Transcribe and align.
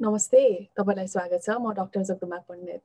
नमस्ते 0.00 0.40
तपाईँलाई 0.78 1.06
स्वागत 1.10 1.42
छ। 1.42 1.58
म 1.58 1.74
डाक्टर 1.74 2.02
जगदुमा 2.06 2.36
पण्डित। 2.46 2.82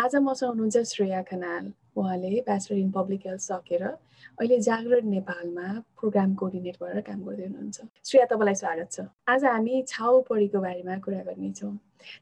आज 0.00 0.14
मसँग 0.16 0.48
हुनुहुन्छ 0.48 0.80
श्रेया 0.88 1.20
खनाल। 1.28 1.64
उहाँले 1.92 2.40
ब्याचलर 2.40 2.78
इन 2.78 2.90
पब्लिक 2.90 3.26
हेल्थ 3.28 3.40
सकेर 3.44 3.84
अहिले 3.84 4.56
जागरण 4.56 5.04
नेपालमा 5.12 5.68
प्रोग्राम 6.00 6.34
कोअर्डिनेट 6.40 6.76
गरेर 6.80 7.00
काम 7.04 7.20
गर्दै 7.28 7.46
हुनुहुन्छ। 7.52 7.78
श्रेया 8.00 8.26
तपाईँलाई 8.32 8.56
स्वागत 8.64 8.88
छ। 8.88 9.04
आज 9.28 9.44
हामी 9.44 9.74
छाउपडीको 9.92 10.58
बारेमा 10.64 10.96
कुरा 11.04 11.20
गर्नेछौँ। 11.28 11.72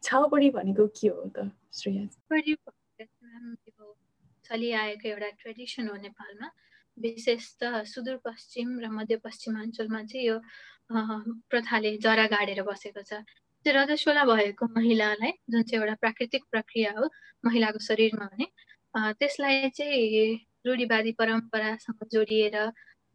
छाउपडी 0.02 0.50
भनेको 0.58 0.86
के 0.90 1.06
हो 1.06 1.22
त 1.30 1.46
श्रेया? 1.70 2.10
चलिआएको 4.42 5.06
एउटा 5.06 5.30
ट्रेडिसन 5.38 5.86
हो 5.86 5.96
नेपालमा। 6.02 6.48
विशेष 6.98 7.62
त 7.62 7.86
सुदूरपश्चिम 7.94 8.68
र 8.82 8.90
मध्यपश्चिमाञ्चलमा 8.90 10.02
चाहिँ 10.02 10.26
यो 10.26 10.36
प्रथाले 11.46 11.96
जरा 12.02 12.26
गाडेर 12.26 12.62
बसेको 12.66 13.02
छ। 13.06 13.22
रजस्वला 13.68 14.24
भएको 14.24 14.66
महिलालाई 14.76 15.32
जुन 15.50 15.62
चाहिँ 15.62 15.80
एउटा 15.80 15.94
प्राकृतिक 16.00 16.44
प्रक्रिया 16.50 16.92
हो 16.98 17.08
महिलाको 17.44 17.78
शरीरमा 17.78 18.26
भने 18.26 18.46
त्यसलाई 19.14 19.70
चाहिँ 19.70 20.34
रूढिवादी 20.66 21.12
परम्परासँग 21.12 22.06
जोडिएर 22.12 22.56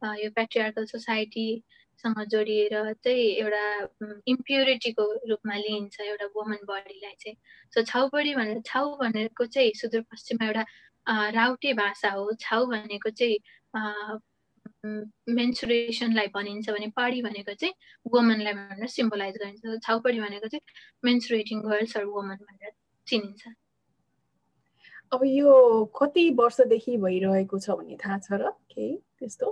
यो 0.01 0.29
पेट्रियार्कल 0.35 0.85
सोसाइटीसँग 0.85 2.23
जोडिएर 2.31 2.93
चाहिँ 3.03 3.27
एउटा 3.35 3.63
इम्प्युरिटीको 4.27 5.05
रूपमा 5.29 5.55
लिइन्छ 5.57 5.99
एउटा 6.01 6.25
वुमन 6.35 6.65
बडीलाई 6.65 7.15
चाहिँ 7.19 7.35
सो 7.73 7.83
छाउपडी 7.83 8.35
भनेर 8.35 8.61
छाउ 8.65 8.95
भनेको 8.97 9.45
चाहिँ 9.47 9.71
सुदूरपश्चिममा 9.75 10.47
एउटा 10.47 10.65
राउटे 11.31 11.73
भाषा 11.73 12.09
हो 12.09 12.31
छाउ 12.39 12.65
भनेको 12.65 13.09
चाहिँ 13.11 13.37
मेन्सुरेसनलाई 14.83 16.27
भनिन्छ 16.35 16.69
भने 16.69 16.87
पाडी 16.95 17.21
भनेको 17.21 17.53
चाहिँ 17.53 17.73
वुमनलाई 18.13 18.53
भनेर 18.53 18.87
सिम्बलाइज 18.89 19.35
गरिन्छ। 19.37 19.79
छाउपडी 19.85 20.19
भनेको 20.19 20.47
चाहिँ 20.47 20.61
मेन्सुरेटिङ 21.05 21.61
गर्ल्स 21.61 21.97
अर 21.97 22.05
वुमन 22.05 22.37
भनेर 22.41 22.71
चिनिन्छ। 23.07 23.43
अब 25.13 25.21
यो 25.25 25.53
कति 25.95 26.29
वर्षदेखि 26.39 26.97
भइरहेको 26.97 27.59
छ 27.59 27.69
भन्ने 27.77 27.97
थाहा 28.03 28.17
छ 28.25 28.41
र? 28.41 28.51
केही? 28.71 28.97
त्यस्तो? 29.19 29.47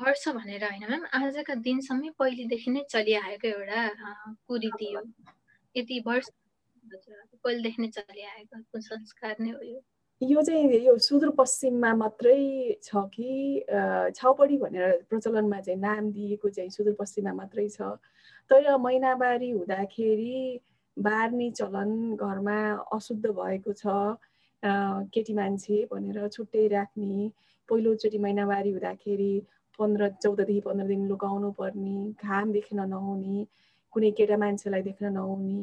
वर्ष 0.00 0.28
भनेर 0.28 0.64
होइन 0.64 0.84
म्याम। 0.86 1.04
आजका 1.10 1.54
दिनसम्म 1.58 2.10
पहिलेदेखि 2.18 2.70
नै 2.70 2.82
चलिआएको 2.90 3.48
एउटा 3.48 3.80
कुरीति 4.46 4.92
हो 4.94 5.02
यति 5.74 5.98
वर्ष 6.06 6.28
पहिलेदेखि 7.42 7.82
नै 7.82 7.88
चलिआएको 7.88 8.80
संस्कार 8.80 9.36
नै 9.40 9.50
हो 9.50 9.62
यो। 9.62 9.80
यो 10.22 10.42
चाहिँ 10.42 10.78
यो 10.78 10.96
सुदूरपश्चिममा 10.98 11.92
मात्रै 11.94 12.38
छ 12.82 13.00
कि 13.10 13.30
छाउपडी 14.14 14.56
भनेर 14.56 14.90
प्रचलनमा 15.10 15.58
चाहिँ 15.60 15.78
नाम 15.80 16.10
दिएको 16.12 16.48
चाहिँ 16.48 16.70
सुदूरपश्चिममा 16.70 17.32
मात्रै 17.34 17.68
छ 17.68 17.88
तर 18.50 18.76
महिनावारी 18.78 19.50
हुँदाखेरि 19.50 20.60
बार्ने 20.96 21.50
चलन 21.52 21.90
घरमा 22.16 22.58
अशुद्ध 22.92 23.26
भएको 23.30 23.72
छ 23.74 23.96
केटी 25.10 25.34
मान्छे 25.34 25.80
भनेर 25.90 26.28
छुट्टै 26.28 26.66
राख्ने 26.68 27.28
पहिलोचोटि 27.68 28.18
महिनावारी 28.18 28.70
हुँदाखेरि 28.70 29.32
पन्ध्र 29.78 30.08
चौधदेखि 30.22 30.60
पन्ध्र 30.60 30.86
दिन 30.86 31.06
लुकाउनु 31.08 31.50
पर्ने 31.58 31.96
घाम 32.22 32.52
देख्न 32.52 32.88
नहुने 32.88 33.46
कुनै 33.92 34.10
केटा 34.12 34.36
मान्छेलाई 34.38 34.82
देख्न 34.82 35.12
नहुने 35.12 35.60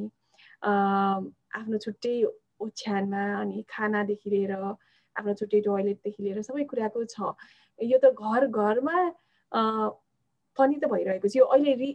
आफ्नो 1.56 1.78
छुट्टै 1.80 2.16
ओछ्यानमा 2.60 3.24
अनि 3.42 3.64
खानादेखि 3.70 4.30
लिएर 4.30 4.52
आफ्नो 4.54 5.34
छुट्टै 5.40 5.62
टोयलेटदेखि 5.68 6.24
लिएर 6.24 6.42
सबै 6.48 6.64
कुराको 6.72 7.06
छ। 7.14 7.34
यो 7.80 7.98
त 8.04 8.12
घर 8.14 8.48
घरमा 8.48 8.98
पनि 10.58 10.76
त 10.82 10.86
भइरहेको 10.94 11.28
छ। 11.28 11.36
यो 11.38 11.46
अहिले 11.46 11.74
रि 11.82 11.90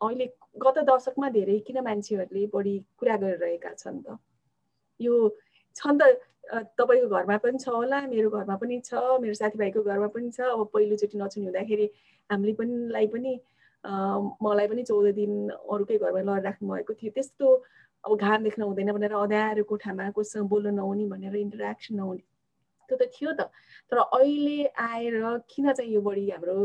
अहिले 0.00 0.26
गत 0.64 0.78
दशकमा 0.90 1.28
धेरै 1.38 1.58
किन 1.66 1.78
मान्छेहरूले 1.88 2.46
बढी 2.54 2.74
कुरा 2.98 3.16
गरिरहेका 3.22 3.70
छन् 3.82 4.02
त? 4.06 4.18
यो 5.00 5.14
छन् 5.76 5.98
त 6.00 6.02
तपाईँको 6.78 7.08
घरमा 7.08 7.36
पनि 7.44 7.58
छ 7.58 7.68
होला 7.72 8.00
मेरो 8.12 8.30
घरमा 8.30 8.56
पनि 8.62 8.80
छ 8.84 9.18
मेरो 9.22 9.34
साथीभाइको 9.40 9.82
घरमा 9.82 10.08
पनि 10.14 10.30
छ। 10.36 10.40
अब 10.54 10.60
पहिलोचोटि 10.74 11.18
नछुनी 11.18 11.46
हुँदाखेरि 11.46 11.86
हामीले 12.30 12.52
पनि 12.60 12.74
लाई 12.94 13.06
पनि 13.14 13.32
मलाई 13.84 14.66
पनि 14.68 14.82
चौध 14.90 15.06
दिन 15.20 15.32
अरूकै 15.50 15.96
घरमा 15.98 16.20
लगेर 16.20 16.44
राख्नु 16.48 16.68
भएको 16.72 16.92
थियो। 17.00 17.10
त्यस्तो 17.16 17.46
अब 18.04 18.16
घाम 18.16 18.42
देख्न 18.44 18.62
हुँदैन 18.62 18.92
भनेर 18.92 19.12
अँध्यारो 19.12 19.64
कोठामा 19.64 20.10
कोसँग 20.12 20.48
बोल्नु 20.48 20.70
नहुने 20.76 21.04
भनेर 21.08 21.36
इन्टरेक्सन 21.36 21.94
नहुने। 21.96 22.22
त्यो 22.88 22.96
त 23.00 23.02
थियो 23.12 23.32
त। 23.32 23.48
तर 23.90 23.96
अहिले 23.98 24.64
आएर 24.78 25.14
किन 25.48 25.72
चाहिँ 25.72 25.90
यो 25.94 26.00
बढी 26.00 26.28
हाम्रो 26.30 26.56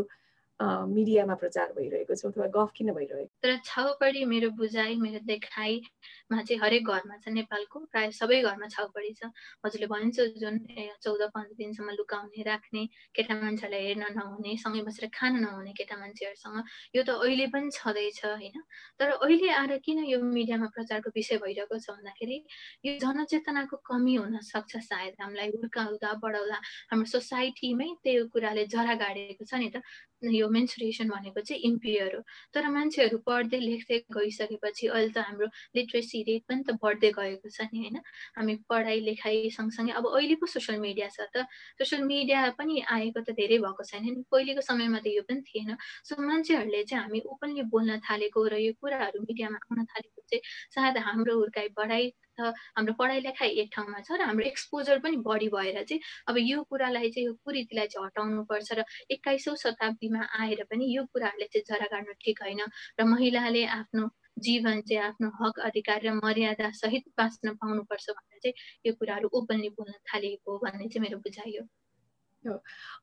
मिडियामा 0.60 1.36
प्रचार 1.42 1.72
भइरहेको 1.76 2.16
छ 2.16 2.26
अथवा 2.26 2.48
गफ 2.56 2.72
किन 2.78 2.92
भइरहेको 2.94 3.32
तर 3.44 3.56
छाउपडी 3.66 4.24
मेरो 4.26 4.50
बुझाइ 4.60 4.96
मेरो 5.00 5.20
देखाइमा 5.26 6.42
चाहिँ 6.42 6.60
हरेक 6.62 6.88
घरमा 6.88 7.18
छ 7.18 7.32
नेपालको 7.32 7.80
प्रायः 7.92 8.12
सबै 8.12 8.42
घरमा 8.42 8.68
छाउपडी 8.68 9.14
छ। 9.20 9.32
हजुरले 9.66 9.88
भनिन्छ 9.88 10.20
जुन 10.42 10.58
चौध 11.04 11.22
पन्ध्र 11.36 11.56
दिनसम्म 11.62 11.90
लुकाउने 12.00 12.44
राख्ने 12.44 12.84
केटा 13.16 13.36
मान्छेलाई 13.40 13.84
हेर्न 13.86 14.04
नहुने 14.18 14.56
सँगै 14.64 14.82
बसेर 14.84 15.10
खान 15.16 15.40
नहुने 15.40 15.72
केटा 15.80 15.96
मान्छेहरूसँग 15.96 16.58
यो 16.96 17.04
त 17.04 17.10
अहिले 17.18 17.48
पनि 17.56 17.72
छँदैछ 17.72 18.20
होइन? 18.26 18.60
तर 19.00 19.10
अहिले 19.16 19.50
आएर 19.54 19.78
किन 19.80 20.04
यो 20.12 20.20
मिडियामा 20.20 20.68
प्रचारको 20.76 21.16
विषय 21.16 21.38
भइरहेको 21.40 21.80
छ 21.80 21.96
भन्दाखेरि 21.96 22.38
यो 22.86 22.98
जनचेतनाको 23.00 23.78
कमी 23.88 24.16
हुन 24.20 24.40
सक्छ 24.44 24.84
सायद 24.84 25.14
हामीलाई 25.24 25.50
हुर्काउँदा 25.56 26.14
बढाउँदा 26.20 26.60
हाम्रो 26.92 27.08
सोसाइटीमै 27.16 27.90
त्यो 28.04 28.28
कुराले 28.36 28.66
जरा 28.68 28.94
गाडेको 29.00 29.44
छ 29.46 29.64
नि 29.64 29.72
त। 29.72 29.84
यो 30.22 30.50
मेन्सुरेसन 30.50 31.10
भनेको 31.10 31.42
चाहिँ 31.42 31.62
इम्पियर 31.64 32.16
हो। 32.16 32.22
तर 32.54 32.68
मान्छेहरू 32.70 33.18
पढ्दै 33.28 33.60
लेख्दै 33.60 33.98
गइसकेपछि 34.12 34.88
अहिले 34.88 35.12
त 35.12 35.18
हाम्रो 35.28 35.48
लिट्रेसी 35.76 36.24
रेट 36.24 36.44
पनि 36.50 36.64
त 36.64 36.76
बढ्दै 36.84 37.12
गएको 37.20 37.50
छ 37.50 37.68
नि 37.74 37.80
होइन। 37.80 37.98
हामी 38.38 38.56
पढाइ 38.70 39.00
लेखाइ 39.00 39.50
सँगसँगै 39.50 39.94
अब 39.94 40.06
अहिले 40.12 40.36
पो 40.36 40.46
सोसियल 40.46 40.80
मिडिया 40.80 41.08
छ 41.10 41.28
त। 41.34 41.46
सोसियल 41.80 42.04
मिडिया 42.04 42.50
पनि 42.60 42.82
आएको 42.90 43.20
त 43.22 43.36
धेरै 43.40 43.58
भएको 43.60 43.84
छैन 43.84 44.04
नि। 44.04 44.24
पहिलेको 44.32 44.62
समयमा 44.62 45.00
त 45.00 45.08
यो 45.08 45.24
पनि 45.24 45.42
थिएन। 45.48 45.76
सो 46.04 46.22
मान्छेहरूले 46.22 46.84
चाहिँ 46.84 47.04
हामी 47.04 47.20
ओपनली 47.26 47.64
बोल्न 47.74 48.00
थालेको 48.10 48.48
र 48.48 48.60
यो 48.60 48.74
कुराहरू 48.82 49.20
मिडियामा 49.22 49.58
आउन 49.58 49.86
थालेको 49.86 50.22
चाहिँ 50.30 50.42
सायद 50.76 50.98
हाम्रो 51.08 51.34
हुर्काइ 51.40 51.68
बढाइ 51.78 52.12
हाम्रो 52.40 52.94
पढाइ 53.00 53.20
लेखाइ 53.22 53.50
एक 53.62 53.70
ठाउँमा 53.76 54.00
छ 54.02 54.12
र 54.12 54.22
हाम्रो 54.22 54.46
एक्सपोजर 54.46 55.00
पनि 55.00 55.18
बढी 55.26 55.48
भएर 55.50 55.84
चाहिँ 55.84 56.02
अब 56.28 56.38
यो 56.40 56.64
कुरालाई 56.70 57.10
चाहिँ 57.12 57.26
यो 57.28 57.34
कुरीतिलाई 57.46 57.88
चाहिँ 57.88 58.06
हटाउनुपर्छ 58.06 58.72
र 58.74 58.84
एक्काइसौँ 59.12 59.56
शताब्दीमा 59.56 60.22
आएर 60.40 60.64
पनि 60.72 60.86
यो 60.96 61.06
कुराहरूले 61.14 61.48
चाहिँ 61.54 61.66
जरा 61.70 61.88
गाड्नु 61.92 62.14
ठिक 62.22 62.44
होइन 62.44 62.62
र 63.00 63.04
महिलाले 63.06 63.66
आफ्नो 63.80 64.10
जीवन 64.40 64.82
चाहिँ 64.82 65.04
आफ्नो 65.04 65.30
हक 65.42 65.60
अधिकार 65.60 66.02
र 66.06 66.14
मर्यादा 66.16 66.70
सहित 66.76 67.12
बाँच्न 67.18 67.54
पाउनुपर्छ 67.60 68.10
भनेर 68.10 68.40
चाहिँ 68.40 68.54
यो 68.86 68.94
कुराहरू 68.96 69.30
ओपनली 69.34 69.70
बोल्न 69.76 69.94
थालिएको 70.14 70.58
भन्ने 70.64 70.88
चाहिँ 70.88 71.02
मेरो 71.04 71.18
बुझाइ 71.20 71.58
हो। 71.58 71.68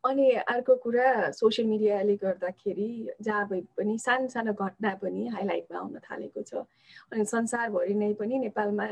अनि 0.08 0.30
अर्को 0.48 0.74
कुरा 0.80 1.30
सोसियल 1.30 1.68
मिडियाले 1.68 2.16
गर्दाखेरि 2.16 2.88
जहाँ 3.20 3.46
भए 3.48 3.60
पनि 3.76 3.98
सानो 4.00 4.28
सानो 4.32 4.52
घटना 4.56 4.94
पनि 5.02 5.26
हाइलाइटमा 5.28 5.78
आउन 5.78 5.98
थालेको 6.08 6.42
छ। 6.42 6.64
अनि 7.12 7.24
संसारभरि 7.24 7.94
नै 7.94 8.12
पनि 8.16 8.38
नेपालमा 8.38 8.86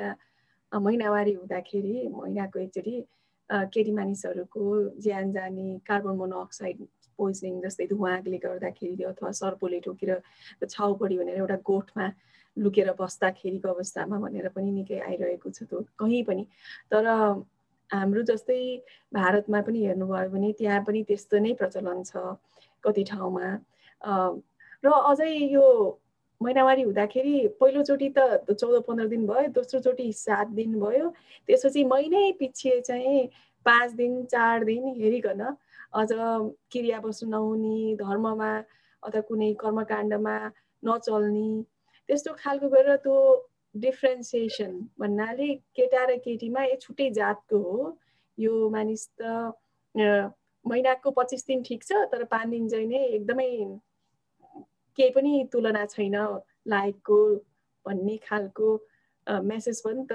महिनावारी 0.72 1.32
हुँदाखेरि 1.32 2.08
महिनाको 2.14 2.58
एकचोटि 2.60 2.94
केटी 3.50 3.92
मानिसहरूको 3.92 4.62
ज्यान 5.02 5.32
जाने 5.32 5.66
कार्बन 5.86 6.16
मोनोअक्साइड 6.16 6.78
पोइजनिङ 7.18 7.60
जस्तै 7.62 7.86
धुवाँले 7.86 8.38
गर्दाखेरि 8.44 9.04
अथवा 9.10 9.30
सर्पोले 9.40 9.80
ठोकेर 9.86 10.20
छाउ 10.68 10.94
पऱ्यो 11.00 11.18
भनेर 11.22 11.36
एउटा 11.38 11.56
गोठमा 11.70 12.06
लुकेर 12.56 12.90
बस्दाखेरिको 12.98 13.68
अवस्थामा 13.68 14.18
भनेर 14.24 14.48
पनि 14.56 14.70
निकै 14.70 14.98
आइरहेको 15.00 15.50
छ 15.50 15.62
त्यो 15.70 15.82
कहीँ 15.98 16.22
पनि। 16.24 16.46
तर 16.90 17.06
हाम्रो 17.90 18.22
जस्तै 18.30 18.60
भारतमा 19.14 19.60
पनि 19.66 19.84
हेर्नुभयो 19.86 20.28
भने 20.30 20.52
त्यहाँ 20.58 20.80
पनि 20.86 21.02
त्यस्तो 21.08 21.38
नै 21.38 21.52
प्रचलन 21.60 22.02
छ 22.10 22.34
कति 22.84 23.04
ठाउँमा। 23.10 23.46
र 24.84 24.90
अझै 25.10 25.30
यो 25.54 25.66
महिनावारी 26.40 26.82
हुँदाखेरि 26.82 27.36
पहिलोचोटि 27.60 28.08
त 28.16 28.52
चौध 28.52 28.82
पन्ध्र 28.86 29.06
दिन 29.08 29.26
भयो 29.26 29.48
दोस्रोचोटि 29.54 30.12
सात 30.12 30.48
दिन 30.58 30.78
भयो। 30.80 31.08
त्यसपछि 31.48 31.84
महिनै 31.84 32.30
पछि 32.40 32.80
चाहिँ 32.86 33.26
पाँच 33.66 33.92
दिन 34.00 34.24
चार 34.26 34.64
दिन 34.64 34.82
हेरिकन 35.00 35.40
अझ 35.94 36.08
क्रिया 36.12 37.00
बस्नु 37.00 37.30
नहुने 37.30 37.94
धर्ममा 37.96 38.52
अथवा 39.02 39.20
कुनै 39.28 39.52
कर्मकाण्डमा 39.62 40.36
नचल्ने 40.82 41.48
त्यस्तो 42.08 42.32
खालको 42.38 42.68
गरेर 42.68 42.96
त्यो 43.04 43.16
डिफ्रेन्सिएसन 43.74 44.72
भन्नाले 45.00 45.48
केटा 45.76 46.04
र 46.10 46.16
केटीमा 46.24 46.64
यो 46.64 46.76
छुट्टै 46.82 47.10
जातको 47.10 47.58
हो। 47.58 47.96
यो 48.38 48.52
मानिस 48.70 49.08
त 49.20 49.22
महिनाको 50.66 51.10
पच्चिस 51.16 51.46
दिन 51.46 51.62
ठिक 51.62 51.82
छ 51.84 52.04
तर 52.12 52.24
पाँच 52.24 52.48
दिन 52.48 52.68
चाहिँ 52.68 52.86
नै 52.88 53.02
एकदमै 53.16 53.50
केही 54.96 55.10
पनि 55.16 55.48
तुलना 55.52 55.84
छैन। 55.86 56.16
लायकको 56.68 57.18
भन्ने 57.86 58.16
खालको 58.26 58.68
मेसेज 59.26 59.80
पनि 59.84 60.06
त 60.10 60.12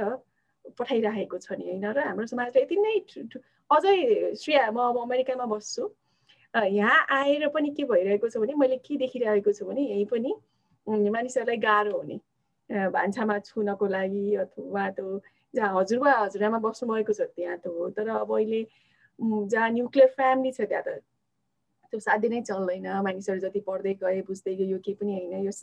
पठाइराखेको 0.77 1.37
छ 1.37 1.51
नि 1.59 1.65
होइन? 1.69 1.85
र 1.85 1.99
हाम्रो 2.07 2.25
समाजले 2.27 2.61
यति 2.61 2.75
नै 2.75 2.95
अझै 3.69 3.97
श्रेया 4.41 4.71
म 4.71 4.77
अब 4.89 4.97
अमेरिकामा 5.01 5.45
बस्छु। 5.45 5.83
यहाँ 6.53 7.05
आएर 7.11 7.47
पनि 7.53 7.69
के 7.77 7.83
भइरहेको 7.85 8.29
छ 8.29 8.37
भने 8.37 8.53
मैले 8.57 8.77
के 8.81 8.97
देखिरहेको 8.97 9.51
छु 9.53 9.65
भने 9.65 9.81
यहीँ 9.81 10.05
पनि 10.09 10.33
मानिसहरूलाई 10.87 11.57
गाह्रो 11.57 11.97
हुने। 11.97 12.17
भान्सामा 12.69 13.37
छुनको 13.45 13.85
लागि 13.87 14.25
अथवा 14.45 14.89
त्यो 14.97 15.21
जहाँ 15.53 15.71
हजुरबा 15.77 16.11
हजुरआमा 16.13 16.59
बस्नुभएको 16.65 17.13
छ 17.13 17.21
त्यहाँ 17.37 17.57
त 17.57 17.67
हो। 17.67 17.89
तर 17.93 18.09
अब 18.09 18.31
अहिले 18.33 18.61
जहाँ 19.21 19.69
न्युक्लियर 19.69 20.09
फ्यामिली 20.17 20.51
छ 20.57 20.61
त्यहाँ 20.69 20.83
त 20.87 21.01
त्यो 21.94 22.00
साध्य 22.00 22.30
नै 22.30 22.41
चल्दैन 22.50 22.88
मानिसहरू 23.06 23.39
जति 23.45 23.59
पढ्दै 23.68 23.94
गए 24.01 24.21
बुझ्दै 24.30 24.53
गयो 24.56 24.68
यो 24.71 24.80
केही 24.86 24.95
पनि 25.01 25.13
होइन 25.18 25.45
यो 25.45 25.53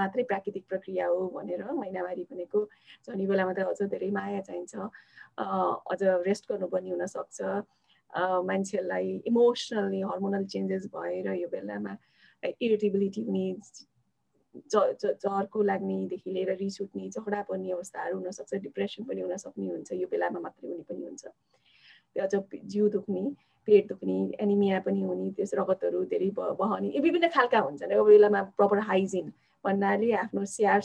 मात्रै 0.00 0.24
प्राकृतिक 0.30 0.64
प्रक्रिया 0.72 1.06
हो 1.12 1.20
भनेर 1.36 1.62
महिनावारी 1.82 2.24
भनेको 2.30 2.60
झन् 3.06 3.26
बेलामा 3.30 3.52
त 3.52 3.66
अझ 3.72 3.90
धेरै 3.94 4.10
माया 4.18 4.40
चाहिन्छ 4.48 4.74
अझ 5.92 6.00
रेस्ट 6.28 6.52
गर्नुपर्ने 6.52 6.90
हुनसक्छ। 6.96 7.38
मान्छेहरूलाई 8.48 9.08
इमोसनली 9.26 10.00
हर्मोनल 10.08 10.44
चेन्जेस 10.54 10.86
भएर 10.94 11.26
यो 11.34 11.48
बेलामा 11.54 11.92
इरिटेबिलिटी 12.42 13.20
हुने 13.26 13.46
ज्वरको 14.72 15.62
लाग्नेदेखि 15.70 16.30
लिएर 16.30 16.50
रिस 16.62 16.80
उठ्ने 16.82 17.08
झगडा 17.08 17.40
पर्ने 17.50 17.70
अवस्थाहरू 17.72 18.18
हुनसक्छ 18.18 18.54
डिप्रेसन 18.66 19.04
पनि 19.08 19.20
हुनसक्ने 19.26 19.68
हुन्छ 19.68 19.92
यो 20.02 20.06
बेलामा 20.12 20.40
मात्रै 20.46 20.70
हुने 20.70 20.84
पनि 20.90 21.04
हुन्छ। 21.06 21.24
त्यो 22.14 22.22
अझ 22.24 22.34
जिउ 22.72 22.88
दुख्ने। 22.96 23.22
पेट 23.66 23.88
दुख्ने 23.88 24.16
एनिमिया 24.42 24.80
पनि 24.86 25.00
हुने 25.02 25.30
त्यस 25.36 25.54
रगतहरू 25.54 26.04
धेरै 26.12 26.30
बहने 26.38 27.00
विभिन्न 27.00 27.28
खालका 27.36 27.58
हुन्छन्। 27.66 27.92
अब 27.92 28.06
बेलामा 28.06 28.42
प्रपर 28.58 28.78
हाइजिन 28.90 29.26
भन्नाले 29.64 30.12
आफ्नो 30.24 30.44
स्याहार 30.44 30.80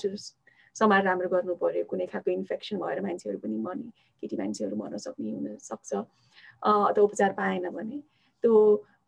समार 0.76 1.04
राम्रो 1.04 1.30
गर्नु 1.30 1.54
पर्यो 1.58 1.84
कुनै 1.90 2.06
खालको 2.14 2.32
इन्फेक्सन 2.32 2.78
भएर 2.78 3.02
मान्छेहरू 3.02 3.38
पनि 3.42 3.58
मर्ने 3.66 3.90
केटी 4.22 4.36
मान्छेहरू 4.38 4.76
मर्न 4.78 4.98
सक्ने 5.02 5.32
हुनसक्छ 5.32 5.92
अथवा 5.94 7.02
उपचार 7.02 7.32
पाएन 7.34 7.70
भने। 7.74 7.98
त्यो 8.44 8.54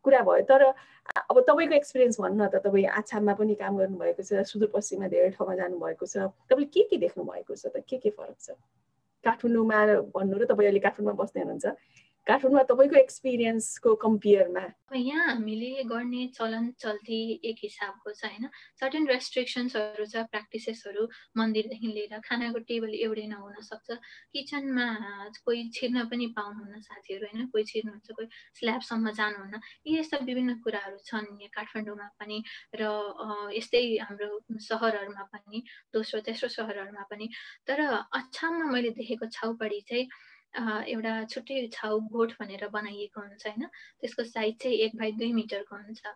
कुरा 0.06 0.22
भयो। 0.26 0.44
तर 0.50 0.62
अब 1.30 1.38
तपाईँको 1.46 1.76
एक्सपिरियन्स 1.76 2.20
भन्नु 2.22 2.44
न 2.44 2.48
त 2.50 2.66
तपाईँ 2.66 2.86
आछाममा 2.90 3.34
पनि 3.38 3.54
काम 3.62 3.78
गर्नुभएको 3.78 4.24
छ 4.26 4.42
सुदूरपश्चिममा 4.50 5.08
धेरै 5.14 5.30
ठाउँमा 5.38 5.56
जानुभएको 5.62 6.06
छ। 6.06 6.34
तपाईँले 6.50 6.70
के 6.74 6.82
के 6.90 6.98
देख्नु 7.06 7.24
भएको 7.30 7.54
छ 7.54 7.66
त? 7.70 7.86
के 7.86 7.98
के 8.02 8.10
फरक 8.18 8.38
छ? 8.42 8.58
काठमाडौँमा 9.24 9.80
भन्नु 10.16 10.36
र 10.42 10.46
तपाईँ 10.50 10.68
अहिले 10.70 10.82
काठमाडौँमा 10.88 11.22
बस्दै 11.22 11.42
हुनुहुन्छ। 11.46 11.66
काठमाडौँमा 12.28 12.64
तपाईँको 12.70 12.96
एक्सपिरियन्सको 12.96 13.96
कम्पेयरमा? 14.02 14.64
यहाँ 14.96 15.26
हामीले 15.28 15.84
गर्ने 15.90 16.22
चलन 16.36 16.70
चल्ती 16.78 17.18
एक 17.50 17.58
हिसाबको 17.64 18.12
छ 18.12 18.26
होइन? 18.26 18.46
सर्टेन 18.80 19.08
रेस्ट्रिक्सन्सहरू 19.08 20.06
छ 20.06 20.24
प्र्याक्टिसेसहरू 20.30 21.04
मन्दिरदेखि 21.38 21.88
लिएर 21.88 22.20
खानाको 22.22 22.60
टेबल 22.70 22.94
एउटै 23.02 23.26
नहुन 23.34 23.62
सक्छ। 23.66 23.98
किचनमा 24.34 24.88
कोही 25.46 25.62
छिर्न 25.74 26.06
पनि 26.12 26.28
पाउनुहुन्न 26.38 26.82
साथीहरू 26.86 27.26
होइन? 27.26 27.46
कोही 27.50 27.64
छिर्नुहुन्छ 27.72 28.10
कोही 28.14 28.28
स्ल्याबसम्म 28.60 29.06
जानुहुन्न। 29.20 29.62
यी 29.88 29.98
यस्ता 30.00 30.18
विभिन्न 30.30 30.58
कुराहरू 30.62 30.98
छन् 31.10 31.30
यहाँ 31.42 31.54
काठमाडौँमा 31.58 32.08
पनि 32.20 32.38
र 32.78 32.82
यस्तै 33.58 33.84
हाम्रो 34.06 34.30
सहरहरूमा 34.70 35.24
पनि 35.34 35.64
दोस्रो 35.94 36.20
तेस्रो 36.30 36.50
सहरहरूमा 36.58 37.04
पनि। 37.10 37.30
तर 37.68 37.80
अछाममा 38.20 38.66
मैले 38.74 38.90
देखेको 38.98 39.26
छाउपडी 39.34 39.82
चाहिँ 39.90 40.06
एउटा 40.54 41.14
छुट्टै 41.34 41.58
छाउ 41.74 42.00
गोठ 42.14 42.34
भनेर 42.40 42.68
बनाइएको 42.74 43.22
हुन्छ 43.22 43.46
होइन। 43.48 43.66
त्यसको 44.02 44.24
साइज 44.34 44.56
चाहिँ 44.64 44.78
एक 44.88 44.96
बाई 45.02 45.12
दुई 45.22 45.32
मिटरको 45.34 45.76
हुन्छ। 45.76 46.16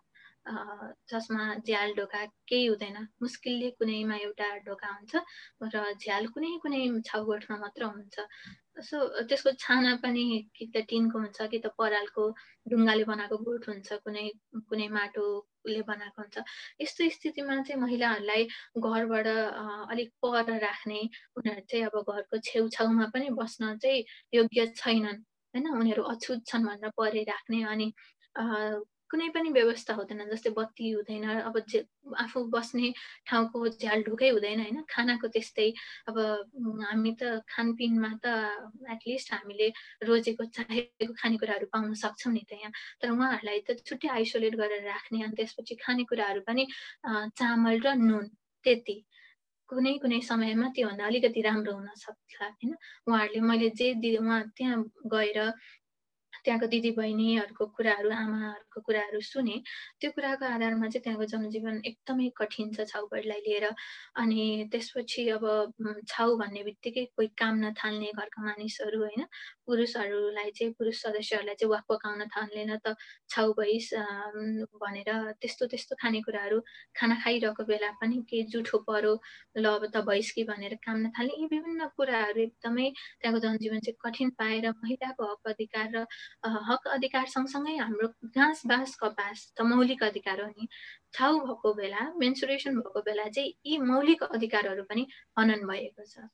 जसमा 1.11 1.43
झ्याल 1.55 1.93
ढोका 1.97 2.25
केही 2.51 2.65
हुँदैन। 2.67 2.97
मुस्किलले 3.21 3.69
कुनैमा 3.79 4.15
एउटा 4.23 4.49
ढोका 4.65 4.89
हुन्छ 4.95 5.21
र 5.75 5.83
झ्याल 5.93 6.27
कुनै 6.35 6.51
कुनै 6.65 6.81
छाउगोठमा 7.09 7.57
मात्र 7.65 7.83
हुन्छ। 7.93 8.27
सो 8.89 8.97
त्यसको 9.29 9.51
छाना 9.63 9.95
पनि 10.03 10.25
कि 10.57 10.65
त 10.75 10.83
टिनको 10.89 11.19
हुन्छ 11.19 11.47
कि 11.53 11.59
त 11.65 11.71
परालको 11.79 12.27
ढुङ्गाले 12.73 13.03
बनाएको 13.11 13.37
गोठ 13.47 13.69
हुन्छ। 13.69 13.99
कुनै 14.05 14.25
कुनै 14.69 14.87
माटोले 15.63 15.81
बनाएको 15.87 16.21
हुन्छ। 16.21 16.43
यस्तो 16.81 17.09
स्थितिमा 17.09 17.55
चाहिँ 17.63 17.81
महिलाहरूलाई 17.81 18.43
घरबाट 18.77 19.27
अलिक 19.91 20.09
पर 20.21 20.59
राख्ने 20.59 20.99
उनीहरू 21.37 21.61
चाहिँ 21.71 21.85
अब 21.87 21.95
घरको 22.03 22.37
छेउछाउमा 22.43 23.05
पनि 23.13 23.29
बस्न 23.31 23.77
चाहिँ 23.79 24.03
योग्य 24.33 24.65
छैनन् 24.75 25.23
होइन? 25.53 25.67
उनीहरू 25.71 26.03
अछुत 26.03 26.45
छन् 26.47 26.65
भनेर 26.67 26.91
परे 26.97 27.23
राख्ने 27.23 27.63
अनि 27.63 27.87
कुनै 29.13 29.27
पनि 29.29 29.49
व्यवस्था 29.53 29.93
हुँदैन 29.93 30.21
जस्तै 30.29 30.51
बत्ती 30.57 30.89
हुँदैन 30.91 31.25
अब 31.41 31.57
आफू 32.17 32.43
बस्ने 32.49 32.89
ठाउँको 33.27 33.67
झ्याल 33.69 34.01
ढुकै 34.03 34.29
हुँदैन 34.29 34.59
होइन? 34.59 34.79
खानाको 34.89 35.27
त्यस्तै 35.35 35.67
अब 36.09 36.17
हामी 36.81 37.11
त 37.21 37.45
खानपिनमा 37.47 38.11
त 38.23 38.33
एटलिस्ट 38.89 39.33
हामीले 39.33 39.67
रोजेको 40.03 40.45
चाहेको 40.57 41.13
खानेकुराहरू 41.13 41.67
पाउन 41.73 41.93
सक्छौँ 42.03 42.33
नि 42.33 42.43
त 42.49 42.57
यहाँ। 42.57 42.71
तर 43.01 43.11
उहाँहरूलाई 43.11 43.59
त 43.67 43.77
छुट्टै 43.85 44.09
आइसोलेट 44.09 44.55
गरेर 44.57 44.81
राख्ने 44.87 45.23
अनि 45.23 45.35
त्यसपछि 45.37 45.75
खानेकुराहरू 45.77 46.41
पनि 46.49 46.63
चामल 47.37 47.75
र 47.85 47.93
नुन 48.01 48.25
त्यति। 48.65 48.97
कुनै 49.69 49.93
कुनै 50.01 50.19
समयमा 50.23 50.67
त्योभन्दा 50.75 51.05
अलिकति 51.05 51.41
राम्रो 51.41 51.73
हुन 51.73 51.89
सक्छ 51.97 52.41
होइन? 52.41 52.73
उहाँहरूले 53.07 53.41
मैले 53.49 53.69
जे 53.77 53.93
दि 54.01 54.15
उहाँ 54.17 54.41
त्यहाँ 54.57 54.77
गएर 55.13 55.39
त्यहाँको 56.45 56.67
दिदीबहिनीहरूको 56.67 57.65
कुराहरू 57.75 58.09
आमाहरूको 58.13 58.79
कुराहरू 58.81 59.19
सुने 59.23 59.55
त्यो 59.99 60.09
कुराको 60.11 60.45
आधारमा 60.47 60.87
चाहिँ 60.87 61.03
त्यहाँको 61.03 61.25
जनजीवन 61.27 61.81
एकदमै 61.85 62.29
कठिन 62.37 62.71
छ 62.73 62.85
छाउपडीलाई 62.89 63.41
लिएर। 63.47 63.65
अनि 64.15 64.67
त्यसपछि 64.71 65.27
अब 65.31 65.45
छाउ 66.07 66.35
भन्ने 66.37 66.63
बित्तिकै 66.63 67.05
कोही 67.15 67.27
काम 67.37 67.55
नथाल्ने 67.63 68.11
घरका 68.13 68.41
मानिसहरू 68.43 68.99
होइन 68.99 69.25
पुरुषहरूलाई 69.65 70.51
चाहिँ 70.51 70.73
पुरुष 70.73 71.01
सदस्यहरूलाई 71.01 71.55
चाहिँ 71.55 71.71
वाक 71.71 71.85
पकाउन 71.89 72.27
थाल्दैन 72.29 72.75
त 72.77 72.95
छाउ 73.33 73.53
भइस 73.57 73.89
भनेर 74.81 75.09
त्यस्तो 75.41 75.65
त्यस्तो 75.67 75.95
खानेकुराहरू 76.01 76.59
खाना 76.95 77.15
खाइरहेको 77.23 77.63
बेला 77.65 77.89
पनि 78.01 78.17
केही 78.29 78.43
जुठो 78.53 78.77
परो 78.89 79.13
ल 79.57 79.65
अब 79.67 79.85
त 79.87 80.03
भइस 80.09 80.31
कि 80.31 80.43
भनेर 80.43 80.75
काम 80.85 80.97
नथाल्ने 81.05 81.41
यी 81.41 81.45
विभिन्न 81.53 81.87
कुराहरू 81.97 82.41
एकदमै 82.41 82.89
त्यहाँको 83.21 83.39
जनजीवन 83.45 83.79
चाहिँ 83.79 83.97
कठिन 84.05 84.29
पाएर 84.39 84.69
महिलाको 84.73 85.31
हक 85.31 85.47
अधिकार 85.53 85.89
र 85.95 86.05
हक 86.69 86.87
अधिकार 86.89 87.25
सँगसँगै 87.35 87.75
हाम्रो 87.77 88.07
घाँस 88.29 88.61
बाँस 88.67 88.95
कपास 89.01 89.45
त 89.57 89.61
मौलिक 89.71 90.03
अधिकार 90.03 90.41
हो 90.41 90.47
नि। 90.49 90.67
छाउ 91.13 91.39
भएको 91.39 91.73
बेला 91.73 92.11
मेन्सुरेसन 92.17 92.77
भएको 92.79 93.01
बेला 93.01 93.27
चाहिँ 93.29 93.53
यी 93.65 93.77
मौलिक 93.85 94.23
अधिकारहरू 94.29 94.83
पनि 94.89 95.07
हनन 95.39 95.65
भएको 95.67 96.05
छ। 96.05 96.29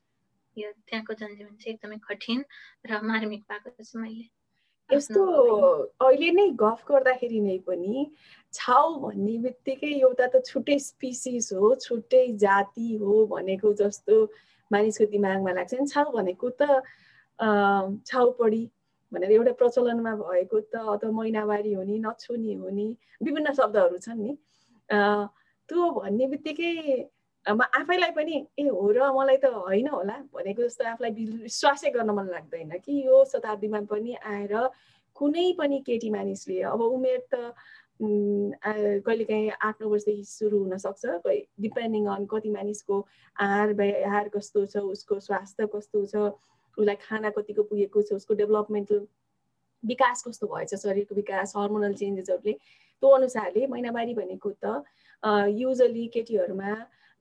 यो 0.57 0.71
त्यहाँको 0.87 1.13
जनजीवन 1.13 1.55
चाहिँ 1.55 1.73
एकदमै 1.73 1.97
कठिन 2.09 2.45
र 2.87 3.01
मार्मिक 3.03 3.43
पाएको 3.49 3.83
छ 3.83 3.95
मैले। 3.95 4.38
यस्तो 4.89 5.23
अहिले 6.01 6.29
नै 6.37 6.45
गफ 6.61 6.79
गर्दाखेरि 6.89 7.39
नै 7.47 7.57
पनि 7.67 8.05
छाउ 8.53 8.87
भन्ने 9.01 9.35
बित्तिकै 9.43 9.91
एउटा 9.99 10.27
त 10.27 10.41
छुट्टै 10.49 10.77
स्पिसिस 10.85 11.51
हो 11.53 11.73
छुट्टै 11.85 12.25
जाति 12.43 12.87
हो 13.01 13.25
भनेको 13.33 13.73
जस्तो 13.81 14.15
मानिसको 14.71 15.05
दिमागमा 15.13 15.51
लाग्छ। 15.57 15.73
नि 15.81 15.85
छाउ 15.93 16.11
भनेको 16.17 16.49
त 16.61 16.81
छाउपडी 18.09 18.63
भनेर 19.11 19.31
एउटा 19.31 19.53
प्रचलनमा 19.61 20.13
भएको 20.21 20.59
त 20.73 20.75
अथवा 20.95 21.11
महिनावारी 21.19 21.73
हुने 21.73 21.97
नछुने 22.05 22.53
हुने 22.63 22.87
विभिन्न 23.23 23.53
शब्दहरू 23.59 23.97
छन् 24.05 24.21
नि। 24.25 24.33
त्यो 25.69 25.89
भन्ने 25.99 26.27
बित्तिकै 26.33 26.73
म 27.45 27.61
आफैलाई 27.73 28.11
पनि 28.11 28.45
ए 28.59 28.67
हो 28.69 28.91
र 28.91 29.11
मलाई 29.11 29.37
त 29.37 29.51
होइन 29.57 29.87
होला 29.89 30.15
भनेको 30.33 30.63
जस्तो 30.63 30.85
आफूलाई 30.85 31.25
विश्वासै 31.41 31.91
गर्न 31.91 32.09
मन 32.11 32.27
लाग्दैन 32.29 32.77
कि 32.79 33.01
यो 33.05 33.23
शताब्दीमा 33.27 33.81
पनि 33.89 34.15
आएर 34.27 34.53
कुनै 35.15 35.45
पनि 35.57 35.79
केटी 35.81 36.09
मानिसले 36.11 36.61
अब 36.69 36.81
उमेर 36.89 37.21
त 37.27 37.53
कहिलेकाहीँ 37.99 39.49
आठ 39.61 39.81
नौ 39.81 39.89
वर्षदेखि 39.89 40.23
सुरु 40.25 40.59
हुनसक्छ 40.59 41.15
डिपेन्डिङ 41.61 42.05
अन 42.09 42.25
कति 42.25 42.49
मानिसको 42.49 42.99
आहार 43.35 43.73
व्यवहार 43.75 44.29
कस्तो 44.29 44.65
छ 44.67 44.83
उसको 44.89 45.19
स्वास्थ्य 45.21 45.67
कस्तो 45.73 46.05
छ 46.05 46.27
उसलाई 46.77 46.95
खाना 47.01 47.29
कतिको 47.31 47.63
पुगेको 47.65 48.01
छ 48.03 48.13
उसको 48.13 48.33
डेभलपमेन्टल 48.35 49.01
विकास 49.83 50.23
कस्तो 50.27 50.47
भएछ 50.47 50.75
शरीरको 50.77 51.15
विकास 51.15 51.53
हर्मोनल 51.57 51.93
चेन्जेसहरूले 51.95 52.53
त्यो 52.53 53.09
अनुसारले 53.17 53.67
महिनावारी 53.67 54.13
भनेको 54.15 54.55
त 54.59 54.79
युजली 55.55 56.07
केटीहरूमा 56.13 56.71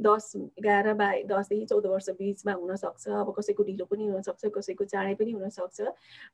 दस 0.00 0.32
एघार 0.36 0.92
बा 0.94 1.10
दसदेखि 1.26 1.66
चौध 1.66 1.86
वर्ष 1.86 2.08
बिचमा 2.18 2.52
हुनसक्छ 2.52 3.08
अब 3.08 3.34
कसैको 3.38 3.62
ढिलो 3.64 3.84
पनि 3.84 4.06
हुनसक्छ 4.06 4.50
कसैको 4.56 4.84
चाँडै 4.84 5.14
पनि 5.14 5.32
हुनसक्छ। 5.32 5.80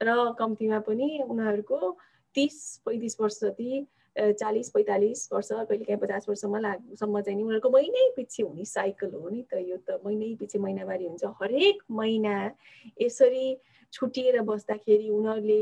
र 0.02 0.32
कम्तीमा 0.38 0.78
पनि 0.88 1.08
उनीहरूको 1.28 1.78
तिस 2.36 2.56
पैँतिस 2.86 3.20
वर्ष 3.20 3.38
जति 3.44 3.86
चालिस 4.16 4.68
पैँतालिस 4.70 5.28
वर्ष 5.32 5.48
कहिले 5.52 5.84
काहीँ 5.84 5.98
पचास 6.00 6.28
वर्षमा 6.28 6.58
लाग्सम्म 6.58 7.20
चाहिँ 7.20 7.36
नि 7.36 7.42
उनीहरूको 7.42 7.70
महिनै 7.70 8.04
पछि 8.18 8.42
हुने 8.42 8.64
साइकल 8.64 9.10
हो 9.14 9.28
नि 9.28 9.42
त 9.50 9.58
यो 9.58 9.76
त। 9.82 9.98
महिनै 10.04 10.34
पछि 10.42 10.58
महिनावारी 10.58 11.06
हुन्छ। 11.06 11.24
हरेक 11.42 11.82
महिना 11.90 12.34
यसरी 13.00 13.46
छुटिएर 13.92 14.40
बस्दाखेरि 14.42 15.08
उनीहरूले 15.10 15.58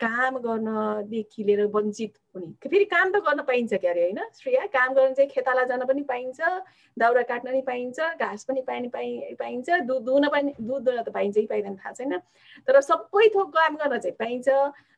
काम 0.00 0.36
गर्नदेखि 0.44 1.44
लिएर 1.44 1.64
वञ्चित 1.74 2.14
हुने। 2.34 2.68
फेरि 2.68 2.84
काम 2.84 3.10
त 3.12 3.16
गर्न 3.26 3.42
पाइन्छ 3.48 3.74
क्यारे 3.74 4.02
होइन? 4.02 4.18
श्रेया 4.34 4.66
काम 4.74 4.94
गर्न 4.94 5.14
चाहिँ 5.14 5.30
खेताला 5.30 5.64
जान 5.64 5.84
पनि 5.86 6.02
पाइन्छ 6.02 6.40
दाउरा 6.96 7.22
काट्न 7.22 7.48
पनि 7.50 7.60
पाइन्छ 7.62 8.00
घाँस 8.20 8.44
पनि 8.44 8.62
पानी 8.66 8.88
पाइ 8.88 9.36
पाइन्छ 9.38 9.70
दुध 9.86 10.02
दुहुन 10.04 10.28
पनि 10.28 10.52
दुध 10.60 10.82
दुहुन 10.82 11.02
त 11.02 11.08
पाइन्छ 11.14 11.36
कि 11.36 11.46
पाइँदैन 11.46 11.76
थाहा 11.76 11.92
छैन। 11.92 12.18
तर 12.68 12.80
सबै 12.80 13.28
थोक 13.34 13.48
काम 13.54 13.76
गर्न 13.76 13.98
चाहिँ 13.98 14.16
पाइन्छ 14.18 14.48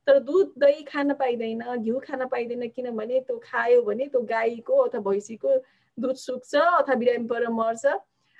तर 0.07 0.19
दुध 0.25 0.53
दही 0.59 0.83
खान 0.89 1.13
पाइँदैन 1.15 1.63
घिउ 1.77 1.99
खान 2.01 2.27
पाइँदैन 2.27 2.69
किनभने 2.69 3.21
त्यो 3.21 3.39
खायो 3.45 3.83
भने 3.83 4.07
त्यो 4.09 4.21
गाईको 4.25 4.77
अथवा 4.83 5.01
भैँसीको 5.11 5.57
दुध 5.99 6.17
सुक्छ 6.17 6.55
अथवा 6.57 6.95
बिरामी 6.95 7.27
पर 7.29 7.49
मर्छ। 7.53 7.87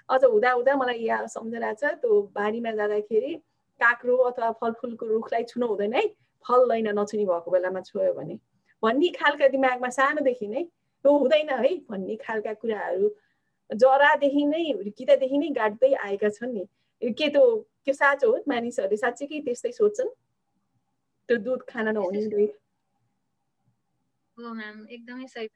अझ 0.09 0.25
हुँदा 0.25 0.51
हुँदा 0.53 0.77
मलाई 0.77 0.99
यहाँ 1.05 1.27
सम्झना 1.29 1.73
छ 1.73 1.85
त्यो 2.01 2.21
बारीमा 2.35 2.71
जाँदाखेरि 2.73 3.35
काँक्रो 3.81 4.17
अथवा 4.31 4.51
फलफुलको 4.61 5.07
रुखलाई 5.07 5.45
छुनु 5.45 5.67
हुँदैन 5.67 5.93
है। 5.95 6.07
फल्दैन 6.49 6.89
नछुनी 6.99 7.25
भएको 7.25 7.51
बेलामा 7.51 7.81
छोयो 7.83 8.13
भने 8.15 8.39
भन्ने 8.83 9.09
खालका 9.11 9.49
दिमागमा 9.49 9.89
सानोदेखि 9.91 10.49
नै 10.49 10.63
त्यो 10.65 11.17
हुँदैन 11.19 11.51
है 11.57 11.73
भन्ने 11.91 12.17
खालका 12.17 12.53
कुराहरू 12.55 13.09
जरादेखि 13.71 14.45
नै 14.45 14.63
हुर्किँदादेखि 14.71 15.39
नै 15.39 15.49
गाड्दै 15.53 15.93
आएका 16.01 16.29
छन् 16.31 16.55
नि 16.55 16.65
के 17.03 17.29
त्यो 17.29 17.45
त्यो 17.85 17.95
साँचो 17.95 18.31
हो 18.33 18.39
मानिसहरूले 18.49 18.97
साँच्चै 18.97 19.41
त्यस्तै 19.41 19.73
सोच्छन् 19.73 20.15
त्यो 21.29 21.37
दुध 21.41 21.67
खान 21.69 21.89
नहुने 21.91 22.47
हो 24.37 24.47
एकदमै 24.89 25.27
सही 25.27 25.49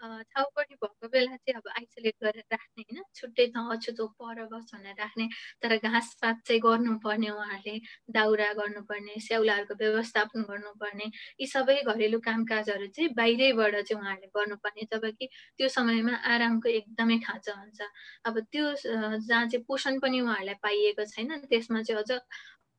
छाउपट्टि 0.00 0.74
भएको 0.74 1.08
बेला 1.08 1.36
चाहिँ 1.36 1.54
अब 1.56 1.68
आइसोलेट 1.76 2.14
गरेर 2.22 2.44
राख्ने 2.52 2.82
होइन 2.82 3.02
छुट्टै 3.14 3.46
ठाउँ 3.48 3.72
अछुतो 3.72 4.06
पर 4.20 4.44
बस 4.46 4.70
भनेर 4.74 4.94
राख्ने 4.98 5.28
तर 5.62 5.76
घाँसपात 5.78 6.36
चाहिँ 6.46 6.60
गर्नुपर्ने 6.62 7.28
उहाँहरूले 7.30 7.76
दाउरा 8.10 8.52
गर्नुपर्ने 8.54 9.20
स्याउलाहरूको 9.20 9.74
व्यवस्थापन 9.82 10.42
गर्नुपर्ने 10.50 11.10
यी 11.40 11.46
सबै 11.46 11.76
घरेलु 11.84 12.20
कामकाजहरू 12.20 12.86
चाहिँ 12.88 13.10
बाहिरैबाट 13.14 13.74
चाहिँ 13.82 14.00
उहाँहरूले 14.00 14.30
गर्नुपर्ने 14.36 14.86
जब 14.92 15.06
कि 15.18 15.28
त्यो 15.58 15.68
समयमा 15.70 16.14
आरामको 16.32 16.68
एकदमै 16.70 17.18
खाँचो 17.20 17.52
हुन्छ। 17.54 17.80
अब 18.24 18.40
त्यो 18.52 18.64
जहाँ 18.84 19.46
चाहिँ 19.46 19.64
पोषण 19.68 19.98
पनि 20.00 20.20
उहाँहरूलाई 20.20 20.54
पाइएको 20.62 21.04
छैन 21.06 21.38
त्यसमा 21.46 21.82
चाहिँ 21.82 22.02
अझ 22.02 22.20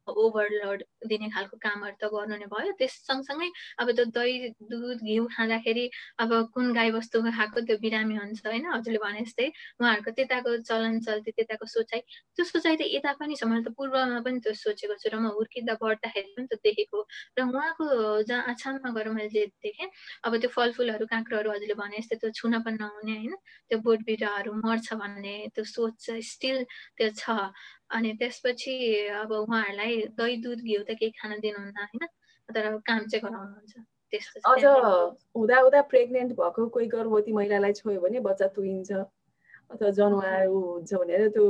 ओभरलोड 0.08 0.84
दिने 1.08 1.30
खालको 1.30 1.58
कामहरू 1.66 1.96
त 2.02 2.10
गर्नु 2.14 2.36
नै 2.38 2.48
भयो। 2.54 2.72
त्यस 2.80 2.94
सँगसँगै 3.08 3.50
अब 3.80 3.92
त्यो 3.98 4.06
दही 4.18 4.50
दुध 4.72 5.00
घिउ 5.04 5.26
खाँदाखेरि 5.36 5.86
अब 6.20 6.32
कुन 6.54 6.74
गाई 6.74 6.92
बस्तु 6.92 7.22
खाएको 7.30 7.60
त्यो 7.68 7.78
बिरामी 7.84 8.16
हुन्छ 8.18 8.46
होइन? 8.46 8.66
हजुरले 8.74 9.00
भने 9.06 9.22
जस्तै 9.26 9.48
उहाँहरूको 9.82 10.12
त्यताको 10.18 10.50
चलन 10.70 11.00
चल्ती 11.08 11.32
त्यताको 11.32 11.66
सोचाइ। 11.76 12.02
त्यो 12.36 12.46
सोचाइ 12.46 12.76
त 12.76 12.82
यता 12.96 13.12
पनि 13.20 13.36
छ। 13.36 13.44
मैले 13.46 13.64
त 13.64 13.74
पूर्वमा 13.78 14.20
पनि 14.26 14.40
त्यो 14.44 14.54
सोचेको 14.56 14.96
छु 15.02 15.10
र 15.10 15.16
म 15.18 15.26
हुर्किँदा 15.38 15.74
बढ्दाखेरि 15.82 16.30
पनि 16.36 16.46
त्यो 16.52 16.58
देखेको 16.66 17.00
र 17.38 17.40
उहाँको 17.44 17.86
जहाँ 18.30 18.42
आछाममा 18.52 18.90
गएर 18.96 19.08
मैले 19.12 19.30
जे 19.30 19.46
देखेँ 19.64 19.88
अब 20.26 20.32
त्यो 20.42 20.50
फलफुलहरू 20.56 21.06
काँक्रोहरू 21.08 21.50
हजुरले 21.52 21.76
भने 21.78 21.98
जस्तै 22.02 22.16
त्यो 22.22 22.30
छुन 22.40 22.54
पनि 22.66 22.78
नहुने 22.82 23.16
होइन? 23.18 23.36
त्यो 23.70 23.78
बोट 23.86 24.00
बिरुवाहरू 24.06 24.52
मर्छ 24.66 24.88
भन्ने 24.96 25.36
त्यो 25.56 25.64
सोच 25.66 26.10
स्टिल 26.32 26.58
त्यो 26.98 27.10
छ। 27.14 27.24
अनि 27.92 28.12
त्यसपछि 28.20 28.74
अब 29.22 29.32
उहाँहरूलाई 29.32 29.96
दही 30.18 30.36
दुध 30.44 30.60
घिउ 30.64 30.82
त 30.84 30.98
केही 31.00 31.12
खान 31.20 31.40
दिनुहुन्न 31.40 31.78
होइन? 31.78 32.08
तर 32.50 32.78
काम 32.88 33.06
चाहिँ 33.08 33.24
गराउनुहुन्छ 33.24 33.76
अझ 34.46 34.64
हुँदा 35.36 35.58
हुँदा 35.60 35.82
प्रेग्नेन्ट 35.92 36.32
भएको 36.36 36.68
कोही 36.68 36.88
गर्भवती 36.88 37.32
महिलालाई 37.32 37.74
छोयो 37.74 38.00
भने 38.02 38.20
बच्चा 38.20 38.48
तुइन्छ 38.56 38.92
अथवा 38.92 39.90
जनावरहरू 39.90 40.60
हुन्छ 40.60 40.94
भनेर 40.94 41.28
त्यो 41.32 41.46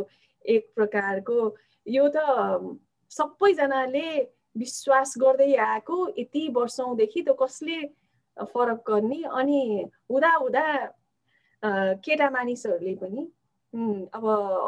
एक 0.46 0.72
प्रकारको 0.76 1.38
यो 1.86 2.06
त 2.16 2.78
सबैजनाले 3.12 4.08
विश्वास 4.56 5.14
गर्दै 5.22 5.54
आएको 5.66 5.98
यति 6.18 6.48
वर्षौँदेखि 6.56 7.22
त्यो 7.22 7.34
कसले 7.34 7.78
फरक 8.38 8.84
गर्ने? 8.90 9.22
अनि 9.24 9.62
हुँदा 10.12 10.32
हुँदा 10.36 10.66
केटा 12.06 12.30
मानिसहरूले 12.30 12.96
पनि 13.02 13.24
अब 14.14 14.24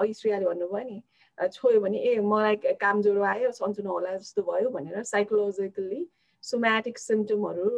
ऐश्वर्याले 0.06 0.46
भन्नुभयो 0.46 0.84
नि 0.90 0.98
छोयो 1.38 1.80
भने 1.82 1.98
ए 1.98 2.20
मलाई 2.20 2.56
काम 2.82 3.02
ज्वरो 3.02 3.24
आयो 3.24 3.52
सन्चो 3.52 3.84
नहोला 3.84 4.16
जस्तो 4.18 4.42
भयो 4.52 4.70
भनेर 4.70 5.04
साइकोलोजिकल्ली 5.12 6.02
सोम्याटिक 6.44 6.98
सिम्टमहरू 7.00 7.70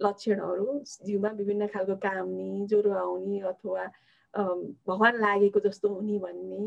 लक्षणहरू 0.00 0.66
जिउमा 1.06 1.30
विभिन्न 1.38 1.66
खालको 1.72 1.96
कामनी 2.04 2.66
ज्वरो 2.66 2.92
आउने 3.04 3.40
अथवा 3.52 3.84
भगवान् 4.88 5.20
लागेको 5.20 5.60
जस्तो 5.60 5.88
हुने 5.88 6.18
भन्ने 6.18 6.62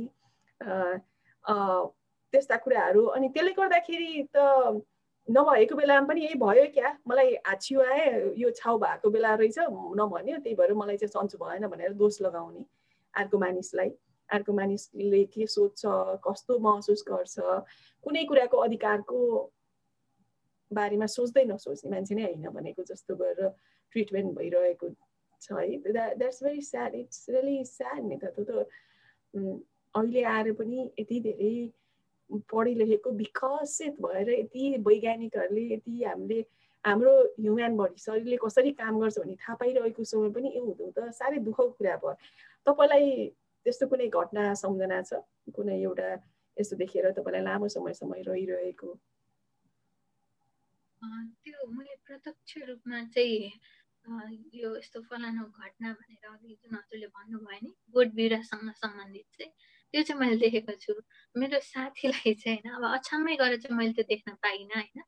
त्यस्ता 2.33 2.57
कुराहरू। 2.65 3.05
अनि 3.15 3.27
त्यसले 3.29 3.51
गर्दाखेरि 3.53 4.27
त 4.35 4.37
नभएको 5.27 5.75
बेलामा 5.75 6.07
पनि 6.07 6.21
यही 6.21 6.35
भयो 6.39 6.65
क्या। 6.73 6.89
मलाई 7.07 7.33
हाछियो 7.47 7.81
आए 7.81 8.33
यो 8.37 8.49
छाउ 8.59 8.77
भएको 8.77 9.09
बेला 9.09 9.33
रहेछ 9.41 9.59
नभन्यो 9.99 10.37
त्यही 10.43 10.55
भएर 10.55 10.73
मलाई 10.73 10.97
चाहिँ 10.97 11.11
सन्चो 11.13 11.37
भएन 11.45 11.67
भनेर 11.67 11.93
दोष 12.01 12.21
लगाउने 12.21 12.65
अर्को 13.13 13.37
मानिसलाई। 13.39 13.89
अर्को 14.29 14.53
मानिसले 14.53 15.23
के 15.27 15.47
सोध्छ 15.47 15.81
कस्तो 16.23 16.59
महसुस 16.59 17.03
गर्छ 17.07 17.35
कुनै 18.03 18.23
कुराको 18.25 18.57
अधिकारको 18.59 19.19
बारेमा 20.71 21.05
सोच्दै 21.15 21.43
नसोच्ने 21.45 21.91
मान्छे 21.91 22.15
नै 22.15 22.23
होइन 22.23 22.49
भनेको 22.51 22.83
जस्तो 22.83 23.15
गरेर 23.15 23.49
ट्रिटमेन्ट 23.95 24.35
भइरहेको 24.37 24.89
छ 25.41 25.51
है 25.53 25.77
that's 25.91 26.43
very 26.43 26.61
sad 26.63 26.95
it's 26.95 27.25
really 27.29 27.63
sad 27.67 28.03
नि 28.05 28.17
त 28.17 28.65
अहिले 29.95 30.23
आएर 30.25 30.51
पनि 30.53 30.89
यति 30.99 31.19
धेरै 31.21 31.53
पढे 32.49 32.73
लेखेको 32.73 33.11
विकसित 33.13 34.01
भएर 34.01 34.29
यति 34.31 34.69
वैज्ञानिकहरूले 34.87 35.65
यति 35.73 36.03
हामीले 36.03 36.39
हाम्रो 36.85 37.11
ह्युम्यान 37.35 37.75
बडी 37.77 38.01
शरीरले 38.01 38.37
कसरी 38.37 38.71
काम 38.73 38.99
गर्छ 38.99 39.17
भन्ने 39.19 39.35
थाहा 39.37 39.55
पाइरहेको 39.55 40.03
समय 40.05 40.29
पनि 40.31 40.53
यो 40.55 40.63
हुँदो 40.63 40.89
त 40.91 41.11
साह्रै 41.13 41.37
दुःखको 41.45 41.67
कुरा 41.71 41.95
भयो 41.97 42.13
तपाईँलाई 42.67 43.11
त्यस्तो 43.65 43.88
कुनै 43.88 44.08
घटना 44.12 44.43
सम्झना 44.55 45.01
छ? 45.01 45.20
कुनै 45.55 45.75
एउटा 45.82 46.08
यस्तो 46.58 46.75
देखेर 46.75 47.12
तपाईँलाई 47.12 47.43
लामो 47.43 47.67
समयसम्म 47.75 48.13
रहिरहेको? 48.27 48.89
त्यो 51.43 51.65
मैले 51.67 51.96
प्रत्यक्ष 52.05 52.58
रूपमा 52.70 53.00
चाहिँ 53.13 53.51
यो 54.53 54.70
यस्तो 54.77 55.01
फलानु 55.01 55.43
घटना 55.58 55.93
भनेर 55.93 56.27
अघि 56.27 56.55
जुन 56.55 56.75
हजुरले 56.75 57.08
भन्नुभयो 57.08 57.60
नि 57.63 57.72
बोट 57.89 58.08
बिरुवासँग 58.13 58.72
सम्बन्धित 58.75 59.27
चाहिँ 59.38 59.51
त्यो 59.93 60.01
चाहिँ 60.03 60.19
मैले 60.19 60.38
देखेको 60.41 60.73
छु। 60.81 60.93
मेरो 61.35 61.59
साथीलाई 61.62 62.33
चाहिँ 62.41 62.57
होइन 62.57 62.75
अब 62.75 62.83
अछाममै 62.91 63.35
गएर 63.38 63.55
चाहिँ 63.57 63.77
मैले 63.77 63.93
त्यो 63.93 64.05
देख्न 64.09 64.33
पाइनँ 64.41 64.75
होइन। 64.75 65.03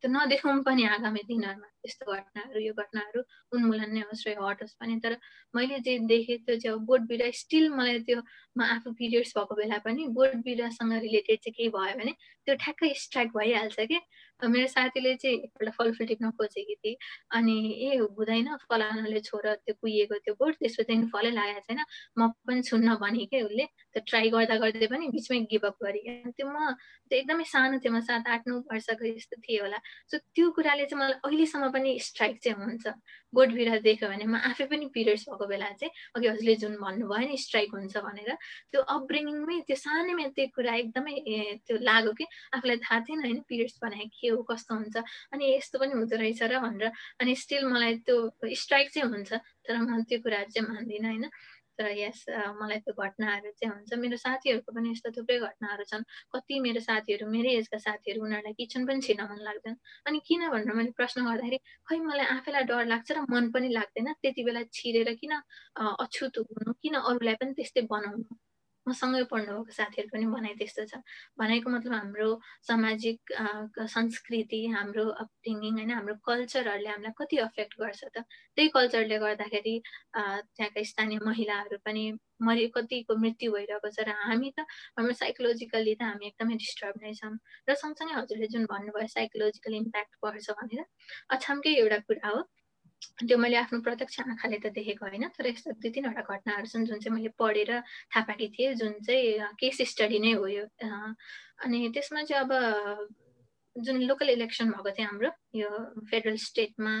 त्यो 0.00 0.10
नदेखौँ 0.10 0.54
पनि 0.62 0.84
आगामी 0.88 1.22
दिनहरूमा 1.28 1.68
त्यस्तो 1.82 2.12
घटनाहरू 2.12 2.60
यो 2.60 2.72
घटनाहरू 2.74 3.20
उन्मूलन 3.52 3.90
नै 3.94 4.02
होस् 4.08 4.26
र 4.26 4.34
हटोस् 4.40 4.74
पनि। 4.80 4.98
तर 4.98 5.16
मैले 5.54 5.78
जे 5.80 5.98
देखेँ 6.06 6.38
त्यो 6.38 6.56
चाहिँ 6.56 6.74
अब 6.74 6.84
बोट 6.86 7.00
बिरुवा 7.06 7.30
स्टिल 7.40 7.68
मलाई 7.70 7.98
त्यो 8.02 8.18
म 8.56 8.60
आफू 8.68 8.92
पिरियड्स 8.98 9.32
भएको 9.36 9.54
बेला 9.54 9.78
पनि 9.86 10.06
बोट 10.10 10.34
बिरुवासँग 10.44 10.92
रिलेटेड 11.00 11.38
चाहिँ 11.40 11.54
केही 11.54 11.68
भयो 11.70 11.98
भने 11.98 12.12
त्यो 12.46 12.54
ठ्याक्कै 12.56 12.92
स्ट्राइक 12.96 13.30
भइहाल्छ 13.36 13.78
कि। 13.86 14.00
मेरो 14.48 14.66
साथीले 14.66 15.14
चाहिँ 15.16 15.36
एकपल्ट 15.36 15.74
फलफुल 15.74 16.06
टिप्न 16.06 16.30
खोजेकी 16.38 16.74
थिए 16.74 16.96
अनि 17.36 17.56
ए 17.86 17.96
हुँदैन 17.96 18.56
फलानाले 18.70 19.20
छोर 19.20 19.46
त्यो 19.54 19.74
कुहिएको 19.80 20.14
त्यो 20.24 20.34
बोट 20.40 20.54
त्यसपछि 20.60 21.10
फलै 21.12 21.30
लागेको 21.30 21.60
छैन। 21.68 21.80
म 22.18 22.28
पनि 22.46 22.62
छुन्न 22.62 22.94
भने 23.02 23.24
के 23.26 23.42
उसले 23.42 23.64
त्यो 23.92 24.02
ट्राई 24.06 24.30
गर्दा 24.30 24.56
गर्दै 24.62 24.86
पनि 24.86 25.08
बिचमै 25.10 25.40
गिभअप 25.50 25.76
गरेँ। 25.82 26.32
त्यो 26.36 26.46
म 26.46 26.74
त्यो 27.10 27.18
एकदमै 27.18 27.44
सानो 27.44 27.78
थियो 27.78 27.92
म 27.92 28.00
सात 28.00 28.28
आठ 28.28 28.42
नौ 28.48 28.58
वर्षको 28.70 29.04
यस्तो 29.06 29.36
थिएँ 29.44 29.60
होला। 29.60 29.78
सो 30.10 30.18
त्यो 30.34 30.50
कुराले 30.56 30.84
चाहिँ 30.86 31.00
मलाई 31.02 31.18
अहिलेसम्म 31.24 31.70
पनि 31.74 31.98
स्ट्राइक 32.00 32.38
चाहिँ 32.40 32.58
हुन्छ। 32.58 32.86
बोट 33.32 33.48
बिरुवा 33.54 33.78
देख्यो 33.78 34.08
भने 34.10 34.24
म 34.26 34.36
आफै 34.42 34.64
पनि 34.66 34.86
पिरियड्स 34.94 35.24
भएको 35.30 35.46
बेला 35.46 35.70
चाहिँ 35.78 35.92
अघि 36.16 36.26
हजुरले 36.28 36.54
जुन 36.62 36.74
भन्नुभयो 36.82 37.28
नि 37.28 37.36
स्ट्राइक 37.38 37.70
हुन्छ 37.74 37.96
भनेर 38.02 38.30
त्यो 38.72 38.80
अपब्रिङिङमै 38.94 39.58
त्यो 39.66 39.76
सानैमा 39.76 40.26
त्यो 40.34 40.46
कुरा 40.54 40.74
एकदमै 40.82 41.14
त्यो 41.66 41.76
लाग्यो 41.78 42.12
कि 42.18 42.24
आफूलाई 42.54 42.76
थाहा 42.86 43.00
थिएन 43.06 43.20
होइन 43.24 43.38
पिरियड्स 43.48 43.78
भनेको 43.82 44.10
के 44.20 44.29
हो 44.30 44.42
कस्तो 44.50 44.74
हुन्छ? 44.74 44.96
अनि 45.32 45.44
यस्तो 45.54 45.78
पनि 45.78 45.92
हुँदो 46.00 46.16
रहेछ 46.22 46.42
र 46.42 46.58
भनेर 46.64 46.90
अनि 47.20 47.34
स्टिल 47.44 47.64
मलाई 47.72 47.94
त्यो 48.06 48.16
स्ट्राइक 48.62 48.90
चाहिँ 48.94 49.08
हुन्छ 49.10 49.32
तर 49.66 49.74
म 49.80 50.02
त्यो 50.08 50.18
कुराहरू 50.24 50.50
चाहिँ 50.54 50.68
मान्दिनँ 50.68 51.08
होइन? 51.10 51.26
तर 51.80 51.90
यस 51.96 52.18
मलाई 52.60 52.78
त्यो 52.84 52.92
घटनाहरू 52.92 53.50
चाहिँ 53.56 53.72
हुन्छ। 53.74 53.96
मेरो 54.02 54.16
साथीहरूको 54.20 54.72
पनि 54.76 54.90
यस्तो 54.92 55.10
थुप्रै 55.16 55.38
घटनाहरू 55.48 55.84
छन्। 55.90 56.04
कति 56.34 56.58
मेरो 56.60 56.80
साथीहरू 56.84 57.24
मेरै 57.34 57.52
एजका 57.60 57.78
साथीहरू 57.86 58.20
उनीहरूलाई 58.20 58.52
किचन 58.60 58.84
पनि 58.88 59.00
छिर्न 59.06 59.24
मन 59.30 59.40
लाग्दैन। 59.48 59.76
अनि 60.06 60.18
किन 60.28 60.42
भनेर 60.52 60.76
मैले 60.76 60.92
प्रश्न 61.00 61.24
गर्दाखेरि 61.24 61.58
खै 61.88 61.98
मलाई 62.04 62.26
आफैलाई 62.36 62.64
डर 62.68 62.84
लाग्छ 62.92 63.08
र 63.16 63.24
मन 63.32 63.50
पनि 63.56 63.68
लाग्दैन 63.78 64.12
त्यति 64.20 64.44
बेला 64.44 64.62
छिरेर 64.76 65.14
किन 65.24 65.32
अछुत 66.04 66.38
हुनु? 66.44 66.72
किन 66.82 66.94
अरूलाई 67.00 67.36
पनि 67.40 67.52
त्यस्तै 67.56 67.88
बनाउनु? 67.88 68.28
मसँगै 68.90 69.22
पढ्नुभएको 69.32 69.72
साथीहरू 69.78 70.08
पनि 70.14 70.26
भनाइ 70.34 70.54
त्यस्तो 70.60 70.84
छ। 70.90 71.02
भनाइको 71.40 71.70
मतलब 71.70 71.92
हाम्रो 71.94 72.28
सामाजिक 72.68 73.18
संस्कृति 73.96 74.60
हाम्रो 74.76 75.04
अपब्रिङिङ 75.24 75.72
होइन 75.78 75.90
हाम्रो 75.90 76.14
कल्चरहरूले 76.28 76.90
हामीलाई 76.90 77.14
कति 77.20 77.36
अफेक्ट 77.46 77.74
गर्छ 77.82 78.02
त? 78.04 78.24
त्यही 78.56 78.68
कल्चरले 78.74 79.18
गर्दाखेरि 79.18 79.74
त्यहाँका 80.16 80.82
स्थानीय 80.90 81.18
महिलाहरू 81.26 81.78
पनि 81.86 82.04
मरि 82.42 82.66
कतिको 82.74 83.14
मृत्यु 83.22 83.52
भइरहेको 83.52 83.88
छ 83.96 84.06
र 84.08 84.12
हामी 84.20 84.50
त 84.58 84.64
हाम्रो 84.98 85.14
साइकोलोजिकल्ली 85.22 85.94
त 85.94 86.02
हामी 86.10 86.26
एकदमै 86.30 86.56
डिस्टर्ब 86.62 87.02
नै 87.02 87.12
छौँ। 87.20 87.34
र 87.68 87.74
सँगसँगै 87.82 88.14
हजुरले 88.20 88.48
जुन 88.54 88.64
भन्नुभयो 88.72 89.06
साइकोलोजिकल 89.16 89.74
इम्प्याक्ट 89.82 90.12
पर्छ 90.24 90.56
भनेर 90.60 90.84
अछामकै 91.36 91.74
एउटा 91.82 91.98
कुरा 92.08 92.28
हो। 92.28 92.40
त्यो 93.00 93.36
मैले 93.38 93.56
आफ्नो 93.56 93.80
प्रत्यक्ष 93.80 94.20
आँखाले 94.22 94.58
त 94.58 94.72
देखेको 94.72 95.06
होइन 95.06 95.28
तर 95.32 95.46
यस्तो 95.46 95.72
दुई 95.76 95.90
तिनवटा 95.90 96.22
घटनाहरू 96.26 96.66
छन् 96.66 96.84
जुन 96.86 96.98
चाहिँ 97.00 97.14
मैले 97.16 97.32
पढेर 97.38 97.72
थाहा 97.80 98.24
पाएकी 98.24 98.48
थिएँ 98.50 98.74
जुन 98.76 98.92
चाहिँ 99.00 99.54
केस 99.56 99.80
स्टडी 99.90 100.18
नै 100.20 100.32
हो 100.34 100.46
यो 100.48 100.64
अनि 101.60 101.88
त्यसमा 101.90 102.22
चाहिँ 102.22 102.44
अब 102.44 102.52
जुन 103.76 104.00
लोकल 104.02 104.28
इलेक्सन 104.30 104.70
भएको 104.70 104.90
थियो 104.90 105.06
हाम्रो 105.06 105.30
यो 105.54 105.68
फेडरल 106.10 106.36
स्टेटमा 106.46 106.92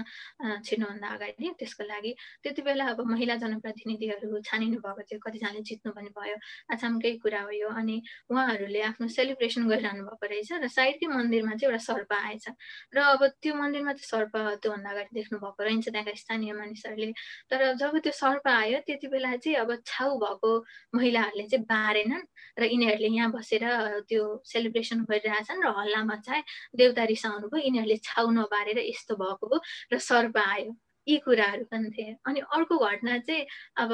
छिर्नुभन्दा 0.66 1.08
अगाडि 1.16 1.50
त्यसको 1.58 1.84
लागि 1.86 2.12
त्यति 2.42 2.62
बेला 2.62 2.84
अब 2.92 3.00
महिला 3.10 3.36
जनप्रतिनिधिहरू 3.42 4.40
छानिनु 4.48 4.78
भएको 4.86 5.02
थियो 5.10 5.18
कतिजनाले 5.26 5.60
जित्नु 5.70 5.92
पनि 5.92 6.10
भयो 6.18 6.36
आसामकै 6.74 7.12
कुरा 7.22 7.40
हो 7.42 7.50
यो। 7.50 7.68
अनि 7.80 7.96
उहाँहरूले 8.30 8.80
आफ्नो 8.90 9.08
सेलिब्रेसन 9.08 9.68
गरिरहनु 9.70 10.02
भएको 10.08 10.26
रहेछ 10.32 10.52
र 10.64 10.68
साइडकै 10.68 11.06
मन्दिरमा 11.14 11.54
चाहिँ 11.54 11.70
एउटा 11.70 11.82
सर्प 11.86 12.12
आएछ। 12.12 12.46
र 12.94 12.98
अब 13.14 13.22
त्यो 13.42 13.54
मन्दिरमा 13.54 13.92
त्यो 13.98 14.06
सर्प 14.10 14.34
त्योभन्दा 14.62 14.90
अगाडि 14.90 15.12
देख्नु 15.14 15.38
भएको 15.38 15.62
रहेछ 15.62 15.88
त्यहाँका 15.88 16.14
स्थानीय 16.22 16.52
मानिसहरूले। 16.60 17.12
तर 17.50 17.60
जब 17.80 17.98
त्यो 18.04 18.12
सर्प 18.12 18.48
आयो 18.48 18.78
त्यति 18.86 19.06
बेला 19.14 19.36
चाहिँ 19.36 19.56
अब 19.62 19.70
छाउ 19.86 20.18
भएको 20.18 20.50
महिलाहरूले 20.96 21.46
चाहिँ 21.46 21.64
बारेनन् 21.70 22.24
र 22.58 22.62
यिनीहरूले 22.66 23.08
यहाँ 23.14 23.30
बसेर 23.32 23.64
त्यो 24.10 24.22
सेलिब्रेसन 24.52 24.98
गरिरहेछन् 25.10 25.62
र 25.64 25.68
हल्ला 25.78 26.02
मचाए 26.04 26.42
देउता 26.76 27.04
रिसाउनु 27.14 27.46
भयो 27.52 27.62
यिनीहरूले 27.66 27.96
छाउ 28.02 28.26
नबारेर 28.40 28.78
यस्तो 28.90 29.16
भएको 29.24 29.60
र 29.92 29.98
सर्प 30.10 30.38
आयो। 30.38 30.76
यी 31.06 31.16
कुराहरू 31.24 31.64
पनि 31.72 31.90
थिए। 31.96 32.14
अनि 32.28 32.40
अर्को 32.54 32.76
घटना 32.86 33.18
चाहिँ 33.26 33.46
अब 33.82 33.90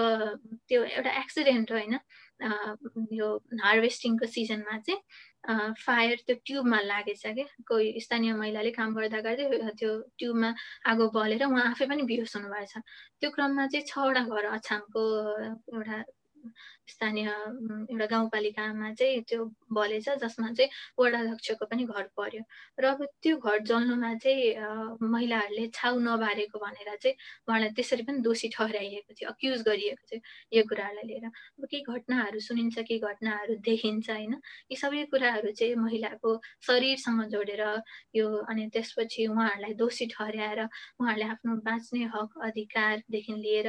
त्यो 0.69 0.83
एउटा 0.85 1.11
एक्सिडेन्ट 1.21 1.73
होइन? 1.73 1.95
यो 3.19 3.29
हार्भेस्टिङको 3.63 4.27
सिजनमा 4.27 4.79
चाहिँ 4.89 5.73
फायर 5.87 6.17
त्यो 6.27 6.37
ट्युबमा 6.47 6.81
लागेछ 6.83 7.23
कि? 7.39 7.45
कोही 7.69 8.01
स्थानीय 8.03 8.33
महिलाले 8.43 8.71
काम 8.79 8.95
गर्दा 8.99 9.21
गर्दै 9.23 9.47
त्यो 9.79 9.91
ट्युबमा 10.19 10.51
आगो 10.91 11.09
बलेर 11.17 11.45
उहाँ 11.47 11.65
आफै 11.71 11.87
पनि 11.87 12.03
बिहोस 12.11 12.37
हुनुभएछ। 12.37 12.75
त्यो 13.21 13.31
क्रममा 13.31 13.67
चाहिँ 13.73 13.87
छवटा 13.87 14.23
घर 14.27 14.45
अछामको 14.59 15.03
एउटा 15.75 16.03
स्थानीय 16.89 17.29
एउटा 17.93 18.07
गाउँपालिकामा 18.07 18.93
चाहिँ 18.95 19.23
त्यो 19.29 19.45
बलेछ 19.73 20.09
जसमा 20.23 20.53
चाहिँ 20.53 20.71
वडा 20.99 21.19
अध्यक्षको 21.21 21.67
पनि 21.67 21.85
घर 21.85 22.07
पर्यो। 22.17 22.43
र 22.79 22.85
अब 22.87 23.05
त्यो 23.23 23.37
घर 23.37 23.59
जल्नुमा 23.71 24.15
चाहिँ 24.23 24.55
महिलाहरूले 25.03 25.67
छाउ 25.75 25.99
नबारेको 25.99 26.59
भनेर 26.59 26.97
चाहिँ 26.97 27.17
उहाँलाई 27.49 27.71
त्यसरी 27.77 28.03
पनि 28.07 28.21
दोषी 28.23 28.49
ठहराइएको 28.55 29.15
थियो 29.15 29.31
अक्युज 29.31 29.63
गरिएको 29.69 30.03
थियो 30.07 30.21
यो 30.53 30.63
कुराहरूलाई 30.69 31.07
लिएर। 31.09 31.27
अब 31.27 31.65
केही 31.67 31.83
घटनाहरू 31.83 32.41
सुनिन्छ 32.41 32.79
केही 32.79 33.01
घटनाहरू 33.01 33.55
देखिन्छ 33.67 34.11
होइन? 34.11 34.35
यी 34.71 34.77
सबै 34.77 35.05
कुराहरू 35.11 35.51
चाहिँ 35.53 35.75
महिलाको 35.77 36.31
शरीरसँग 36.67 37.23
जोडेर 37.35 37.63
यो 38.15 38.27
अनि 38.51 38.69
त्यसपछि 38.73 39.27
उहाँहरूलाई 39.27 39.75
दोषी 39.75 40.07
ठहराएर 40.15 40.61
उहाँहरूले 40.63 41.27
आफ्नो 41.35 41.57
बाँच्ने 41.67 42.05
हक 42.15 42.39
अधिकारदेखि 42.47 43.35
लिएर 43.35 43.69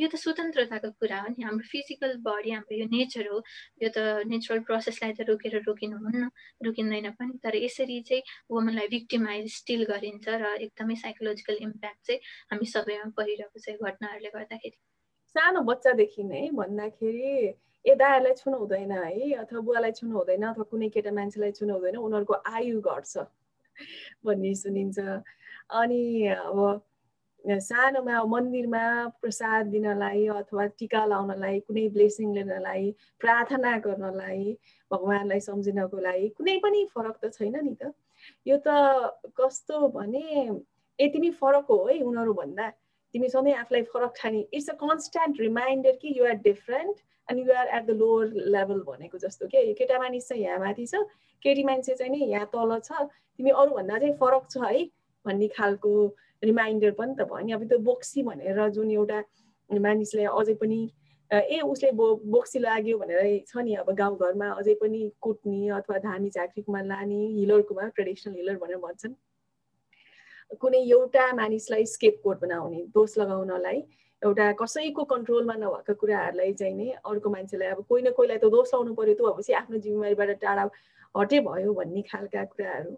यो 0.00 0.08
त 0.08 0.16
स्वतन्त्रताको 0.16 0.90
कुरा 1.00 1.20
हो 1.20 1.28
नि 1.36 1.42
हाम्रो 1.44 1.66
फिजिकल 1.72 2.15
बडी 2.22 2.50
हाम्रो 2.50 2.76
यो 2.78 2.86
नेचर 2.92 3.28
हो 3.32 3.38
यो 3.82 3.88
त 3.96 3.98
नेचुरल 4.32 4.60
प्रोसेसलाई 4.68 5.12
त 5.18 5.28
रोकेर 5.28 5.54
रोकिनु 5.66 5.96
हुन्न 6.04 6.30
रोकिँदैन 6.66 7.10
पनि। 7.18 7.38
तर 7.44 7.56
यसरी 7.56 8.00
चाहिँ 8.08 8.22
वुमनलाई 8.50 8.88
भिक्टिमाइज 8.96 9.44
स्टिल 9.56 9.84
गरिन्छ 9.92 10.26
र 10.28 10.44
एकदमै 10.66 10.96
साइकोलोजिकल 11.04 11.56
इम्प्याक्ट 11.68 12.00
चाहिँ 12.06 12.20
हामी 12.52 12.66
सबैमा 12.74 13.10
परिरहेको 13.16 13.58
छ 13.60 13.76
घटनाहरूले 13.76 14.30
गर्दाखेरि। 14.36 14.76
सानो 15.34 15.60
बच्चादेखि 15.70 16.22
नै 16.24 16.42
भन्दाखेरि 16.56 17.30
ए 17.84 17.94
दायालाई 17.94 18.34
छुनु 18.40 18.56
हुँदैन 18.58 18.92
है 18.92 19.32
अथवा 19.42 19.60
बुवालाई 19.66 19.92
छुनु 19.98 20.14
हुँदैन 20.18 20.42
अथवा 20.50 20.64
कुनै 20.70 20.88
केटा 20.94 21.10
मान्छेलाई 21.18 21.52
छुनु 21.58 21.72
हुँदैन 21.76 21.96
उनीहरूको 22.02 22.34
आयु 22.50 22.80
घट्छ। 22.80 23.14
भन्ने 24.26 24.54
सुनिन्छ। 24.62 24.98
अनि 25.70 26.02
अब 26.32 26.58
सानोमा 27.46 28.22
मन्दिरमा 28.26 28.84
प्रसाद 29.22 29.66
दिनलाई 29.70 30.26
अथवा 30.34 30.64
टिका 30.78 31.04
लाउनलाई 31.06 31.60
कुनै 31.66 31.88
ब्लेसिङ 31.96 32.32
लिनलाई 32.34 32.90
प्रार्थना 33.20 33.76
गर्नलाई 33.86 34.56
भगवान्लाई 34.90 35.40
सम्झिनको 35.40 35.98
लागि 36.06 36.28
कुनै 36.38 36.56
पनि 36.64 36.84
फरक 36.94 37.16
त 37.22 37.30
छैन 37.38 37.54
नि 37.66 37.74
त। 37.82 37.92
यो 38.46 38.56
त 38.66 39.30
कस्तो 39.38 39.88
भने 39.94 40.26
यति 40.98 41.18
नै 41.22 41.30
फरक 41.38 41.70
हो 41.70 41.78
है 41.86 42.00
उनीहरू 42.02 42.34
भन्दा 42.34 42.66
तिमी 43.14 43.28
सधैँ 43.30 43.54
आफूलाई 43.62 43.82
फरक 43.94 44.12
ठाने। 44.18 44.40
इट्स 44.52 44.68
अ 44.70 44.76
कन्सट्यान्ट 44.82 45.40
रिमाइन्डर 45.40 45.96
कि 46.02 46.18
you're 46.18 46.42
different 46.50 46.96
and 47.28 47.46
you're 47.46 47.66
at 47.78 47.86
the 47.86 47.90
lower 48.02 48.26
level 48.58 48.80
भनेको 48.90 49.18
जस्तो 49.18 49.46
के 49.54 49.72
केटा 49.78 49.98
मानिस 50.02 50.28
चाहिँ 50.28 50.42
यहाँ 50.42 50.58
माथि 50.66 50.86
छ 50.86 51.06
केटी 51.42 51.62
मान्छे 51.64 51.94
चाहिँ 51.94 52.12
नि 52.12 52.26
यहाँ 52.26 52.46
तल 52.52 52.78
छ। 52.84 53.08
तिमी 53.38 53.50
अरूभन्दा 53.62 53.98
चाहिँ 53.98 54.14
फरक 54.20 54.46
छ 54.50 54.56
है 54.66 54.84
भन्ने 55.24 55.48
खालको 55.54 55.92
रिमाइन्डर 56.42 56.90
पनि 57.00 57.14
त 57.18 57.28
भयो 57.32 57.46
नि। 57.46 57.52
अब 57.52 57.64
त्यो 57.68 57.78
बोक्सी 57.88 58.22
भनेर 58.22 58.68
जुन 58.76 58.90
एउटा 58.90 59.18
मानिसले 59.70 60.24
अझै 60.24 60.54
पनि 60.62 60.80
ए 61.30 61.60
उसले 61.66 61.90
बो 61.98 62.06
बोक्सी 62.32 62.58
लाग्यो 62.58 62.98
भनेर 62.98 63.22
छ 63.48 63.58
नि 63.58 63.74
अब 63.82 63.90
गाउँघरमा 63.98 64.48
अझै 64.62 64.74
पनि 64.82 65.00
कुट्ने 65.20 65.68
अथवा 65.78 65.98
धामी 66.04 66.30
झाँक्रीकोमा 66.30 66.80
लाने 66.82 67.20
हिलरकोमा 67.36 67.88
ट्रेडिसनल 67.96 68.34
हिलर 68.34 68.56
भनेर 68.62 68.78
भन्छन्। 68.84 69.14
कुनै 70.60 70.80
एउटा 70.86 71.24
मानिसलाई 71.34 71.86
स्केप 71.92 72.20
कोड 72.24 72.38
बनाउने 72.40 72.82
दोष 72.94 73.18
लगाउनलाई 73.18 73.78
एउटा 74.22 74.46
कसैको 74.60 75.04
कन्ट्रोलमा 75.04 75.54
नभएको 75.54 75.94
कुराहरूलाई 76.00 76.52
चाहिँ 76.60 76.74
नै 76.76 76.88
अर्को 77.02 77.30
मान्छेलाई 77.30 77.68
अब 77.74 77.82
कोही 77.88 78.02
न 78.02 78.10
कोहीलाई 78.14 78.38
त 78.38 78.46
दोष 78.54 78.70
लाउनु 78.74 78.94
पऱ्यो 78.94 79.14
त 79.14 79.20
भएपछि 79.26 79.52
आफ्नो 79.60 79.78
जिम्मेवारीबाट 79.82 80.30
टाढा 80.40 80.64
हटे 81.14 81.40
भयो 81.48 81.72
भन्ने 81.74 82.02
खालका 82.06 82.44
कुराहरू। 82.54 82.92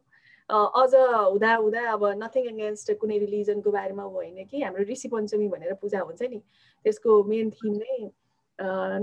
अझ 0.51 0.95
हुँदा 0.95 1.55
हुँदा 1.55 1.81
अब 1.93 2.05
नथिङ 2.23 2.47
एगेन्स्ट 2.49 2.93
कुनै 3.01 3.19
रिलिजनको 3.19 3.71
बारेमा 3.71 4.03
होइन 4.03 4.45
कि 4.45 4.63
हाम्रो 4.63 4.85
ऋषि 4.91 5.09
पञ्चमी 5.09 5.49
भनेर 5.49 5.75
पूजा 5.83 6.01
हुन्छ 6.01 6.23
नि 6.23 6.41
त्यसको 6.85 7.23
मेन 7.25 7.51
थिम 7.51 7.75
नै 7.75 7.99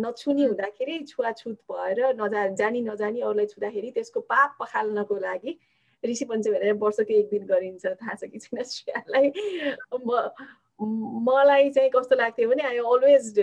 नछुनी 0.01 0.43
हुँदाखेरि 0.43 0.97
छुवाछुत 1.07 1.57
भएर 1.71 2.01
नजा 2.21 2.47
जानी 2.55 2.81
नजानी 2.81 3.21
अरूलाई 3.21 3.45
छुँदाखेरि 3.53 3.91
त्यसको 3.91 4.19
पाप 4.25 4.57
पखाल्नको 4.59 5.15
लागि 5.21 5.57
ऋषि 6.03 6.25
पञ्चमी 6.25 6.57
भनेर 6.57 6.73
वर्षको 6.81 7.13
एक 7.13 7.29
दिन 7.29 7.45
गरिन्छ। 7.45 7.85
थाहा 7.85 8.15
छ 8.15 8.25
कि 8.25 8.39
छैन 8.39 8.63
श्रेयालाई 8.63 9.31
म 10.01 10.09
मलाई 11.29 11.69
चाहिँ 11.71 11.89
कस्तो 11.95 12.15
लाग्थ्यो 12.15 12.49
भने 12.49 12.63
I 12.63 12.77
always 12.77 13.33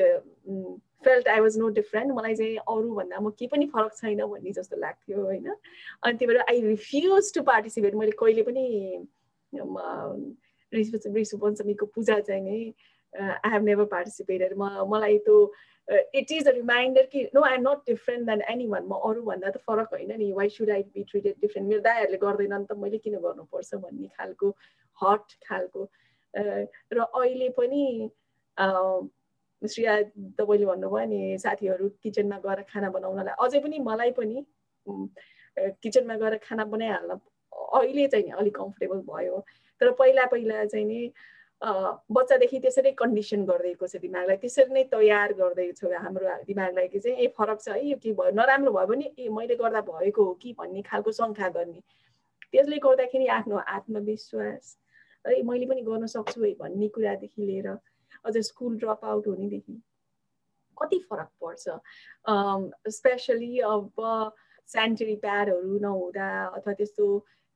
felt 1.04 1.28
I 1.28 1.40
was 1.40 1.58
no 1.58 1.68
different 1.78 2.12
मलाई 2.12 2.34
चाहिँ 2.34 2.56
अरूभन्दा 2.68 3.20
म 3.20 3.30
केही 3.30 3.48
पनि 3.54 3.66
फरक 3.74 3.92
छैन 3.96 4.24
भन्ने 4.26 4.52
जस्तो 4.52 4.76
लाग्थ्यो 4.80 5.24
होइन? 5.24 5.48
अनि 6.04 6.16
त्यही 6.18 6.26
भएर 6.26 6.40
आई 6.50 6.60
रिफ्युज 6.68 7.34
टु 7.34 7.42
पार्टिसिपेट 7.50 7.94
मैले 7.94 8.12
कहिले 8.22 8.42
पनि 8.48 8.64
ऋषु 10.72 11.38
पञ्चमीको 11.38 11.86
पूजा 11.94 12.18
चाहिँ 12.20 12.42
नै 12.42 12.58
आई 13.14 13.50
हेभ 13.52 13.62
नेभर 13.64 13.84
पार्टिसिपेटेड 13.92 14.52
म 14.58 14.88
मलाई 14.90 15.18
त्यो 15.26 15.36
इट 15.88 16.32
इज 16.32 16.48
अ 16.48 16.52
रिमाइन्डर 16.52 17.06
कि 17.12 17.22
no 17.34 17.40
I 17.44 17.54
am 17.54 17.62
not 17.68 17.78
different 17.88 18.26
than 18.26 18.42
anyone 18.68 18.84
म 18.86 18.98
अरूभन्दा 19.08 19.50
त 19.50 19.56
फरक 19.66 19.88
होइन 19.92 20.12
नि। 20.18 20.32
Why 20.32 20.48
should 20.48 20.70
I 20.70 20.82
be 20.94 21.02
treated 21.10 21.34
different 21.40 21.68
मेरो 21.68 21.82
दायाहरूले 21.88 22.18
गर्दैनन् 22.24 22.66
त 22.66 22.78
मैले 22.84 22.98
किन 23.06 23.18
गर्नुपर्छ 23.24 23.74
भन्ने 23.84 24.08
खालको 24.18 24.48
हट 25.00 25.36
खालको 25.48 25.88
र 26.34 26.98
अहिले 27.00 27.48
पनि 27.58 27.84
श्रिया 29.66 29.92
तपाईँले 30.38 30.66
भन्नुभयो 30.66 31.06
नि 31.06 31.38
साथीहरू 31.38 31.88
किचनमा 32.02 32.38
गएर 32.44 32.62
खाना 32.72 32.88
बनाउनलाई। 32.90 33.34
अझै 33.44 33.60
पनि 33.60 33.78
मलाई 33.78 34.10
पनि 34.16 34.44
किचनमा 35.82 36.16
गएर 36.22 36.36
खाना 36.46 36.64
बनाइहाल्न 36.64 37.18
अहिले 37.52 38.06
चाहिँ 38.08 38.24
नि 38.26 38.30
अलिक 38.40 38.56
कम्फर्टेबल 38.56 38.98
भयो। 39.10 39.38
तर 39.80 39.90
पहिला 40.00 40.24
पहिला 40.32 40.64
चाहिँ 40.64 40.86
नि 40.86 41.00
बच्चादेखि 41.62 42.58
त्यसरी 42.58 42.90
कन्डिसन 42.98 43.44
गरिदिएको 43.46 43.86
छ 43.86 43.96
दिमागलाई। 44.02 44.36
त्यसरी 44.42 44.72
नै 44.74 44.82
तयार 44.90 45.32
गर्दैछ 45.38 45.84
हाम्रो 45.84 46.26
दिमागलाई 46.46 46.88
कि 46.88 46.98
चाहिँ 46.98 47.16
ए 47.22 47.26
फरक 47.38 47.60
छ 47.62 47.68
है 47.68 47.86
यो 47.86 47.96
के 48.02 48.12
भयो? 48.18 48.30
नराम्रो 48.34 48.72
भयो 48.72 48.86
भने 48.86 49.06
ए 49.18 49.28
मैले 49.30 49.54
गर्दा 49.56 49.80
भएको 49.86 50.24
हो 50.24 50.32
कि 50.42 50.52
भन्ने 50.58 50.82
खालको 50.82 51.10
शङ्का 51.12 51.48
गर्ने। 51.54 51.80
त्यसले 52.50 52.78
गर्दाखेरि 52.82 53.26
आफ्नो 53.38 53.56
आत्मविश्वास 53.56 54.76
है 55.24 55.42
मैले 55.46 55.66
पनि 55.66 55.82
गर्न 55.86 56.06
सक्छु 56.10 56.42
है 56.42 56.52
भन्ने 56.58 56.88
कुरादेखि 56.98 57.42
लिएर 57.46 57.68
अझ 58.24 58.36
स्कुल 58.46 58.76
ड्रप 58.78 59.04
आउट 59.04 59.26
हुनेदेखि 59.28 59.80
कति 60.78 60.98
फरक 61.10 61.30
पर्छ? 61.42 61.64
स्पेसली 62.90 63.58
अब 63.58 63.92
सेनिटरी 64.68 65.14
प्याडहरू 65.22 65.78
नहुँदा 65.78 66.28
अथवा 66.46 66.72
त्यस्तो 66.72 67.06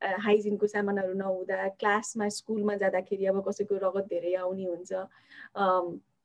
हाइजिनको 0.01 0.67
सामानहरू 0.67 1.13
नहुँदा 1.17 1.67
क्लासमा 1.79 2.27
स्कुलमा 2.29 2.75
जाँदाखेरि 2.83 3.25
अब 3.25 3.41
कसैको 3.47 3.75
रगत 3.83 4.07
धेरै 4.09 4.33
आउने 4.35 4.65
हुन्छ। 4.65 4.91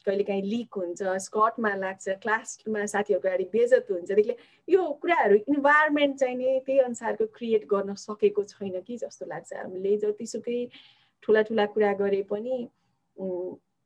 कहिलेकाहीँ 0.06 0.42
लिक 0.42 0.74
हुन्छ 0.76 1.02
स्कटमा 1.24 1.74
लाग्छ 1.74 2.08
क्लासमा 2.22 2.84
साथीहरूको 2.92 3.28
अगाडि 3.28 3.44
बेजत 3.52 3.90
हुन्छ। 3.90 4.10
त्यसले 4.10 4.36
यो 4.68 4.82
कुराहरू 5.02 5.36
इन्भाइरोमेन्ट 5.48 6.16
चाहिँ 6.18 6.36
नै 6.36 6.58
त्यही 6.66 6.78
अनुसारको 6.84 7.26
क्रिएट 7.38 7.66
गर्न 7.70 7.94
सकेको 8.04 8.42
छैन 8.52 8.80
कि 8.82 8.96
जस्तो 9.04 9.26
लाग्छ। 9.26 9.52
हामीले 9.54 9.96
जतिसुकै 10.04 10.58
ठुला 11.22 11.42
ठुला 11.48 11.66
कुरा 11.74 11.92
गरे 12.02 12.22
पनि 12.30 12.56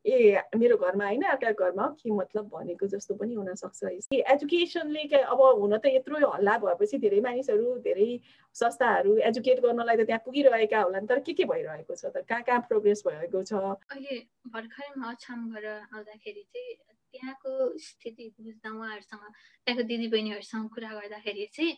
ए 0.07 0.41
मेरो 0.57 0.77
घरमा 0.77 1.05
होइन 1.05 1.23
अर्का 1.31 1.51
घरमा 1.51 1.87
के 2.01 2.11
मतलब 2.17 2.49
भनेको 2.49 2.87
जस्तो 2.87 3.15
पनि 3.21 3.35
हुनसक्छ 3.35 4.13
एजुकेसनले 4.15 5.03
अब 5.19 5.41
हुन 5.61 5.77
त 5.79 5.87
यत्रो 5.95 6.31
हल्ला 6.33 6.57
भएपछि 6.65 6.99
धेरै 7.05 7.21
मानिसहरू 7.21 7.77
धेरै 7.87 8.09
संस्थाहरू 8.57 9.17
एजुकेट 9.31 9.61
गर्नलाई 9.61 9.97
त 9.97 10.07
त्यहाँ 10.07 10.23
पुगिरहेका 10.27 10.81
होला 10.83 11.01
तर 11.11 11.21
के 11.27 11.33
के 11.33 11.45
भइरहेको 11.45 11.95
छ 11.95 12.05
त? 12.07 12.23
कहाँ 12.29 12.43
कहाँ 12.43 12.61
प्रोग्रेस 12.69 13.03
भएको 13.07 13.43
छ? 13.43 13.53
अहिले 13.91 14.19
भर्खरै 14.55 14.89
म 14.99 15.11
अछाम 15.11 15.49
भएर 15.51 15.67
आउँदाखेरि 15.67 16.45
चाहिँ 16.55 16.77
त्यहाँको 17.15 17.51
स्थिति 17.79 18.25
बुझ्दा 18.41 18.71
उहाँहरूसँग 18.71 19.27
त्यहाँको 19.67 19.83
दिदीबहिनीहरूसँग 19.91 20.69
कुरा 20.75 20.91
गर्दाखेरि 21.01 21.47
चाहिँ 21.57 21.73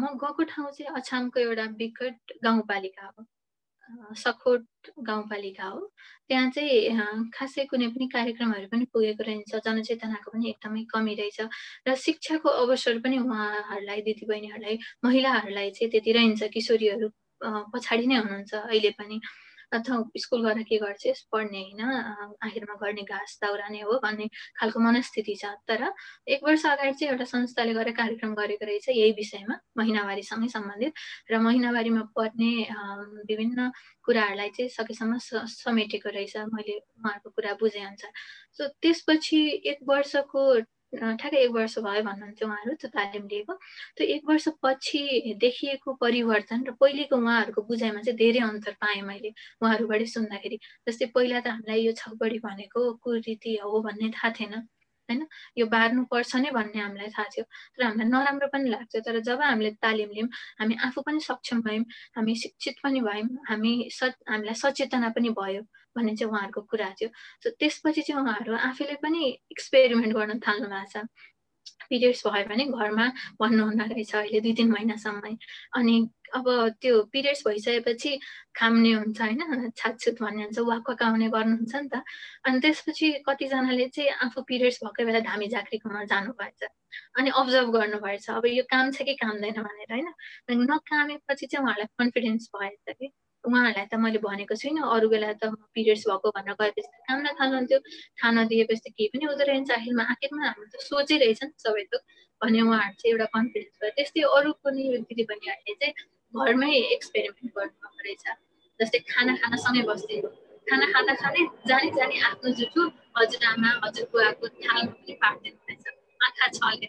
म 0.00 0.16
गएको 0.24 0.42
ठाउँ 0.52 0.70
चाहिँ 0.72 0.94
अछामको 0.96 1.40
एउटा 1.40 1.64
विकट 1.78 2.38
गाउँपालिका 2.44 3.06
हो। 3.06 3.24
सखोट 4.16 4.90
गाउँपालिका 5.06 5.64
हो। 5.64 5.80
त्यहाँ 6.28 6.50
चाहिँ 6.50 7.30
खासै 7.34 7.64
कुनै 7.70 7.86
पनि 7.94 8.06
कार्यक्रमहरू 8.14 8.66
पनि 8.72 8.84
पुगेको 8.92 9.22
रहन्छ। 9.24 9.60
जनचेतनाको 9.66 10.30
पनि 10.32 10.48
एकदमै 10.50 10.82
कमी 10.94 11.14
रहेछ। 11.14 11.38
र 11.88 11.94
शिक्षाको 11.96 12.48
अवसर 12.62 12.98
पनि 13.04 13.18
उहाँहरूलाई 13.18 14.00
दिदीबहिनीहरूलाई 14.08 14.78
महिलाहरूलाई 15.04 15.70
चाहिँ 15.76 15.90
त्यति 15.92 16.12
रहन्छ। 16.12 16.42
किशोरीहरू 16.54 17.08
पछाडि 17.72 18.06
नै 18.06 18.16
हुनुहुन्छ 18.16 18.52
अहिले 18.54 18.90
पनि। 18.98 19.20
अथवा 19.72 19.96
स्कुल 20.18 20.44
गएर 20.46 20.62
के 20.68 20.78
गर्छ 20.78 21.06
पढ्ने 21.32 21.60
होइन 21.60 21.80
आखिरमा 22.42 22.74
गर्ने 22.82 23.02
घाँस 23.02 23.38
दाउरा 23.42 23.68
नै 23.68 23.80
हो 23.82 23.98
भन्ने 24.04 24.26
खालको 24.58 24.80
मनस्थिति 24.80 25.34
छ। 25.42 25.52
तर 25.68 25.84
एक 26.28 26.44
वर्ष 26.44 26.66
अगाडि 26.66 26.92
चाहिँ 26.92 27.10
एउटा 27.12 27.24
संस्थाले 27.24 27.74
गरेर 27.74 27.94
कार्यक्रम 27.96 28.34
गरेको 28.34 28.64
रहेछ 28.66 28.88
यही 28.88 29.12
विषयमा 29.12 29.56
महिनावारीसँगै 29.78 30.48
सम्बन्धित। 30.48 30.92
र 31.30 31.38
महिनावारीमा 31.38 32.02
पर्ने 32.16 32.52
विभिन्न 33.28 33.70
कुराहरूलाई 34.04 34.50
चाहिँ 34.56 34.68
सकेसम्म 34.70 35.18
समेटेको 35.56 36.08
रहेछ 36.10 36.36
मैले 36.52 36.78
उहाँहरूको 36.78 37.30
कुरा 37.30 37.52
बुझे 37.60 37.80
अनुसार 37.80 38.12
सो 38.52 38.68
त्यसपछि 38.82 39.40
एक 39.70 39.78
वर्षको 39.88 40.42
ठ्याक्कै 40.92 41.38
एक 41.38 41.50
वर्ष 41.52 41.74
भयो 41.78 42.02
भन्नुहुन्थ्यो 42.04 42.48
उहाँहरू 42.48 42.74
त्यो 42.80 42.88
तालिम 42.96 43.26
लिएको 43.28 43.54
त्यो 43.96 44.06
एक 44.14 44.22
वर्षपछि 44.28 45.34
देखिएको 45.40 45.94
परिवर्तन 46.02 46.64
र 46.68 46.72
पहिलेको 46.80 47.16
उहाँहरूको 47.16 47.62
बुझाइमा 47.70 48.02
चाहिँ 48.02 48.18
धेरै 48.18 48.40
अन्तर 48.48 48.76
पाएँ 48.82 49.02
मैले 49.08 49.32
उहाँहरूबाट 49.62 50.06
सुन्दाखेरि। 50.14 50.58
जस्तै 50.88 51.06
पहिला 51.16 51.40
त 51.40 51.46
हामीलाई 51.48 51.86
यो 51.86 51.92
छौबडी 52.02 52.38
भनेको 52.46 52.92
कुरीति 53.04 53.56
हो 53.64 53.80
भन्ने 53.82 54.10
थाहा 54.18 54.30
थिएन। 54.40 54.54
होइन? 55.12 55.26
यो 55.58 55.66
बार्नु 55.66 56.04
पर्छ 56.10 56.36
नै 56.36 56.50
भन्ने 56.50 56.80
हामीलाई 56.80 57.08
थाहा 57.08 57.28
थियो। 57.28 57.44
तर 57.44 57.84
हामीलाई 57.84 58.08
नराम्रो 58.08 58.48
पनि 58.52 58.70
लाग्थ्यो। 58.70 59.00
तर 59.02 59.20
जब 59.20 59.40
हामीले 59.42 59.70
तालिम 59.82 60.10
लियौँ 60.10 60.28
हामी 60.60 60.74
आफू 60.88 61.00
पनि 61.02 61.20
सक्षम 61.20 61.60
भयौँ 61.62 61.84
हामी 62.16 62.34
शिक्षित 62.36 62.76
पनि 62.84 63.00
भयौँ 63.00 63.28
हामी 63.48 63.72
स 63.92 64.12
हामीलाई 64.28 64.54
सचेतना 64.54 65.08
पनि 65.16 65.30
भयो 65.38 65.62
भन्ने 65.96 66.16
चाहिँ 66.16 66.32
उहाँहरूको 66.32 66.60
कुरा 66.62 66.88
थियो। 67.00 67.08
सो 67.44 67.50
त्यसपछि 67.60 68.02
चाहिँ 68.02 68.22
उहाँहरू 68.22 68.54
आफैले 68.56 68.94
पनि 69.02 69.22
एक्सपेरिमेन्ट 69.52 70.12
गर्न 70.16 70.38
थाल्नु 70.40 70.68
भएको 70.68 70.90
छ। 70.92 71.06
पिरियड्स 71.88 72.26
भयो 72.26 72.44
भने 72.48 72.64
घरमा 72.66 73.06
भन्नुहुन्न 73.40 73.82
रहेछ 73.92 74.14
अहिले 74.14 74.40
दुई 74.40 74.52
तिन 74.58 74.70
महिनासम्म। 74.72 75.36
अनि 75.76 75.96
अब 76.34 76.46
त्यो 76.80 77.02
पिरियड्स 77.12 77.42
भइसकेपछि 77.46 78.12
खाम्ने 78.56 78.92
हुन्छ 78.92 79.20
होइन 79.20 79.70
छातछुत 79.76 80.22
भन्ने 80.22 80.42
हुन्छ 80.42 80.58
वाक 80.58 81.02
आउने 81.02 81.28
गर्नुहुन्छ 81.28 81.74
नि 81.76 81.88
त। 81.88 82.02
अनि 82.46 82.60
त्यसपछि 82.60 83.10
कतिजनाले 83.28 83.88
चाहिँ 83.88 84.10
आफू 84.26 84.42
पिरियड्स 84.48 84.78
भएकै 84.84 85.04
बेला 85.04 85.20
धामी 85.28 85.48
झाँक्रीकोमा 85.48 86.04
जानुभएछ। 86.12 86.62
अनि 87.18 87.30
अब्जर्भ 87.36 87.68
गर्नुभएछ। 87.76 88.30
अब 88.30 88.46
यो 88.46 88.64
काम 88.70 88.90
छ 88.92 89.02
कि 89.02 89.14
कामदैन 89.20 89.62
भनेर 89.62 89.92
होइन। 89.92 90.08
नकामेपछि 90.72 91.46
चाहिँ 91.46 91.62
उहाँहरूलाई 91.64 91.92
कन्फिडेन्स 91.98 92.50
भएछ 92.56 92.96
कि। 92.98 93.12
उहाँहरूलाई 93.44 93.86
त 93.86 93.94
मैले 93.98 94.18
भनेको 94.20 94.54
छुइनँ 94.54 94.82
अरू 94.94 95.08
बेला 95.08 95.32
त 95.34 95.50
पिरियड्स 95.74 96.04
भएको 96.08 96.28
भनेर 96.36 96.54
गएपछि 96.60 96.82
त 96.82 96.94
काम 97.08 97.18
नथाल्नुहुन्थ्यो 97.26 97.78
थाहा 98.18 98.30
नदिएपछि 98.38 98.82
त 98.84 98.94
केही 98.94 99.08
पनि 99.12 99.24
हुँदो 99.26 99.44
रहेछ। 99.50 99.70
आखिरमा 99.72 100.04
आखिरमा 100.12 100.42
हाम्रो 100.46 100.66
त 100.72 100.74
सोचै 100.82 101.16
रहेछ 101.22 101.40
नि 101.42 101.54
सबै 101.64 101.84
त 101.90 102.02
भन्ने 102.40 102.60
उहाँहरू 102.62 102.94
चाहिँ 103.00 103.12
एउटा 103.12 103.26
कन्फिडेन्स 103.34 103.74
भयो। 103.82 103.92
त्यस्तै 103.98 104.22
अरू 104.36 104.50
पनि 104.62 104.82
दिदीबहिनीहरूले 105.08 105.74
चाहिँ 105.80 105.94
घरमै 106.34 106.70
एक्सपेरिमेन्ट 106.96 107.50
गर्नुभएको 107.56 108.00
रहेछ। 108.06 108.24
जस्तै 108.80 108.98
खाना 109.10 109.32
खानासँगै 109.42 109.82
बस्दै 109.90 110.16
खाना 110.66 110.86
खाँदा 110.92 111.14
खाँदै 111.20 111.42
जाने 111.68 111.90
जाने 111.98 112.16
आफ्नो 112.30 112.50
जुठो 112.58 112.82
हजुरआमा 113.18 113.70
हजुरबुवाको 113.84 114.46
थालमा 114.64 114.92
पनि 114.96 115.14
पार्दैन 115.22 115.54
रहेछ 115.68 115.84
आँखा 116.26 116.46
छले 116.56 116.88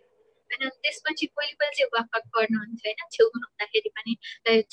होइन 0.49 0.69
त्यसपछि 0.83 1.25
पहिले 1.37 1.53
पहिले 1.59 1.75
चाहिँ 1.77 1.89
वाकआउट 1.95 2.25
गर्नुहुन्थ्यो। 2.35 2.87
होइन 2.87 2.99
छेउमा 3.15 3.39
हुँदाखेरि 3.45 3.89
पनि 3.97 4.11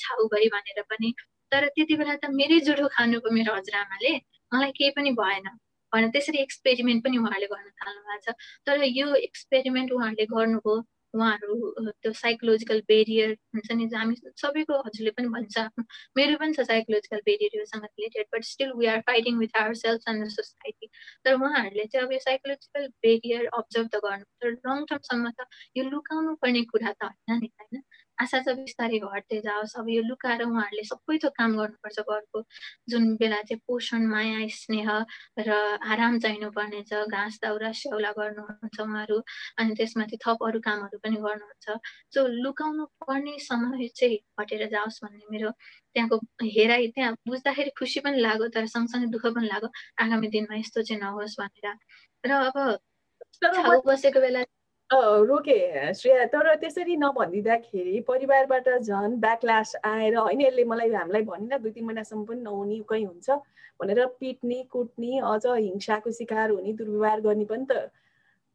छाउ 0.01 0.27
भयो 0.33 0.49
भनेर 0.55 0.81
पनि 0.91 1.09
तर 1.51 1.67
त्यति 1.75 1.95
बेला 1.97 2.15
त 2.15 2.31
मेरै 2.39 2.59
जुठो 2.67 2.87
खानुको 2.95 3.35
मेरो 3.39 3.55
हजुरआमाले 3.55 4.13
मलाई 4.51 4.71
केही 4.79 4.91
पनि 4.97 5.11
भएन। 5.19 5.51
भनेर 5.93 6.09
त्यसरी 6.09 6.39
एक्सपेरिमेन्ट 6.39 7.03
पनि 7.05 7.17
उहाँहरूले 7.17 7.47
गर्न 7.53 7.69
थाल्नु 7.81 8.01
भएको 8.07 8.31
छ। 8.31 8.35
तर 8.67 8.83
यो 8.99 9.13
एक्सपेरिमेन्ट 9.27 9.91
उहाँहरूले 9.91 10.25
गर्नुभयो 10.33 10.75
उहाँहरू 11.13 11.91
त्यो 12.01 12.11
साइकोलोजिकल 12.13 12.79
बेरियर 12.87 13.31
हुन्छ 13.55 13.71
नि 13.71 13.85
हामी 13.95 14.15
सबैको 14.41 14.77
हजुरले 14.81 15.11
पनि 15.11 15.27
भन्छ 15.27 15.63
मेरो 16.17 16.37
पनि 16.37 16.53
छ 16.53 16.65
psychological 16.67 17.21
बेरियरसँग 17.25 17.83
related 17.85 18.27
but 18.35 18.43
still 18.51 18.71
we 18.77 18.85
are 18.85 19.01
fighting 19.09 19.37
with 19.37 19.57
our 19.63 19.73
self 19.81 20.07
and 20.09 20.25
the 20.25 20.29
society 20.29 20.89
तर 21.25 21.33
उहाँहरूले 21.33 21.85
चाहिँ 21.85 22.05
अब 22.05 22.13
यो 22.13 22.19
साइकोलोजिकल 22.27 22.87
बेरियर 23.07 23.49
अब्जर्भ 23.59 23.89
त 23.95 24.01
गर्नु 24.05 24.25
तर 24.41 24.55
लङ 24.69 24.85
टर्मसम्म 24.85 25.31
त 25.31 25.47
यो 25.77 25.83
लुकाउनु 25.89 26.35
पर्ने 26.41 26.63
कुरा 26.71 26.93
त 26.93 27.11
होइन 27.11 27.39
नि 27.39 27.51
होइन? 27.55 27.83
आशा 28.21 28.39
छ 28.45 28.55
बिस्तारै 28.59 28.99
घट्दै 28.99 29.39
जाओस्। 29.47 29.75
अब 29.79 29.89
यो 29.89 30.01
लुकाएर 30.09 30.41
उहाँहरूले 30.45 30.83
सबै 30.91 31.17
थोक 31.23 31.33
काम 31.37 31.51
गर्नुपर्छ 31.57 31.99
घरको। 32.01 32.39
जुन 32.91 33.03
बेला 33.17 33.41
चाहिँ 33.49 33.61
पोषण 33.67 34.05
माया 34.13 34.47
स्नेह 34.57 34.89
र 35.39 35.49
आराम 35.91 36.19
चाहिनु 36.19 36.49
पर्ने 36.57 36.81
छ 36.89 37.03
घाँस 37.07 37.39
दाउरा 37.43 37.71
स्याउला 37.81 38.11
गर्नुहुन्छ 38.19 38.79
उहाँहरू 38.79 39.17
अनि 39.59 39.75
त्यसमाथि 39.75 40.17
थप 40.25 40.43
अरू 40.47 40.59
कामहरू 40.67 40.97
पनि 41.03 41.17
गर्नुहुन्छ। 41.25 41.65
सो 42.13 42.19
लुकाउनु 42.43 42.85
पर्ने 43.01 43.37
समय 43.39 43.87
चाहिँ 43.89 44.17
घटेर 44.39 44.67
जाओस् 44.69 45.01
भन्ने 45.03 45.25
मेरो 45.31 45.51
त्यहाँको 45.95 46.17
हेराइ 46.45 46.87
त्यहाँ 46.95 47.13
बुझ्दाखेरि 47.27 47.71
खुसी 47.79 47.99
पनि 48.05 48.17
लाग्यो 48.21 48.47
तर 48.55 48.65
सँगसँगै 48.67 49.07
दुःख 49.11 49.25
पनि 49.35 49.47
लाग्यो। 49.47 49.69
आगामी 50.03 50.27
दिनमा 50.29 50.55
यस्तो 50.59 50.81
चाहिँ 50.81 51.01
नहोस् 51.01 51.39
भनेर। 51.41 51.67
र 52.23 52.31
अब 53.41 53.81
बसेको 53.85 54.19
बेला 54.21 54.41
रोके 54.91 55.93
श्रेया 55.93 56.25
तर 56.33 56.53
त्यसरी 56.61 56.95
नभनिदिँदाखेरि 56.97 57.99
परिवारबाट 58.07 58.67
झन् 58.79 59.15
ब्याकल्यास 59.21 59.75
आएर 59.85 60.15
होइन 60.17 60.41
यसले 60.41 60.63
मलाई 60.65 60.89
हामीलाई 60.91 61.21
भनिन 61.23 61.57
दुई 61.57 61.71
तिन 61.71 61.85
महिनासम्म 61.85 62.23
पनि 62.25 62.41
नहुने 62.41 62.79
कहीँ 62.89 63.05
हुन्छ 63.05 63.29
भनेर 63.81 64.05
पिट्ने 64.19 64.61
कुट्ने 64.71 65.19
अझ 65.23 65.45
हिंसाको 65.47 66.11
शिकार 66.11 66.49
हुने 66.51 66.73
दुर्व्यवहार 66.73 67.21
गर्ने 67.21 67.45
पनि 67.45 67.65
त 67.71 67.89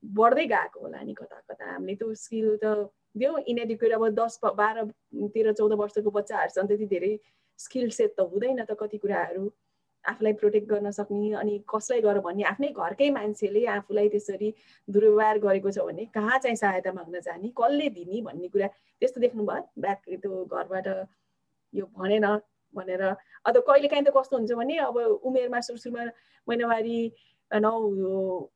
बढ्दै 0.05 0.47
गएको 0.47 0.81
होला 0.81 1.01
नि 1.03 1.15
कता 1.15 1.41
कता। 1.49 1.73
हामीले 1.73 1.95
त्यो 1.97 2.15
स्किल 2.15 2.57
त 2.63 2.93
दियौँ। 3.17 3.41
इनएडिक्वेट 3.49 3.93
अब 3.93 4.09
दस 4.15 4.39
बाह्र 4.45 4.85
तेह्र 5.33 5.53
चौध 5.53 5.73
वर्षको 5.73 6.11
बच्चाहरूसँग 6.11 6.69
त्यति 6.69 6.87
धेरै 6.87 7.13
स्किल 7.59 7.89
सेट 7.91 8.13
त 8.19 8.29
हुँदैन 8.33 8.65
त 8.65 8.77
कति 8.81 8.99
कुराहरू। 8.99 9.51
आफूलाई 10.07 10.33
प्रोटेक्ट 10.41 10.69
गर्न 10.69 10.91
सक्ने 10.99 11.33
अनि 11.43 11.59
कसलाई 11.75 12.01
गर 12.01 12.19
भन्ने 12.27 12.45
आफ्नै 12.53 12.69
घरकै 12.69 13.11
मान्छेले 13.19 13.65
आफूलाई 13.77 14.09
त्यसरी 14.15 14.49
दुर्व्यवहार 14.89 15.39
गरेको 15.47 15.71
छ 15.71 15.87
भने 15.89 16.05
कहाँ 16.15 16.39
चाहिँ 16.39 16.57
सहायता 16.57 16.93
माग्न 16.93 17.21
जाने 17.29 17.53
कसले 17.61 17.89
दिने 17.99 18.21
भन्ने 18.29 18.49
कुरा 18.49 18.69
त्यस्तो 19.03 19.21
देख्नुभयो। 19.21 19.63
ब्याक 19.79 20.03
त्यो 20.23 20.45
घरबाट 20.45 20.87
यो 21.73 21.87
भनेन 21.99 22.27
भनेर। 22.75 23.03
अथवा 23.03 23.61
कहिले 23.69 23.89
काहीँ 23.89 24.05
त 24.05 24.13
कस्तो 24.17 24.37
हुन्छ 24.37 24.53
भने 24.53 24.77
अब 24.89 24.97
उमेरमा 25.25 25.61
सुरु 25.61 25.79
सुरुमा 25.79 26.05
महिनावारी 26.49 26.99
नौ 27.51 27.73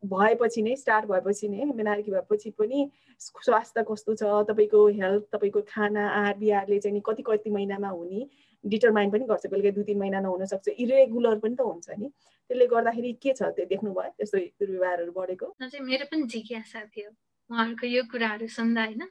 भएपछि 0.05 0.63
नै 0.63 0.75
स्टार्ट 0.77 1.07
भएपछि 1.07 1.49
नै 1.49 1.65
मेनार्की 1.73 2.11
भएपछि 2.11 2.51
पनि 2.59 2.91
स्वास्थ्य 3.21 3.85
कस्तो 3.91 4.15
छ 4.15 4.23
तपाईँको 4.51 4.87
हेल्थ 4.99 5.25
तपाईँको 5.33 5.61
खाना 5.69 6.09
आहार 6.11 6.37
बिहारले 6.39 6.79
चाहिँ 6.79 7.03
कति 7.07 7.23
कति 7.23 7.51
महिनामा 7.51 7.89
हुने 7.89 8.27
डिटरमाइन 8.64 9.11
पनि 9.11 9.25
गर्छ 9.25 9.46
कहिले 9.46 9.70
दुई 9.73 9.85
तिन 9.85 9.99
महिना 9.99 10.20
नहुन 10.20 10.46
सक्छ 10.46 10.68
इरेगुलर 10.68 11.38
पनि 11.38 11.55
त 11.57 11.61
हुन्छ 11.61 11.99
नि। 11.99 12.09
त्यसले 12.51 12.66
गर्दाखेरि 12.66 13.12
के 13.23 13.33
छ 13.33 13.51
त्यो 13.57 13.64
देख्नुभयो 13.66 14.11
त्यस्तो 14.18 14.38
दुर्व्यवहारहरू 14.61 15.12
बढेको? 15.12 15.46
मेरो 15.83 16.05
पनि 16.12 16.27
जिज्ञासा 16.27 16.85
थियो 16.96 17.11
उहाँहरूको 17.51 17.87
यो 17.87 18.03
कुराहरू 18.12 18.46
सुन्दा 18.49 18.85
होइन? 18.85 19.03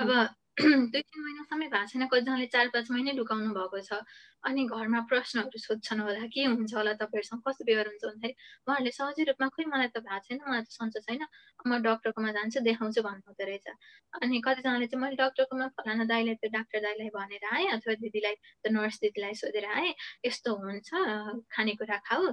अब 0.00 0.10
दुई 0.92 1.02
तिन 1.02 1.22
महिनासम्म 1.22 1.68
भएको 1.68 1.86
छैन 1.86 2.06
कतिजनाले 2.08 2.46
चार 2.48 2.68
पाँच 2.74 2.90
महिनै 2.90 3.12
लुकाउनु 3.12 3.52
भएको 3.52 3.80
छ। 3.80 4.00
अनि 4.44 4.64
घरमा 4.68 5.00
प्रश्नहरू 5.10 5.58
सोध्छन् 5.58 6.00
होला 6.00 6.26
के 6.34 6.44
हुन्छ 6.44 6.74
होला 6.74 6.92
तपाईँहरूसँग 7.02 7.40
कस्तो 7.46 7.64
व्यवहार 7.68 7.86
हुन्छ 7.90 8.04
भन्दाखेरि 8.04 8.34
उहाँहरूले 8.66 8.92
सहजै 8.98 9.24
रूपमा 9.30 9.48
खोइ 9.54 9.64
मलाई 9.72 9.88
त 9.90 9.98
भएको 10.06 10.20
छैन 10.26 10.38
मलाई 10.46 10.62
त 10.62 10.70
सन्चो 10.70 11.00
छैन 11.06 11.22
म 11.66 11.78
डक्टरकोमा 11.82 12.30
जान्छु 12.36 12.60
देखाउँछु 12.68 13.02
भन्नुहुँदो 13.02 13.44
रहेछ। 13.44 13.66
अनि 14.22 14.40
कतिजनाले 14.46 14.86
चाहिँ 14.86 15.02
मैले 15.02 15.16
डक्टरकोमा 15.18 15.66
फलाना 15.76 16.04
दाइलाई 16.12 16.34
त्यो 16.40 16.50
डाक्टर 16.54 16.80
दाइलाई 16.86 17.10
भनेर 17.10 17.44
आएँ 17.54 17.68
अथवा 17.74 17.94
दिदीलाई 18.04 18.34
त्यो 18.62 18.70
नर्स 18.72 18.96
दिदीलाई 19.02 19.34
सोधेर 19.42 19.66
आएँ 19.66 19.92
यस्तो 20.26 20.54
हुन्छ 20.62 20.90
खानेकुरा 21.50 21.98
खाऊ 22.06 22.32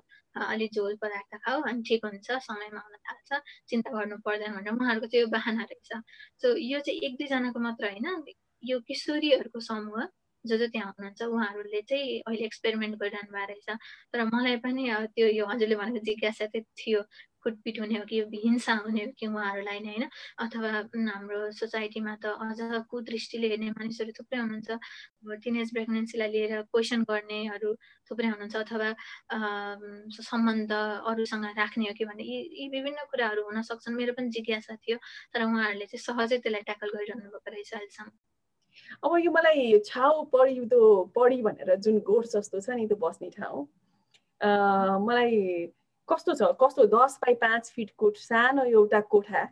अलिक 0.53 0.71
झोल 0.73 0.95
पदार्थ 1.01 1.33
खाऊ 1.45 1.61
अनि 1.69 1.81
ठिक 1.87 2.05
हुन्छ 2.05 2.27
समयमा 2.45 2.79
आउन 2.79 2.95
थाल्छ 3.07 3.41
चिन्ता 3.69 3.89
गर्नु 3.97 4.17
पर्दैन 4.25 4.53
भनेर 4.53 4.73
उहाँहरूको 4.73 5.07
चाहिँ 5.07 5.23
यो 5.25 5.29
बाहना 5.33 5.63
रहेछ। 5.65 5.89
सो 6.41 6.55
यो 6.61 6.79
चाहिँ 6.79 6.99
एक 7.05 7.13
दुईजनाको 7.17 7.59
मात्र 7.59 7.89
होइन 7.89 8.33
यो 8.63 8.79
किशोरीहरूको 8.87 9.59
समूह 9.59 10.05
जो 10.45 10.57
जो 10.57 10.67
त्यहाँ 10.67 10.87
हुनुहुन्छ 10.91 11.21
उहाँहरूले 11.23 11.81
चाहिँ 11.89 12.19
अहिले 12.27 12.45
एक्सपेरिमेन्ट 12.45 12.95
गरिरहनु 13.01 13.31
भएको 13.33 13.51
रहेछ। 13.51 13.69
तर 14.13 14.23
मलाई 14.33 14.57
पनि 14.65 14.83
त्यो 15.15 15.27
यो 15.39 15.45
हजुरले 15.51 15.75
भनेको 15.81 15.99
जिज्ञासा 16.09 16.45
चाहिँ 16.45 16.65
थियो 16.79 17.01
कुटपिट 17.43 17.79
हुने 17.79 17.97
हो 17.99 18.05
कि 18.09 18.19
हिंसा 18.43 18.73
हुने 18.85 19.03
हो 19.05 19.11
कि 19.19 19.27
उहाँहरूलाई 19.27 19.79
नै 19.85 19.89
होइन? 19.91 20.09
अथवा 20.43 20.69
हाम्रो 21.13 21.39
सोसाइटीमा 21.59 22.15
त 22.23 22.25
अझ 22.39 22.85
कुदृष्टिले 22.91 23.47
हेर्ने 23.51 23.69
मानिसहरू 23.79 24.11
थुप्रै 24.19 24.39
हुनुहुन्छ। 24.39 24.79
टिनेज 25.43 25.73
प्रेग्नेन्सीलाई 25.75 26.29
लिएर 26.35 26.61
क्वेसन 26.71 27.03
गर्नेहरू 27.11 27.73
थुप्रै 28.09 28.27
हुनुहुन्छ 28.31 28.55
अथवा 28.63 28.89
सम्बन्ध 30.29 30.71
अरूसँग 31.11 31.45
राख्ने 31.59 31.87
हो 31.87 31.93
कि 31.99 32.05
भन्ने 32.11 32.23
यी 32.31 32.39
यी 32.61 32.69
विभिन्न 32.75 33.05
कुराहरू 33.11 33.43
हुन 33.49 33.61
सक्छन् 33.71 33.95
मेरो 33.99 34.13
पनि 34.19 34.29
जिज्ञासा 34.37 34.75
थियो। 34.75 34.97
तर 35.33 35.43
उहाँहरूले 35.47 35.85
चाहिँ 35.91 36.03
सहजै 36.07 36.37
त्यसलाई 36.43 36.63
ट्याकल 36.71 36.95
गरिरहनु 36.97 37.29
भएको 37.35 37.51
रहेछ 37.57 37.73
अहिलेसम्म। 37.73 38.11
अब 39.03 39.17
यो 39.19 39.31
मलाई 39.31 39.79
छाउ 39.85 40.23
पढिउँदो 40.33 40.81
पढी 41.15 41.41
भनेर 41.41 41.75
जुन 41.75 41.99
गोठ 42.07 42.25
जस्तो 42.35 42.59
छ 42.59 42.69
नि 42.77 42.87
त्यो 42.87 42.97
बस्ने 42.97 43.29
ठाउँ 43.29 43.67
मलाई 45.07 45.67
कस्तो 46.09 46.33
छ? 46.35 46.41
कस्तो? 46.59 46.85
दस 46.91 47.17
बाई 47.23 47.33
पाँच 47.39 47.71
फिटको 47.75 48.11
सानो 48.19 48.63
एउटा 48.63 48.99
कोठा 49.07 49.43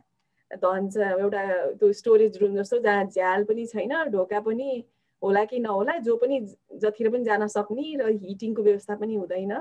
धन्छ 0.50 0.96
एउटा 0.96 1.42
त्यो 1.80 1.92
स्टोरेज 1.92 2.36
रुम 2.42 2.56
जस्तो 2.56 2.78
जहाँ 2.84 3.04
झ्याल 3.08 3.44
पनि 3.44 3.66
छैन 3.66 3.92
ढोका 4.12 4.40
पनि 4.40 4.84
होला 5.22 5.44
कि 5.44 5.58
नहोला 5.58 5.96
जो 6.04 6.16
पनि 6.16 6.40
जतिर 6.82 7.08
पनि 7.10 7.24
जान 7.24 7.46
सक्ने 7.48 7.96
र 8.00 8.08
हिटिङको 8.20 8.62
व्यवस्था 8.62 8.94
पनि 9.00 9.14
हुँदैन। 9.16 9.52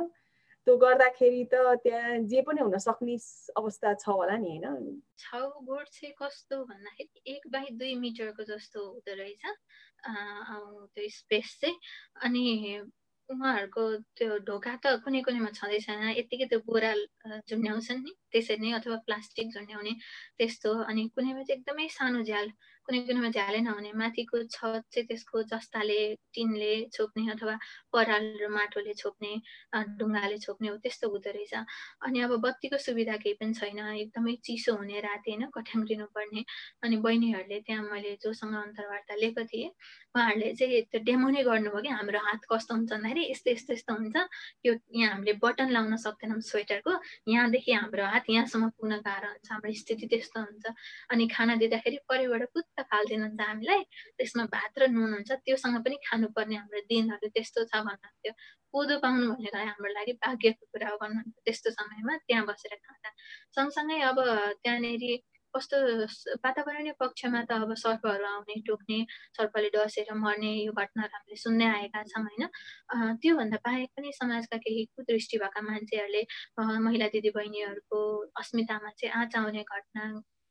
त्यो 0.67 0.75
गर्दाखेरि 0.77 1.43
त 1.51 1.55
त्यहाँ 1.83 2.17
जे 2.31 2.41
पनि 2.47 2.61
हुन 2.61 2.77
सक्ने 2.77 3.15
अवस्था 3.57 3.93
छ 3.97 4.05
होला 4.09 4.37
नि 4.37 4.49
होइन? 4.61 5.01
छाउ 5.17 5.49
गोठ 5.65 5.87
चाहिँ 5.89 6.13
कस्तो 6.21 6.63
भन्दाखेरि 6.69 7.33
एक 7.33 7.47
बाई 7.53 7.65
दुई 7.81 7.93
मिटरको 8.03 8.43
जस्तो 8.45 8.79
हुँदो 8.87 9.13
रहेछ 9.21 9.43
त्यो 10.05 11.09
स्पेस 11.17 11.57
चाहिँ। 11.61 11.75
अनि 12.25 12.43
उहाँहरूको 13.29 13.83
त्यो 14.19 14.37
ढोका 14.47 14.73
त 14.83 15.01
कुनै 15.03 15.21
कुनैमा 15.25 15.49
छँदै 15.57 15.79
छैन 15.81 16.01
यत्तिकै 16.19 16.45
त्यो 16.51 16.59
बोरा 16.67 16.91
झुन्ड्याउँछन् 17.49 18.03
नि 18.05 18.11
त्यसरी 18.31 18.57
नै 18.61 18.71
अथवा 18.77 18.97
प्लास्टिक 19.07 19.47
झुन्ड्याउने 19.55 19.93
त्यस्तो। 20.37 20.69
अनि 20.89 21.01
कुनैमा 21.15 21.41
चाहिँ 21.47 21.57
एकदमै 21.57 21.87
सानो 21.97 22.21
झ्याल 22.27 22.47
कुनै 22.85 22.99
कुनैमा 23.07 23.29
झ्यालै 23.35 23.59
नहुने 23.65 23.91
माथिको 24.01 24.37
छत 24.55 24.83
चाहिँ 24.93 25.05
त्यसको 25.09 25.41
जस्ताले 25.51 25.97
टिनले 26.33 26.71
छोप्ने 26.95 27.23
अथवा 27.33 27.55
पराल 27.93 28.25
र 28.41 28.47
माटोले 28.57 28.93
छोप्ने 29.01 29.31
ढुङ्गाले 29.99 30.37
छोप्ने 30.45 30.67
हो 30.71 30.77
त्यस्तो 30.83 31.09
हुँदो 31.13 31.31
रहेछ। 31.37 31.53
अनि 32.05 32.19
अब 32.25 32.31
बत्तीको 32.45 32.77
सुविधा 32.87 33.15
केही 33.23 33.33
पनि 33.41 33.53
छैन 33.53 33.79
एकदमै 33.95 34.35
चिसो 34.45 34.75
हुने 34.81 34.99
राति 35.07 35.31
होइन 35.31 35.43
कठ्याङ्ग्रिनु 35.57 36.05
पर्ने 36.15 36.41
अनि 36.83 36.97
बहिनीहरूले 37.05 37.59
त्यहाँ 37.67 37.83
मैले 37.91 38.15
जोसँग 38.23 38.55
अन्तर्वार्ता 38.63 39.15
लिएको 39.21 39.43
थिएँ। 39.51 39.69
उहाँहरूले 40.15 40.53
चाहिँ 40.59 40.81
त्यो 40.91 40.99
डेमो 41.07 41.29
नै 41.35 41.43
गर्नुभयो 41.43 41.81
कि 41.81 41.89
हाम्रो 41.97 42.19
हात 42.27 42.41
कस्तो 42.51 42.75
हुन्छ 42.75 42.91
भन्दाखेरि 42.91 43.21
यस्तो 43.31 43.49
यस्तो 43.51 43.73
यस्तो 43.73 43.93
हुन्छ। 43.93 44.15
यो 44.65 44.73
यहाँ 44.99 45.11
हामीले 45.13 45.33
बटन 45.43 45.69
लाउन 45.71 45.95
सक्दैनौँ 46.05 46.41
स्वेटरको। 46.49 46.91
यहाँदेखि 47.29 47.71
हाम्रो 47.71 48.05
हात 48.13 48.25
यहाँसम्म 48.29 48.69
पुग्न 48.75 48.99
गाह्रो 49.07 49.29
हुन्छ 49.31 49.47
हाम्रो 49.51 49.71
स्थिति 49.81 50.05
त्यस्तो 50.11 50.39
हुन्छ। 50.41 50.65
अनि 51.11 51.27
खाना 51.35 51.55
दिँदाखेरि 51.61 51.97
परिबाट 52.09 52.43
फालिदिनुहुन्छ 52.91 53.41
हामीलाई। 53.41 53.81
त्यसमा 54.17 54.45
भात 54.55 54.73
र 54.81 54.83
नुन 54.95 55.13
हुन्छ। 55.13 55.31
त्योसँग 55.45 55.77
पनि 55.85 55.97
खानुपर्ने 56.07 56.55
हाम्रो 56.61 56.81
दिनहरू 56.91 57.27
त्यस्तो 57.35 57.59
छ 57.71 57.73
भन्नुहुन्थ्यो। 57.87 58.33
कोदो 58.73 58.95
पाउनु 59.03 59.25
भनेर 59.33 59.55
हाम्रो 59.69 59.89
लागि 59.97 60.13
भाग्यको 60.23 60.63
कुरा 60.71 60.87
हो 60.91 60.97
भन्नुहुन्थ्यो 61.03 61.41
त्यस्तो 61.45 61.69
समयमा 61.77 62.13
त्यहाँ 62.27 62.45
बसेर 62.49 62.73
खाँदा। 62.85 63.09
सँगसँगै 63.55 63.99
अब 64.09 64.17
त्यहाँनिर 64.63 65.03
कस्तो 65.53 65.77
वातावरणीय 66.43 66.93
पक्षमा 66.99 67.39
त 67.43 67.51
अब 67.51 67.73
सर्पहरू 67.75 68.25
आउने 68.25 68.55
टोक्ने 68.67 68.99
सर्पले 69.35 69.69
डसेर 69.75 70.07
मर्ने 70.15 70.51
यो 70.63 70.71
घटनाहरू 70.71 71.11
हामीले 71.11 71.35
सुन्दै 71.35 71.67
आएका 71.67 72.03
छौँ 72.07 72.23
होइन? 72.23 72.43
त्योभन्दा 73.19 73.57
बाहेक 73.65 73.89
पनि 73.91 74.11
समाजका 74.15 74.57
केही 74.63 74.85
कुदृष्टि 74.95 75.37
भएका 75.43 75.61
मान्छेहरूले 75.61 76.21
महिला 76.87 77.07
दिदीबहिनीहरूको 77.11 77.99
अस्मितामा 78.39 78.89
चाहिँ 78.95 79.11
आँच 79.11 79.35
आउने 79.35 79.63
घटना 79.67 80.03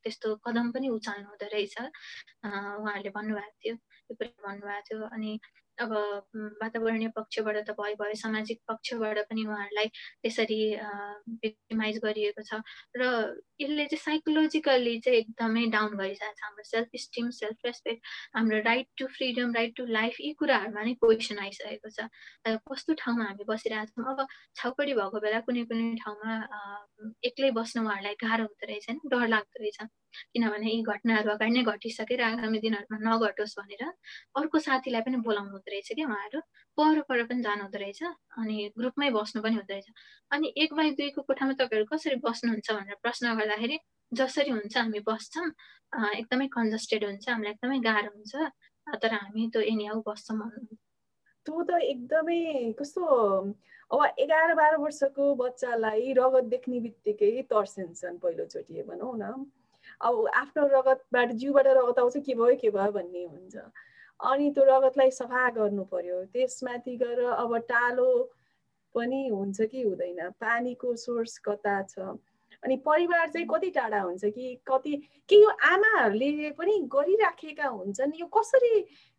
त्यस्तो 0.03 0.35
कदम 0.45 0.71
पनि 0.71 0.89
उचाल्नु 0.89 1.27
हुँदो 1.27 1.47
रहेछ 1.47 1.75
उहाँहरूले 1.79 3.09
भन्नुभएको 3.11 3.57
थियो 3.59 3.75
त्यो 4.11 4.19
कुरा 4.19 4.47
भन्नुभएको 4.51 4.87
थियो 4.91 5.11
अनि 5.15 5.39
अब 5.81 5.91
वातावरणीय 6.61 7.09
पक्षबाट 7.15 7.57
त 7.67 7.73
भयो 7.79 7.95
भयो 7.97 8.15
सामाजिक 8.21 8.59
पक्षबाट 8.69 9.17
पनि 9.29 9.45
उहाँहरूलाई 9.47 9.87
त्यसरी 10.21 10.57
भिक्टिमाइज 11.41 11.97
गरिएको 12.03 12.41
छ। 12.49 12.59
र 12.99 13.01
यसले 13.61 13.85
चाहिँ 13.89 14.01
साइकोलोजिकल्ली 14.03 14.93
चाहिँ 14.99 15.19
एकदमै 15.19 15.65
डाउन 15.75 15.95
गरिरहेको 16.01 16.37
छ 16.37 16.43
हाम्रो 16.43 16.63
सेल्फ 16.71 16.89
स्टिम 17.05 17.29
सेल्फ 17.39 17.65
रेस्पेक्ट 17.65 18.01
हाम्रो 18.35 18.59
right 18.67 18.87
to 18.99 19.07
freedom 19.15 19.53
right 19.57 19.73
to 19.77 19.85
life 19.97 20.19
यी 20.21 20.33
कुराहरूमा 20.43 20.83
नै 20.85 20.93
क्वेसन 21.01 21.39
आइसकेको 21.47 21.89
छ। 21.89 22.05
कस्तो 22.69 22.93
ठाउँमा 23.01 23.25
हामी 23.31 23.43
बसिरहेको 23.49 24.03
छौँ? 24.03 24.13
अब 24.13 24.27
छाउपडी 24.61 24.93
भएको 25.01 25.19
बेला 25.25 25.39
कुनै 25.49 25.65
कुनै 25.71 25.87
ठाउँमा 26.03 26.31
एक्लै 27.31 27.51
बस्नु 27.57 27.83
उहाँहरूलाई 27.83 28.15
गाह्रो 28.21 28.43
हुँदो 28.51 28.65
रहेछ 28.69 28.89
नि 28.91 29.09
डर 29.15 29.27
लाग्दो 29.33 29.63
रहेछ। 29.65 29.79
किनभने 30.33 30.69
यी 30.71 30.81
घटनाहरू 30.93 31.29
अगाडि 31.31 31.51
नै 31.57 31.63
घटिसकेर 31.71 32.21
आगामी 32.29 32.59
दिनहरूमा 32.65 32.97
नघटोस् 33.07 33.55
भनेर 33.59 33.83
अर्को 34.41 34.59
साथीलाई 34.67 35.01
पनि 35.07 35.17
बोलाउनु 35.27 35.51
हुँदो 35.55 35.71
रहेछ 35.71 35.89
कि 35.95 36.03
उहाँहरू। 36.03 36.39
पर 36.77 37.01
पर 37.09 37.23
पनि 37.29 37.41
जानु 37.47 37.63
हुँदो 37.63 37.79
रहेछ 37.83 38.01
अनि 38.41 38.57
ग्रुपमै 38.79 39.09
बस्नु 39.17 39.41
पनि 39.43 39.55
हुँदो 39.61 39.73
रहेछ। 39.73 39.87
अनि 40.31 40.53
एक 40.63 40.73
बाई 40.73 40.91
दुईको 40.99 41.21
कोठामा 41.29 41.53
तपाईँहरू 41.59 41.85
कसरी 41.93 42.15
बस्नुहुन्छ 42.27 42.67
भनेर 42.71 42.97
प्रश्न 43.03 43.35
गर्दाखेरि 43.39 43.77
जसरी 44.11 44.51
हुन्छ 44.51 44.77
हामी 44.77 44.99
बस्छौँ 45.07 45.47
एकदमै 46.19 46.47
कन्जस्टेड 46.55 47.03
हुन्छ 47.05 47.29
हामीलाई 47.29 47.53
एकदमै 47.53 47.79
गाह्रो 47.87 48.11
हुन्छ 48.15 48.33
तर 49.01 49.13
हामी 49.13 49.47
त्यो 49.53 49.61
एनिहाउ 49.73 50.01
बस्छौँ 50.07 50.49
त्यो 51.45 51.63
त 51.67 51.79
एकदमै 51.83 52.39
कस्तो 52.79 53.01
अब 53.91 54.01
एघार 54.23 54.53
बाह्र 54.55 54.77
वर्षको 54.81 55.23
बच्चालाई 55.35 56.13
रगत 56.17 56.45
देख्ने 56.53 56.79
बित्तिकै 56.79 57.31
तर्सिन्छन् 57.51 58.19
पहिलोचोटि 58.23 58.83
भनौँ 58.89 59.13
न। 59.17 59.23
अब 60.01 60.27
आफ्नो 60.35 60.67
रगतबाट 60.67 61.31
जिउबाट 61.41 61.67
रगत 61.67 61.99
आउँछ 61.99 62.17
के 62.25 62.33
भयो 62.35 62.55
के 62.61 62.69
भयो 62.69 62.91
भन्ने 62.91 63.23
हुन्छ। 63.23 63.55
अनि 64.19 64.49
त्यो 64.51 64.63
रगतलाई 64.65 65.11
सफा 65.11 65.49
गर्नु 65.57 65.83
पर्यो। 65.93 66.23
त्यसमाथि 66.33 66.95
गएर 66.97 67.19
अब 67.25 67.57
टालो 67.69 68.09
पनि 68.95 69.27
हुन्छ 69.27 69.61
कि 69.61 69.81
हुँदैन। 69.81 70.29
पानीको 70.41 70.95
सोर्स 70.95 71.37
कता 71.45 71.81
छ? 71.89 71.99
अनि 72.63 72.75
परिवार 72.85 73.29
चाहिँ 73.29 73.47
कति 73.49 73.69
टाढा 73.73 74.01
हुन्छ 74.01 74.25
कि 74.25 74.61
कति 74.67 74.95
के 75.29 75.35
यो 75.41 75.49
आमाहरूले 75.49 76.49
पनि 76.57 76.77
गरिराखेका 76.93 77.67
हुन्छन्? 77.67 78.13
यो 78.19 78.25
कसरी 78.29 78.73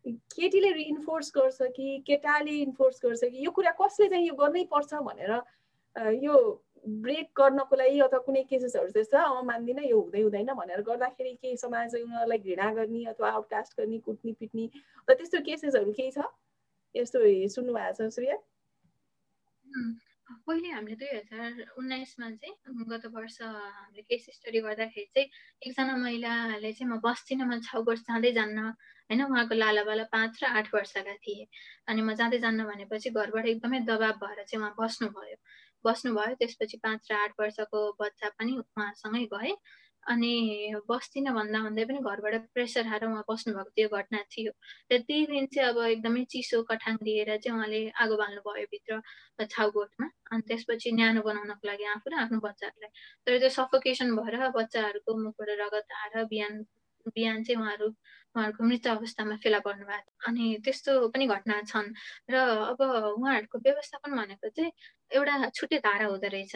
केटीले 0.07 0.69
इन्फोर्स 0.83 1.33
गर्छ 1.37 1.59
कि 1.77 1.99
केटाले 2.07 2.51
इन्फोर्स 2.63 3.01
गर्छ 3.05 3.25
कि 3.25 3.45
यो 3.45 3.51
कुरा 3.51 3.71
कसले 3.83 4.09
चाहिँ 4.09 4.27
यो 4.29 4.35
गर्नै 4.35 4.65
पर्छ 4.71 4.95
भनेर 4.95 5.33
यो 6.23 6.37
ब्रेक 6.85 7.29
गर्नको 7.39 7.77
लागि 7.77 7.99
अथवा 8.07 8.19
कुनै 8.27 8.43
केसेसहरू 8.51 8.91
त्यस्तो 8.95 9.19
अब 9.19 9.45
मान्दिनँ 9.47 9.85
यो 9.87 9.99
हुँदै 10.01 10.23
हुँदैन 10.23 10.53
भनेर 10.61 10.81
गर्दाखेरि 10.89 11.35
केही 11.43 11.57
समाज 11.57 11.95
उनीहरूलाई 11.97 12.39
घृणा 12.39 12.73
गर्ने 12.79 13.05
अथवा 13.15 13.31
आउटकास्ट 13.31 13.81
गर्ने 13.81 13.99
कुट्ने 14.07 14.33
पिट्ने 14.41 14.67
त्यस्तो 15.09 15.41
केसेसहरू 15.51 15.93
केही 15.99 16.11
छ? 16.11 16.27
यस्तो 16.95 17.19
सुन्नु 17.55 17.73
भएको 17.75 18.09
छ 18.09 18.15
श्रेया? 18.15 18.37
पहिले 20.47 20.69
हामीले 20.73 20.97
दुई 20.97 21.09
हजार 21.15 21.53
उन्नाइसमा 21.79 22.31
चाहिँ 22.43 22.85
गत 22.91 23.07
वर्ष 23.15 23.39
हामीले 23.43 24.03
केस 24.11 24.27
स्टडी 24.35 24.61
गर्दाखेरि 24.67 25.07
चाहिँ 25.15 25.29
एकजना 25.67 25.97
महिलाले 25.97 26.73
चाहिँ 26.73 26.91
म 26.93 26.99
बस्दिनँ 27.07 27.47
म 27.47 27.61
छ 27.63 27.83
वर्ष 27.89 28.01
जाँदै 28.11 28.33
जान्न 28.33 28.59
होइन? 28.59 29.23
उहाँको 29.23 29.55
लालाबाला 29.55 30.05
पाँच 30.13 30.43
र 30.43 30.47
आठ 30.59 30.75
वर्षका 30.75 31.15
थिए। 31.25 31.47
अनि 31.89 32.03
म 32.03 32.15
जाँदै 32.21 32.39
जान्न 32.45 32.65
भनेपछि 32.65 33.11
घरबाट 33.11 33.47
एकदमै 33.55 33.81
दबाब 33.87 34.17
भएर 34.25 34.43
चाहिँ 34.45 34.63
उहाँ 34.63 34.75
बस्नुभयो। 34.79 35.37
बस्नुभयो 35.85 36.35
त्यसपछि 36.37 36.77
पाँच 36.79 37.09
र 37.11 37.15
आठ 37.17 37.33
वर्षको 37.41 37.81
बच्चा 38.01 38.29
पनि 38.39 38.57
उहाँसँगै 38.59 39.25
गए। 39.33 39.53
अनि 40.07 40.33
बस्दिनँ 40.89 41.33
भन्दा 41.35 41.59
भन्दै 41.63 41.85
पनि 41.87 41.99
घरबाट 42.03 42.35
प्रेसर 42.55 42.87
आएर 42.87 43.05
उहाँ 43.07 43.23
बस्नुभएको 43.29 43.71
त्यो 43.71 43.89
घटना 43.91 44.19
थियो। 44.33 44.53
र 44.91 44.99
त्यही 44.99 45.27
दिन 45.27 45.47
चाहिँ 45.47 45.69
अब 45.71 45.79
एकदमै 45.87 46.25
चिसो 46.27 46.63
कठाङ 46.71 46.97
लिएर 47.03 47.31
चाहिँ 47.39 47.57
उहाँले 47.57 47.81
आगो 48.03 48.17
बाल्नुभयो 48.17 48.67
भित्र 48.73 49.01
छाउगोठमा 49.47 50.07
अनि 50.33 50.43
त्यसपछि 50.49 50.93
न्यानो 50.93 51.23
बनाउनको 51.23 51.69
लागि 51.69 51.85
आफू 51.95 52.11
र 52.11 52.15
आफ्नो 52.19 52.39
बच्चाहरूलाई 52.41 52.91
तर 53.27 53.39
त्यो 53.39 53.51
सफोकेसन 53.59 54.09
भएर 54.17 54.37
बच्चाहरूको 54.59 55.11
मुखबाट 55.23 55.51
रगत 55.63 55.87
आएर 56.03 56.25
बिहान 56.27 56.55
बिहान 57.07 57.43
चाहिँ 57.45 57.61
उहाँहरू 57.63 57.87
उहाँहरूको 58.35 58.65
मृत 58.65 58.87
अवस्थामा 58.89 59.37
फेला 59.39 59.59
पर्नु 59.61 59.85
भएको 59.87 60.11
अनि 60.29 60.45
त्यस्तो 60.65 60.93
पनि 61.15 61.27
घटना 61.29 61.61
छन्। 61.63 61.89
र 62.31 62.35
अब 62.73 62.81
उहाँहरूको 62.83 63.59
व्यवस्थापन 63.59 64.11
भनेको 64.17 64.49
चाहिँ 64.49 64.73
एउटा 65.19 65.35
छुट्टै 65.57 65.79
धारा 65.87 66.07
हुँदो 66.07 66.29
रहेछ 66.37 66.55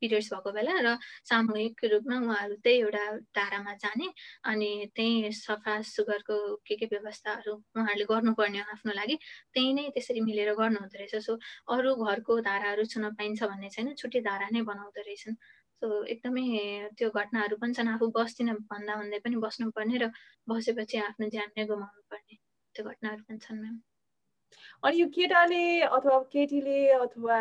पिरियड्स 0.00 0.28
भएको 0.32 0.50
बेला 0.52 0.72
र 0.86 0.88
सामूहिक 1.24 1.84
रूपमा 1.92 2.16
उहाँहरू 2.20 2.54
त्यही 2.64 2.78
एउटा 2.80 3.04
धारामा 3.38 3.72
जाने 3.84 4.08
अनि 4.50 4.68
त्यही 4.96 5.32
सफा 5.32 5.74
सुगरको 5.90 6.36
के 6.66 6.76
के 6.76 6.86
व्यवस्थाहरू 6.92 7.52
उहाँहरूले 7.54 8.04
गर्नुपर्ने 8.12 8.60
आफ्नो 8.74 8.92
लागि 9.00 9.16
त्यही 9.54 9.72
नै 9.78 9.88
त्यसरी 9.96 10.20
मिलेर 10.28 10.52
गर्नुहुँदो 10.60 10.98
रहेछ। 11.00 11.14
सो 11.26 11.38
अरू 11.72 11.94
घरको 12.04 12.40
धाराहरू 12.50 12.84
छुन 12.92 13.08
पाइन्छ 13.16 13.42
भन्ने 13.42 13.68
छैन 13.76 13.94
छुट्टै 13.96 14.20
धारा 14.28 14.48
नै 14.52 14.62
बनाउँदो 14.70 15.00
रहेछन्। 15.08 15.40
सो 15.82 15.86
एकदमै 16.12 16.44
त्यो 16.98 17.10
घटनाहरू 17.10 17.56
पनि 17.62 17.72
छन् 17.80 17.92
आफू 17.96 18.06
बस्दिनँ 18.20 18.56
भन्दा 18.70 18.92
भन्दै 19.00 19.18
पनि 19.24 19.36
बस्नुपर्ने 19.48 19.96
र 20.04 20.12
बसेपछि 20.48 20.96
आफ्नो 21.08 21.28
ज्यान 21.34 21.50
नै 21.56 21.64
गुमाउनु 21.72 22.02
पर्ने 22.12 22.34
त्यो 22.74 22.82
घटनाहरू 22.90 23.22
पनि 23.28 23.38
छन् 23.46 23.60
म्याम। 23.64 23.76
अनि 24.82 24.98
यो 24.98 25.06
केटाले 25.14 25.62
अथवा 25.82 26.18
केटीले 26.32 26.76
अथवा 26.96 27.38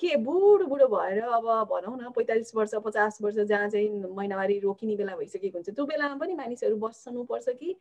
के 0.00 0.16
बुढो 0.24 0.66
बुढो 0.66 0.86
भएर 0.88 1.20
अब 1.20 1.46
भनौँ 1.70 1.96
न 1.98 2.10
पैँतालिस 2.16 2.54
वर्ष 2.54 2.74
पचास 2.84 3.18
वर्ष 3.22 3.36
जहाँ 3.44 3.68
चाहिँ 3.68 3.88
महिनावारी 4.14 4.58
रोकिने 4.60 4.96
बेला 4.96 5.16
भइसकेको 5.16 5.58
हुन्छ 5.58 5.70
त्यो 5.70 5.86
बेलामा 5.86 6.16
पनि 6.16 6.34
मानिसहरू 6.34 6.76
बस्नुपर्छ 6.78 7.48
कि? 7.50 7.74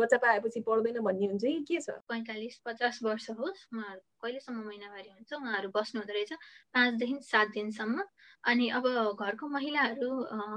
बच्चा 0.00 0.16
पाएपछि 0.24 0.60
पढ्दैन 0.68 0.98
भन्ने 1.04 1.26
हुन्छ 1.26 1.42
कि 1.44 1.64
के 1.68 1.80
छ? 1.80 1.90
पैँतालिस 2.08 2.58
पचास 2.66 2.98
वर्ष 3.02 3.30
होस् 3.38 3.66
उहाँहरू 3.74 4.00
कहिलेसम्म 4.22 4.66
महिनावारी 4.66 5.10
हुन्छ 5.10 5.32
उहाँहरू 5.32 5.68
बस्नु 5.74 6.00
हुँदो 6.00 6.14
रहेछ 6.14 6.32
पाँचदेखि 6.74 7.18
सात 7.24 7.48
दिनसम्म। 7.54 8.02
अनि 8.44 8.68
अब 8.78 8.84
घरको 9.18 9.46
महिलाहरू 9.48 10.10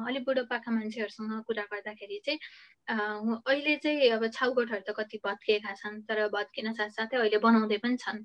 अलिक 0.08 0.24
बुढोपाका 0.26 0.72
मान्छेहरूसँग 0.72 1.32
कुरा 1.48 1.64
गर्दाखेरि 1.74 2.20
चाहिँ 2.26 2.40
अहिले 3.48 3.76
चाहिँ 3.84 4.10
अब 4.12 4.28
छाउगोठहरू 4.30 4.84
त 4.88 4.96
कति 5.00 5.18
भत्किएका 5.26 5.74
छन् 5.82 6.02
तर 6.10 6.28
भत्किन 6.30 6.74
साथसाथै 6.74 7.18
अहिले 7.18 7.38
बनाउँदै 7.42 7.78
पनि 7.84 7.98
छन्। 7.98 8.24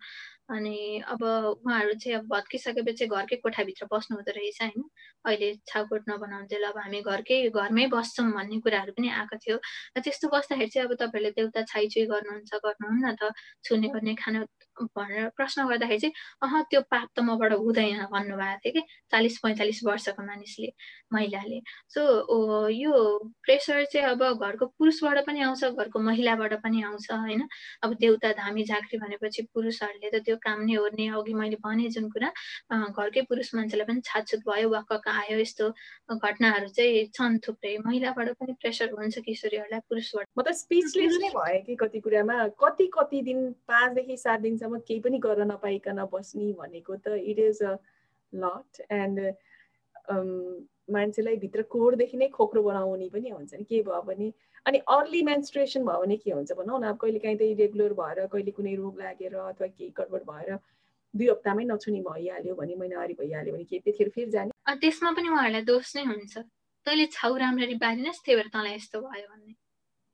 अनि 0.49 1.03
अब 1.13 1.23
उहाँहरू 1.23 1.95
चाहिँ 1.95 2.19
अब 2.19 2.27
भत्किसकेपछि 2.33 3.07
घरकै 3.07 3.37
कोठाभित्र 3.45 3.87
बस्नु 3.93 4.17
हुँदो 4.17 4.33
रहेछ 4.37 4.63
होइन। 4.63 4.83
अहिले 5.27 5.49
छाउकोट 5.67 6.03
नबनाउँदै 6.11 6.57
अब 6.71 6.79
हामी 6.79 7.01
घरकै 7.03 7.39
घरमै 7.51 7.87
बस्छौँ 7.95 8.27
भन्ने 8.33 8.59
कुराहरू 8.63 8.93
पनि 8.99 9.09
आएको 9.11 9.37
थियो। 9.43 9.57
त्यस्तो 9.99 10.29
बस्दाखेरि 10.35 10.71
चाहिँ 10.71 10.89
अब 10.89 10.95
तपाईँहरूले 10.95 11.31
देउता 11.39 11.63
छाइछुई 11.73 12.05
गर्नुहुन्छ 12.07 12.53
गर्नुहुन्न 12.67 13.15
त 13.21 13.33
छुने 13.65 13.89
गर्ने 13.91 14.15
खाना 14.23 14.45
भनेर 14.97 15.29
प्रश्न 15.37 15.67
गर्दाखेरि 15.67 15.99
चाहिँ 16.01 16.15
अह 16.43 16.63
त्यो 16.71 16.81
पाप 16.93 17.09
त 17.17 17.21
मबाट 17.27 17.53
हुँदैन 17.59 18.07
भन्नुभएको 18.13 18.61
थियो 18.65 18.73
कि? 18.73 18.83
चालिस 19.11 19.39
पैँतालिस 19.43 19.81
वर्षको 19.85 20.23
मानिसले 20.23 20.71
महिलाले। 21.13 21.61
सो 21.91 22.01
यो 22.71 22.93
प्रेसर 23.43 23.85
चाहिँ 23.93 24.07
अब 24.15 24.23
घरको 24.39 24.67
पुरुषबाट 24.79 25.25
पनि 25.27 25.41
आउँछ 25.43 25.65
घरको 25.65 25.99
महिलाबाट 26.01 26.55
पनि 26.63 26.83
आउँछ 26.83 27.11
होइन। 27.13 27.43
अब 27.83 27.95
देउता 28.01 28.33
धामी 28.39 28.65
झाँक्री 28.65 28.99
भनेपछि 28.99 29.43
पुरुषहरूले 29.55 30.11
त 30.15 30.23
त्यो 30.27 30.36
काम 30.44 30.61
नै 30.64 30.75
हो 30.75 30.87
नि 30.99 31.07
अघि 31.18 31.35
मैले 31.35 31.57
भने 31.64 31.88
जुन 31.96 32.09
कुरा 32.11 32.31
घरकै 32.88 33.22
पुरुष 33.31 33.55
मान्छेलाई 33.55 33.87
पनि 33.87 34.01
छातछुत 34.09 34.40
भयो 34.49 34.68
वाक्क 34.70 35.09
आयो 35.09 35.38
यस्तो 35.38 35.68
घटनाहरू 36.16 36.68
चाहिँ 36.77 37.05
छन् 37.16 37.38
थुप्रै। 37.46 37.77
महिलाबाट 37.87 38.29
पनि 38.40 38.53
प्रेसर 38.61 38.92
हुन्छ 38.99 39.18
किशोरीहरूलाई 39.27 39.81
पुरुषबाट। 39.88 40.27
म 40.38 40.42
त 40.42 40.55
स्पिचलेस 40.62 41.18
नै 41.22 41.31
भएँ 41.37 41.61
कि 41.66 41.75
कति 41.83 42.01
कुरामा? 42.07 42.37
कति 42.62 42.87
कति 42.99 43.22
दिन 43.29 43.40
पाँचदेखि 43.68 44.16
सात 44.16 44.40
दिनसम्म 44.40 44.79
केही 44.87 45.01
पनि 45.01 45.18
गर्न 45.27 45.51
नपाइकन 45.53 46.05
बस्ने 46.12 46.53
भनेको 46.61 46.96
त 47.05 47.18
it 47.20 47.38
is 47.49 47.62
a 47.62 47.77
lot 48.33 48.81
and 48.92 49.18
मान्छेलाई 50.94 51.37
भित्र 51.42 51.62
कोरदेखि 51.70 52.16
नै 52.16 52.29
खोक्रो 52.35 52.62
बनाउने 52.62 53.09
पनि 53.11 53.31
हुन्छ 53.31 53.55
नि। 53.55 53.64
के 53.64 53.83
भयो 53.83 54.03
भने 54.03 54.33
अनि 54.66 54.79
अर्ली 54.94 55.22
मेन्स्ट्रेसन 55.22 55.85
भयो 55.87 56.00
भने 56.02 56.16
के 56.16 56.31
हुन्छ 56.31 56.52
भनौँ 56.59 56.81
न 56.81 56.85
अब 56.90 56.96
कहिले 57.02 57.18
काहीँ 57.24 57.37
त 57.38 57.42
इरेगुलर 57.55 57.92
भएर 58.00 58.26
कहिले 58.33 58.50
कुनै 58.59 58.74
रोग 58.76 59.00
लागेर 59.00 59.35
अथवा 59.35 59.66
केही 59.66 59.90
गडबड 59.98 60.22
भएर 60.31 60.59
दुई 61.14 61.29
हप्तामै 61.29 61.64
नछुनी 61.64 62.00
भइहाल्यो 62.09 62.55
भने 62.55 62.74
महिनावारी 62.76 63.14
भइहाल्यो 63.20 63.52
भने 63.55 63.64
के 63.64 63.79
त्यतिखेर 63.79 64.09
फेरि 64.14 64.31
जाने? 64.31 64.50
त्यसमा 64.66 65.11
पनि 65.16 65.29
उहाँहरूलाई 65.29 65.62
दोष 65.70 65.96
नै 65.96 66.02
हुन्छ। 66.11 66.35
तैँले 66.87 67.07
छाउ 67.14 67.37
राम्ररी 67.42 67.74
बारिनस् 67.85 68.20
त्यही 68.24 68.37
भएर 68.37 68.48
तँलाई 68.52 68.74
यस्तो 68.74 69.00
भयो 69.00 69.29
भन्ने। 69.31 69.55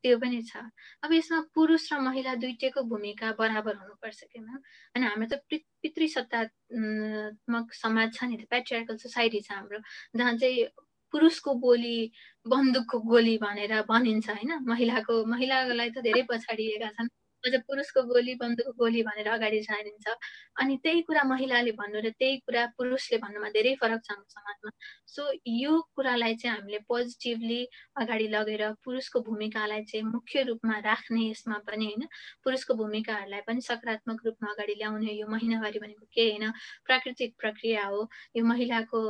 त्यो 0.05 0.19
पनि 0.19 0.43
छ। 0.43 0.57
अब 1.03 1.13
यसमा 1.13 1.41
पुरुष 1.55 1.93
र 1.93 1.99
महिला 2.03 2.35
दुइटैको 2.45 2.83
भूमिका 2.93 3.33
बराबर 3.39 3.75
हुनुपर्छ 3.83 4.21
कि 4.31 4.39
म्याम? 4.39 4.61
अनि 4.95 5.05
हाम्रो 5.07 5.27
त 5.33 5.35
पितृसत्तात्मक 5.83 7.67
समाज 7.83 8.09
छ 8.15 8.25
नि 8.31 8.37
त 8.37 8.45
पेट्रियार्कल 8.51 8.97
सोसाइटी 8.99 9.41
छ 9.47 9.53
हाम्रो। 9.53 9.79
जहाँ 10.17 10.37
चाहिँ 10.39 10.67
पुरुषको 11.13 11.55
बोली 11.65 11.97
बन्दुकको 12.47 12.99
गोली 13.13 13.37
भनेर 13.39 13.81
भनिन्छ 13.91 14.29
होइन? 14.31 14.53
महिलाको 14.69 15.25
महिलालाई 15.35 15.91
त 15.91 16.03
धेरै 16.09 16.23
पछाडिएका 16.31 16.89
छन्। 16.99 17.09
अझ 17.45 17.55
पुरुषको 17.69 18.03
गोली 18.07 18.35
बन्दुकको 18.43 18.73
गोली 18.79 19.03
भनेर 19.03 19.29
अगाडि 19.29 19.63
सारिन्छ 19.63 20.07
अनि 20.63 20.77
त्यही 20.85 21.01
कुरा 21.09 21.23
महिलाले 21.33 21.73
भन्नु 21.81 22.01
र 22.07 22.11
त्यही 22.19 22.37
कुरा 22.47 22.63
पुरुषले 22.79 23.19
भन्नुमा 23.25 23.49
धेरै 23.57 23.75
फरक 23.83 24.01
छ 24.07 24.11
हाम्रो 24.11 24.31
समाजमा। 24.31 24.71
सो 25.07 25.23
यो 25.47 25.73
कुरालाई 25.97 26.35
चाहिँ 26.43 26.57
हामीले 26.57 26.79
पोजिटिभली 26.89 27.61
अगाडि 28.03 28.27
लगेर 28.35 28.63
पुरुषको 28.85 29.21
भूमिकालाई 29.29 29.83
चाहिँ 29.91 30.05
मुख्य 30.07 30.43
रूपमा 30.51 30.79
राख्ने 30.87 31.23
यसमा 31.31 31.59
पनि 31.67 31.87
होइन 31.87 32.07
पुरुषको 32.45 32.75
भूमिकाहरूलाई 32.75 33.41
पनि 33.49 33.61
सकारात्मक 33.61 34.21
रूपमा 34.27 34.51
अगाडि 34.53 34.75
ल्याउने 34.79 35.13
यो 35.13 35.27
महिनावारी 35.35 35.79
भनेको 35.79 36.07
के 36.15 36.29
होइन 36.31 36.51
प्राकृतिक 36.87 37.35
प्रक्रिया 37.41 37.85
हो 37.87 38.01
यो 38.37 38.45
महिलाको 38.45 39.01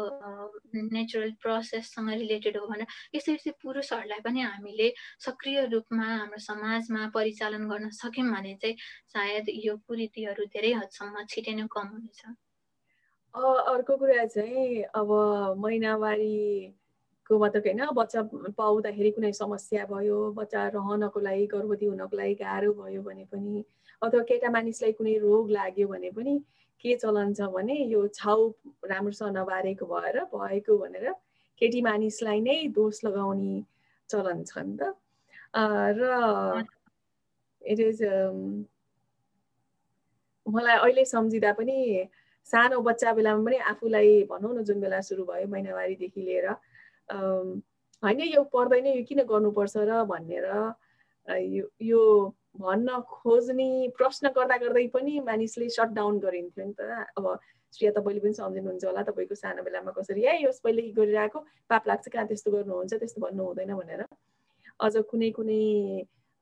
नेचुरल 0.97 1.31
प्रोसेससँग 1.43 2.11
रिलेटेड 2.23 2.57
हो 2.57 2.67
भनेर 2.67 2.87
यसरी 3.15 3.37
चाहिँ 3.37 3.59
पुरुषहरूलाई 3.63 4.21
पनि 4.25 4.41
हामीले 4.43 4.93
सक्रिय 5.27 5.65
रूपमा 5.75 6.07
हाम्रो 6.07 6.39
समाजमा 6.49 7.07
परिचालन 7.15 7.69
गर्न 7.69 7.91
सक्यौँ। 8.03 8.22
सक्यौँ 8.23 8.35
भने 8.35 8.55
चाहिँ 8.55 8.77
सायद 9.09 9.47
यो 9.65 9.77
कुरीतिहरू 9.89 10.45
धेरै 10.55 10.73
हदसम्म 10.73 11.25
छिटै 11.27 11.55
नै 11.55 11.67
कम 11.71 11.87
हुनेछ। 11.89 12.23
अर्को 13.35 13.97
कुरा 13.97 14.25
चाहिँ 14.27 14.83
अब 14.95 15.09
महिनावारीको 15.59 17.39
मतलब 17.39 17.63
होइन 17.67 17.83
बच्चा 17.95 18.23
पाउँदाखेरि 18.57 19.11
कुनै 19.11 19.33
समस्या 19.33 19.85
भयो 19.91 20.19
बच्चा 20.39 20.61
रहनको 20.69 21.21
लागि 21.21 21.47
गर्भवती 21.47 21.87
हुनको 21.87 22.17
लागि 22.17 22.35
गाह्रो 22.35 22.73
भयो 22.73 23.03
भने 23.03 23.25
पनि 23.33 23.65
अथवा 24.03 24.23
केटा 24.31 24.51
मानिसलाई 24.51 24.93
कुनै 24.93 25.17
रोग 25.19 25.51
लाग्यो 25.51 25.89
भने 25.89 26.11
पनि 26.13 26.39
के 26.85 26.97
चलन 26.97 27.35
छ 27.35 27.49
भने 27.57 27.75
यो 27.89 28.07
छाउ 28.15 28.49
राम्रोसँग 28.85 29.37
नबारेको 29.37 29.87
भएर 29.87 30.17
भएको 30.35 30.79
भनेर 30.79 31.11
केटी 31.61 31.81
मानिसलाई 31.83 32.41
नै 32.41 32.59
दोष 32.77 33.05
लगाउने 33.05 33.55
चलन 34.11 34.45
छ 34.45 34.59
नि 34.59 34.77
त। 34.77 34.93
र 35.55 36.03
इट 37.67 37.81
इज 37.81 38.03
um, 38.03 38.65
मलाई 40.47 40.77
अहिले 40.79 41.05
सम्झिँदा 41.05 41.53
पनि 41.53 42.09
सानो 42.47 42.81
बच्चा 42.83 43.13
बेलामा 43.15 43.45
पनि 43.45 43.57
आफूलाई 43.73 44.23
भनौँ 44.31 44.55
न 44.55 44.63
जुन 44.65 44.81
बेला 44.81 45.01
सुरु 45.01 45.25
भयो 45.25 45.49
महिनावारीदेखि 45.49 46.21
लिएर 46.21 46.49
होइन 48.03 48.21
यो 48.21 48.43
पर्दैन 48.55 48.87
यो 48.87 49.03
किन 49.09 49.23
गर्नुपर्छ 49.25 49.77
र 49.89 50.03
भनेर 50.05 50.47
यो 51.29 51.65
यो 51.81 52.01
भन्न 52.61 53.01
खोज्ने 53.09 53.69
प्रश्न 53.97 54.29
गर्दा 54.37 54.57
गर्दै 54.59 54.87
पनि 54.95 55.21
मानिसले 55.27 55.69
सट 55.71 55.95
डाउन 55.95 56.19
गरिन्थ्यो 56.21 56.65
नि 56.67 56.75
त। 56.79 57.07
अब 57.19 57.39
श्रेया 57.75 57.93
तपाईँले 57.99 58.21
पनि 58.21 58.35
सम्झिनुहुन्छ 58.35 58.85
होला 58.85 59.03
तपाईँको 59.09 59.35
सानो 59.35 59.63
बेलामा 59.63 59.91
कसरी 59.99 60.25
ए 60.27 60.35
यस 60.45 60.61
पहिले 60.65 60.83
गरिरहेको? 60.99 61.39
पाप 61.71 61.89
लाग्छ 61.89 62.09
कहाँ? 62.09 62.27
त्यस्तो 62.27 62.51
गर्नुहुन्छ 62.53 62.93
त्यस्तो 62.95 63.21
भन्नु 63.21 63.45
हुँदैन 63.45 63.73
भनेर। 63.75 64.03
अझ 64.81 64.95
कुनै 65.11 65.31
कुनै 65.39 65.63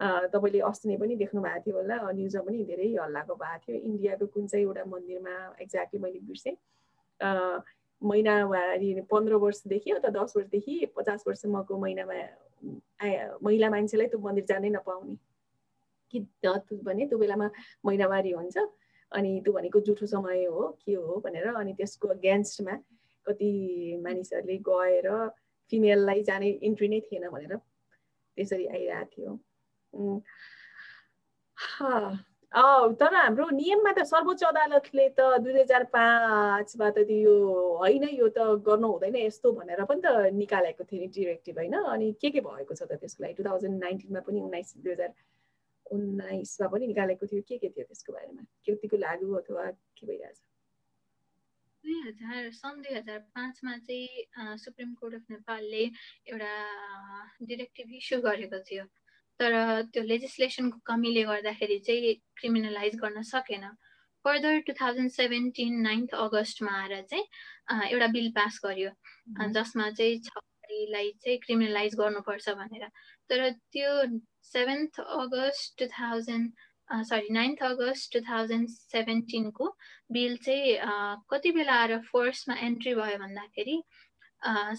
तपाईँले 0.00 0.60
अस्ति 0.64 0.88
नै 0.88 0.96
पनि 0.96 1.16
देख्नु 1.22 1.40
भएको 1.42 1.60
थियो 1.66 1.76
होला 1.76 1.96
न्युजमा 2.12 2.42
पनि 2.42 2.64
धेरै 2.64 2.88
हल्लाको 2.96 3.34
भएको 3.34 3.58
थियो। 3.64 3.76
इन्डियाको 3.88 4.26
कुन 4.34 4.46
चाहिँ 4.46 4.64
एउटा 4.64 4.84
मन्दिरमा 4.92 5.34
एक्ज्याक्टली 5.60 6.00
मैले 6.00 6.20
बिर्सेँ। 6.28 6.56
महिनावारी 8.02 8.88
पन्ध्र 9.10 9.34
वर्षदेखि 9.44 9.90
अथवा 9.90 10.10
दस 10.16 10.32
वर्षदेखि 10.36 10.74
पचास 10.96 11.24
वर्षसम्मको 11.26 11.78
महिनामा 11.78 12.16
महिला 13.44 13.68
मान्छेलाई 13.70 14.06
त्यो 14.08 14.20
मन्दिर 14.24 14.44
जानै 14.48 14.70
नपाउने। 14.76 15.16
कि 16.12 16.18
भने 16.86 17.06
त्यो 17.06 17.18
बेलामा 17.18 17.50
महिनावारी 17.86 18.30
हुन्छ। 18.32 18.56
अनि 19.12 19.30
त्यो 19.44 19.52
भनेको 19.52 19.80
जुठो 19.86 20.06
समय 20.06 20.44
हो 20.44 20.62
के 20.80 20.94
हो 20.94 21.20
भनेर 21.24 21.46
अनि 21.60 21.72
त्यसको 21.78 22.08
अगेन्स्टमा 22.08 22.74
कति 23.26 23.50
मानिसहरूले 24.04 24.56
गएर 24.68 25.08
फिमेललाई 25.70 26.22
जाने 26.22 26.48
इन्ट्री 26.68 26.88
नै 26.88 27.00
थिएन 27.06 27.28
भनेर 27.28 27.56
त्यसरी 27.56 28.66
आइरहेको 28.66 29.10
थियो। 29.12 29.30
तर 33.00 33.14
हाम्रो 33.14 33.48
नियममा 33.54 33.92
त 33.92 34.02
सर्वोच्च 34.10 34.42
अदालतले 34.44 35.06
त 35.18 35.20
दुई 35.42 35.54
हजार 35.60 35.84
पाँचमा 35.94 36.88
त 36.90 36.98
यो 37.10 37.34
होइन 37.82 38.04
यो 38.18 38.28
त 38.36 38.38
गर्नु 38.66 38.88
हुँदैन 38.92 39.16
यस्तो 39.16 39.52
भनेर 39.58 39.84
पनि 39.90 40.00
त 40.04 40.34
निकालेको 40.34 40.84
थियो 40.84 41.00
नि 41.00 41.08
डिरेक्टिभ 41.14 41.56
होइन। 41.58 41.76
अनि 41.94 42.12
के 42.20 42.30
के 42.30 42.40
भएको 42.40 42.74
छ 42.74 42.82
त 42.82 42.92
त्यसको 43.00 43.22
लागि 43.24 43.34
टु 43.38 43.44
थाउजन्ड 43.48 43.76
नाइन्टिनमा 43.84 44.20
पनि 44.26 44.38
उन्नाइस 44.46 44.74
दुई 44.82 44.92
हजार 44.92 45.12
उन्नाइसमा 45.86 46.66
पनि 46.74 46.84
निकालेको 46.86 47.26
थियो। 47.26 47.42
के 47.48 47.56
के 47.58 47.68
थियो 47.70 47.84
त्यसको 47.86 48.12
बारेमा? 48.12 48.42
कतिको 48.66 48.96
लागु 49.06 49.26
अथवा 49.42 49.64
के 49.70 50.06
भइरहेछ? 50.06 50.38
दुई 51.84 51.98
हजार 52.06 52.50
सन् 52.52 52.82
दुई 52.82 52.94
चाहिँ 53.86 54.56
सुप्रिम 54.58 54.90
कोर्ट 55.00 55.14
अफ 55.14 55.24
नेपालले 55.30 55.84
एउटा 56.30 56.52
डिरेक्टिभ 57.42 57.86
इस्यु 58.00 58.20
गरेको 58.26 58.58
थियो। 58.70 58.84
तर 59.40 59.54
त्यो 59.92 60.02
लेजिस्लेसनको 60.04 60.78
कमीले 60.86 61.22
गर्दाखेरि 61.30 61.78
चाहिँ 61.86 62.14
क्रिमिनलाइज 62.40 62.96
गर्न 63.02 63.22
सकेन। 63.32 63.64
Further 64.24 64.58
two 64.68 64.72
thousand 64.80 65.10
seventeen 65.10 65.80
ninth 65.82 66.14
अगस्तमा 66.24 66.72
आएर 66.80 67.02
चाहिँ 67.10 67.88
एउटा 67.92 68.06
बिल 68.16 68.30
पास 68.36 68.60
गर्यो। 68.64 68.90
जसमा 69.56 69.90
चाहिँ 69.90 70.18
छाउरीलाई 70.26 71.10
चाहिँ 71.24 71.38
क्रिमिनलाइज 71.44 71.94
गर्नुपर्छ 72.00 72.48
भनेर। 72.58 72.84
तर 73.30 73.50
त्यो 73.72 73.92
seventh 74.52 75.00
August 75.00 75.78
two 75.78 75.86
thousand 75.94 76.52
sorry 77.08 77.32
ninth 77.32 77.62
August 77.62 78.12
two 78.12 78.20
thousand 78.28 78.68
सेभेन्टिनको 78.68 79.66
bill 80.12 80.36
चाहिँ 80.44 80.76
कति 81.30 81.50
बेला 81.56 81.74
आएर 81.80 81.98
फोर्समा 82.12 82.54
एन्ट्री 82.68 82.94
भयो 82.94 83.18
भन्दाखेरि 83.18 83.76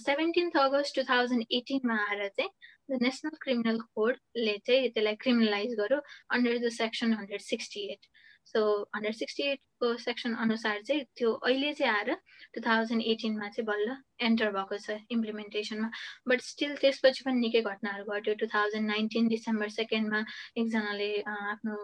सेभेन्टिन्थ 0.04 0.58
अगस्त 0.58 0.96
टु 0.96 1.04
थाउजन्ड 1.10 1.46
एटिनमा 1.60 1.98
आएर 2.10 2.28
चाहिँ 2.38 2.50
द 2.92 3.02
नेसनल 3.02 3.38
क्रिमिनल 3.42 3.80
कोडले 3.90 4.58
चाहिँ 4.68 4.90
त्यसलाई 4.90 5.22
क्रिमिनलाइज 5.22 5.78
गर्यो 5.80 6.02
under 6.32 6.58
the 6.60 6.74
section 6.76 7.14
hundred 7.14 7.42
sixty 7.44 7.88
eight 7.94 8.12
so 8.48 8.62
hundred 8.96 9.16
sixty 9.16 9.44
एटको 9.46 9.90
section 9.98 10.34
अनुसार 10.46 10.82
चाहिँ 10.84 11.04
त्यो 11.18 11.32
अहिले 11.42 11.74
चाहिँ 11.74 11.92
आएर 11.92 12.16
टु 12.56 12.62
थाउजन्ड 12.62 13.04
एटिनमा 13.12 13.50
चाहिँ 13.50 13.66
बल्ल 13.68 13.96
एन्टर 14.22 14.52
भएको 14.52 14.78
छ 14.80 14.98
इम्प्लिमेन्टेसनमा 15.12 15.90
बट 16.28 16.42
स्टिल 16.42 16.76
त्यसपछि 16.82 17.24
पनि 17.26 17.40
निकै 17.40 17.62
घटनाहरू 17.64 18.06
घट्यो 18.14 18.36
टु 18.42 18.48
थाउजन्ड 18.56 18.88
नाइन्टिन 18.88 19.28
डिसेम्बर 19.28 19.70
सेकेन्डमा 19.78 20.24
एकजनाले 20.58 21.10
आफ्नो 21.28 21.78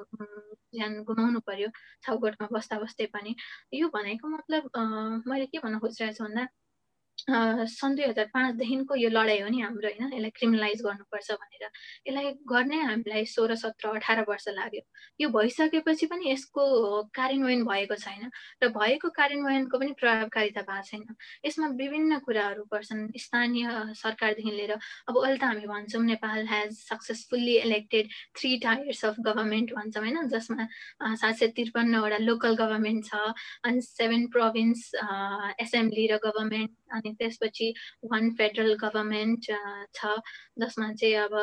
ज्यान 0.74 1.02
गुमाउनु 1.12 1.44
पर्यो 1.48 1.70
छाउकोटमा 1.80 2.48
बस्दा 2.52 2.80
बस्दै 2.80 3.10
पनि 3.14 3.36
यो 3.74 3.90
भनेको 3.92 4.36
मतलब 4.38 4.72
मैले 5.28 5.46
के 5.48 5.68
भन्न 5.68 5.80
खोजिरहेको 5.80 6.18
छु 6.18 6.24
भन्दा 6.24 6.48
सन् 7.20 7.96
दुई 7.96 8.06
हजार 8.06 8.26
पाँचदेखिको 8.34 8.96
यो 8.96 9.10
लडाइँ 9.10 9.42
हो 9.42 9.50
नि 9.50 9.60
हाम्रो 9.62 9.90
होइन? 9.90 10.14
यसलाई 10.14 10.30
क्रिमिनलाइज 10.38 10.82
गर्नुपर्छ 10.86 11.32
भनेर। 11.32 11.64
यसलाई 12.08 12.32
गर्ने 12.48 12.78
हामीलाई 12.82 13.26
सोह्र 13.26 13.56
सत्र 13.56 13.90
अठार 13.98 14.22
वर्ष 14.30 14.48
लाग्यो। 14.54 14.82
यो 15.20 15.30
भइसकेपछि 15.30 16.06
पनि 16.08 16.32
यसको 16.32 16.64
कार्यान्वयन 17.16 17.64
भएको 17.66 17.96
छैन 17.96 18.30
र 18.64 18.70
भएको 18.78 19.10
कार्यान्वयनको 19.18 19.80
पनि 19.80 19.92
प्रभावकारिता 20.00 20.62
भएको 20.62 20.84
छैन। 20.88 21.16
यसमा 21.46 21.68
विभिन्न 21.82 22.20
कुराहरू 22.26 22.64
पर्छन्। 22.72 23.02
स्थानीय 23.18 23.66
सरकारदेखि 23.98 24.52
लिएर 24.52 24.72
अब 25.10 25.18
अहिले 25.18 25.38
त 25.38 25.44
हामी 25.44 25.66
भन्छौँ 25.68 26.04
Nepal 26.06 26.48
has 26.48 26.72
successfully 26.86 27.58
elected 27.66 28.10
three 28.38 28.58
tiers 28.64 29.06
of 29.06 29.20
government 29.26 29.74
भन्छौँ 29.74 30.04
होइन? 30.04 30.28
जसमा 30.30 30.68
सात 31.16 31.36
सय 31.36 31.48
त्रिपन्नवटा 31.58 32.18
लोकल 32.24 32.56
गभर्मेन्ट 32.56 33.06
छ 33.06 33.34
अनि 33.66 33.82
सेभेन 33.82 34.28
प्रोभिन्स 34.30 34.92
एसेम्ब्ली 35.62 36.08
र 36.08 36.18
गभर्मेन्ट 36.26 36.72
त्यसपछि 37.16 37.74
वान 38.12 38.30
फेडरल 38.38 38.76
गभर्मेन्ट 38.84 39.52
छ 39.96 40.18
जसमा 40.60 40.92
चाहिँ 40.94 41.16
अब 41.24 41.34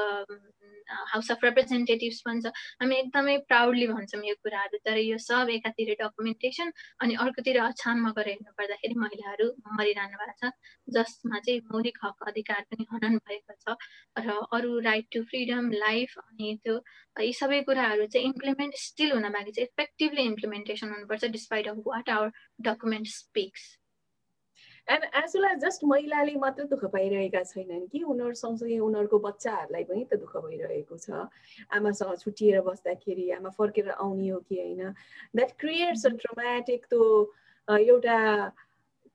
हाउस 1.11 1.31
अफ 1.33 1.45
रिप्रेजेन्टेटिभ्स 1.45 2.23
भन्छ 2.27 2.47
हामी 2.81 2.97
एकदमै 2.97 3.37
प्राउडली 3.49 3.87
भन्छौँ 3.89 4.23
यो 4.25 4.35
कुराहरू 4.43 4.79
तर 4.87 4.99
यो 4.99 5.19
सब 5.27 5.51
एकातिर 5.51 5.95
डकुमेन्टेसन 6.01 6.73
अनि 7.01 7.15
अर्कोतिर 7.25 7.59
अछाममा 7.61 8.11
गएर 8.19 8.29
हेर्नु 8.29 8.53
पर्दाखेरि 8.59 8.95
महिलाहरू 9.05 9.47
मरिरहनु 9.79 10.19
भएको 10.23 10.35
छ 10.41 10.53
जसमा 10.89 11.39
चाहिँ 11.47 11.61
मौलिक 11.73 11.99
हक 12.05 12.29
अधिकार 12.29 12.61
पनि 12.71 12.87
हनन 12.93 13.17
भएको 13.29 13.55
छ। 13.55 13.77
र 14.19 14.37
अरू 14.53 14.79
राइट 14.81 15.07
टु 15.13 15.23
फ्रिडम 15.31 15.71
लाइफ 15.73 16.19
अनि 16.19 16.59
त्यो 16.65 16.77
यी 17.21 17.33
सबै 17.33 17.61
कुराहरू 17.63 18.07
चाहिँ 18.07 18.27
इम्प्लिमेन्ट 18.29 18.75
स्टिल 18.79 19.13
हुन 19.13 19.29
बाँकी 19.31 19.53
छ। 19.53 19.59
इफेक्टिभली 19.59 20.23
इम्प्लिमेन्टेसन 20.23 20.89
हुनुपर्छ 20.89 21.25
despite 21.39 21.69
of 21.69 21.77
what 21.87 22.11
our 22.11 22.31
document 22.69 23.07
speaks 23.09 23.63
and 24.89 25.05
as 25.17 25.37
just 25.61 25.85
महिलाले 25.85 26.35
मात्र 26.37 26.65
दुःख 26.69 26.85
पाइरहेका 26.93 27.43
छैनन् 27.43 27.87
कि 27.89 28.03
उनीहरू 28.05 28.35
सँगसँगै 28.35 28.79
उनीहरूको 28.79 29.19
बच्चाहरूलाई 29.19 29.85
पनि 29.85 30.05
त 30.05 30.21
दुःख 30.21 30.37
भइरहेको 30.45 30.97
छ। 30.97 31.25
आमासँग 31.73 32.17
छुट्टिएर 32.21 32.61
बस्दाखेरि 32.61 33.31
आमा 33.39 33.51
फर्केर 33.57 33.91
आउने 33.91 34.29
हो 34.29 34.39
कि 34.49 34.61
होइन? 34.61 34.93
द्याट 35.37 35.51
क्रिएट्स 35.61 36.07
अ 36.07 36.11
ट्रोमेटिक 36.21 36.85
त्यो 36.91 37.03
एउटा 37.69 38.19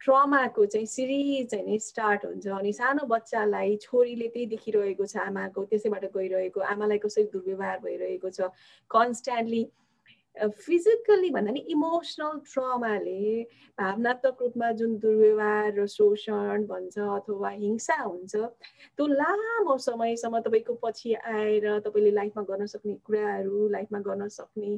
ट्रमाको 0.02 0.66
चाहिँ 0.66 0.86
सिरिज 0.88 1.50
चाहिँ 1.52 1.78
स्टार्ट 1.78 2.26
हुन्छ। 2.26 2.48
अनि 2.48 2.72
सानो 2.74 3.06
बच्चालाई 3.06 3.76
छोरीले 3.78 4.28
त्यही 4.34 4.46
देखिरहेको 4.56 5.06
छ 5.06 5.18
आमाको 5.22 5.66
त्यसैबाट 5.70 6.06
गइरहेको 6.18 6.60
आमालाई 6.66 6.98
कसरी 7.06 7.24
दुर्व्यवहार 7.30 7.80
भइरहेको 7.86 8.30
छ। 8.30 8.50
कन्सट्यान्टली 8.92 9.62
फिजिकल्ली 10.40 11.30
भन्दा 11.32 11.52
नि 11.52 11.60
इमोसनल 11.70 12.38
ट्रमाले 12.46 13.44
भावनात्मक 13.78 14.42
रूपमा 14.42 14.72
जुन 14.74 14.96
दुर्व्यवहार 14.98 15.74
र 15.74 15.86
शोषण 15.90 16.66
भन्छ 16.66 16.98
अथवा 17.00 17.50
हिंसा 17.52 17.96
हुन्छ 17.96 18.36
त्यो 18.36 19.08
लामो 19.10 19.78
समयसम्म 19.80 20.40
तपाईँको 20.42 20.74
पछि 20.82 21.14
आएर 21.30 21.68
तपाईँले 21.80 22.12
लाइफमा 22.12 22.44
गर्न 22.46 22.66
सक्ने 22.68 22.94
कुराहरू 23.06 23.68
लाइफमा 23.70 24.00
गर्न 24.02 24.28
सक्ने 24.30 24.72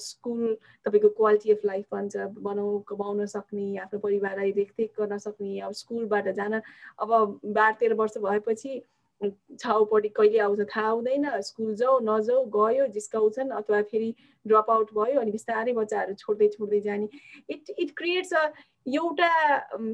स्कुल 0.00 0.56
तपाईँको 0.86 1.08
क्वालिटी 1.14 1.52
अफ 1.52 1.64
लाइफ 1.64 1.86
भन्छ 1.92 2.16
बनाउ 2.40 2.78
कमाउन 2.88 3.26
सक्ने 3.28 3.66
आफ्नो 3.78 4.00
परिवारलाई 4.00 4.50
रेखदेख 4.54 4.90
गर्न 4.98 5.18
सक्ने 5.20 5.60
अब 5.60 5.72
स्कुलबाट 5.74 6.28
जान 6.34 6.60
अब 6.98 7.40
बाह्र 7.46 7.74
तेह्र 7.80 7.94
वर्ष 7.96 8.18
भएपछि 8.20 8.82
छाउपट्टि 9.20 10.08
कहिले 10.16 10.38
आउँछ 10.38 10.60
थाहा 10.74 10.88
हुँदैन। 10.88 11.24
स्कुल 11.40 11.74
जाऊ 11.76 11.98
नजाऊ 12.08 12.44
गयो 12.56 12.86
जिस्काउँछन् 12.96 13.50
अथवा 13.60 13.82
फेरि 13.90 14.14
ड्रप 14.46 14.70
आउट 14.70 14.92
भयो 14.94 15.20
अनि 15.20 15.30
बिस्तारै 15.30 15.72
बच्चाहरू 15.72 16.14
छोड्दै 16.14 16.48
छोड्दै 16.56 16.80
जाने। 16.80 17.08
इट 17.50 17.70
इट 17.78 17.90
क्रिएट्स 17.96 18.32
अ 18.34 18.44
एउटा 18.86 19.32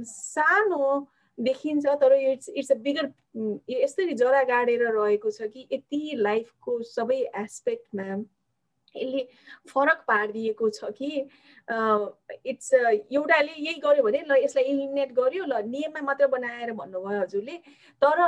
सानो 0.09 1.07
देखिन्छ 1.39 1.87
तर 2.01 2.13
इट्स 2.15 2.49
इट्स 2.49 2.73
अ 2.73 2.75
बिगर 2.85 3.13
यसरी 3.71 4.15
जरा 4.15 4.43
गाडेर 4.45 4.83
रहेको 4.89 5.31
छ 5.31 5.49
कि 5.53 5.69
यति 5.73 6.03
लाइफको 6.17 6.83
सबै 6.85 7.21
एस्पेक्टमा 7.43 8.09
यसले 8.95 9.23
फरक 9.71 10.05
पारिदिएको 10.09 10.69
छ 10.71 10.91
कि 10.99 11.11
इट्स 12.51 12.73
एउटाले 12.75 13.53
यही 13.53 13.81
गर्यो 13.81 14.03
भने 14.05 14.23
ल 14.29 14.43
यसलाई 14.45 14.65
इलिमिनेट 14.65 15.13
गर्यो 15.15 15.45
ल 15.45 15.63
नियममा 15.67 16.01
मात्र 16.07 16.27
बनाएर 16.35 16.73
भन्नुभयो 16.73 17.21
हजुरले। 17.21 17.57
तर 18.03 18.19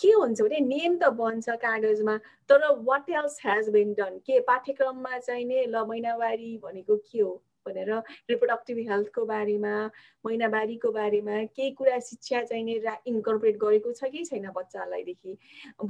के 0.00 0.12
हुन्छ 0.12 0.40
भने 0.42 0.60
नेम 0.60 0.98
त 1.02 1.08
बन्छ 1.18 1.56
कागजमा 1.64 2.16
तर 2.50 2.68
what 2.90 3.10
else 3.10 3.38
has 3.46 3.68
been 3.78 3.92
done 3.98 4.18
के 4.26 4.40
पाठ्यक्रममा 4.52 5.18
चाहिने 5.18 5.64
ल 5.66 5.84
महिनावारी 5.88 6.56
भनेको 6.64 6.96
के 7.10 7.20
हो 7.20 7.34
भनेर 7.66 7.90
रिप्रोडक्टिभ 8.30 8.78
हेल्थको 8.88 9.24
बारेमा 9.26 9.70
महिनावारीको 10.26 10.90
बारेमा 10.92 11.42
केही 11.56 11.70
कुरा 11.78 11.98
शिक्षा 12.08 12.42
चाहिने 12.42 12.76
रा 12.84 12.94
इन्कर्पोरेट 13.12 13.56
गरेको 13.62 13.92
छ 13.92 14.10
कि 14.12 14.24
छैन 14.24 14.46
बच्चालाईदेखि 14.56 15.36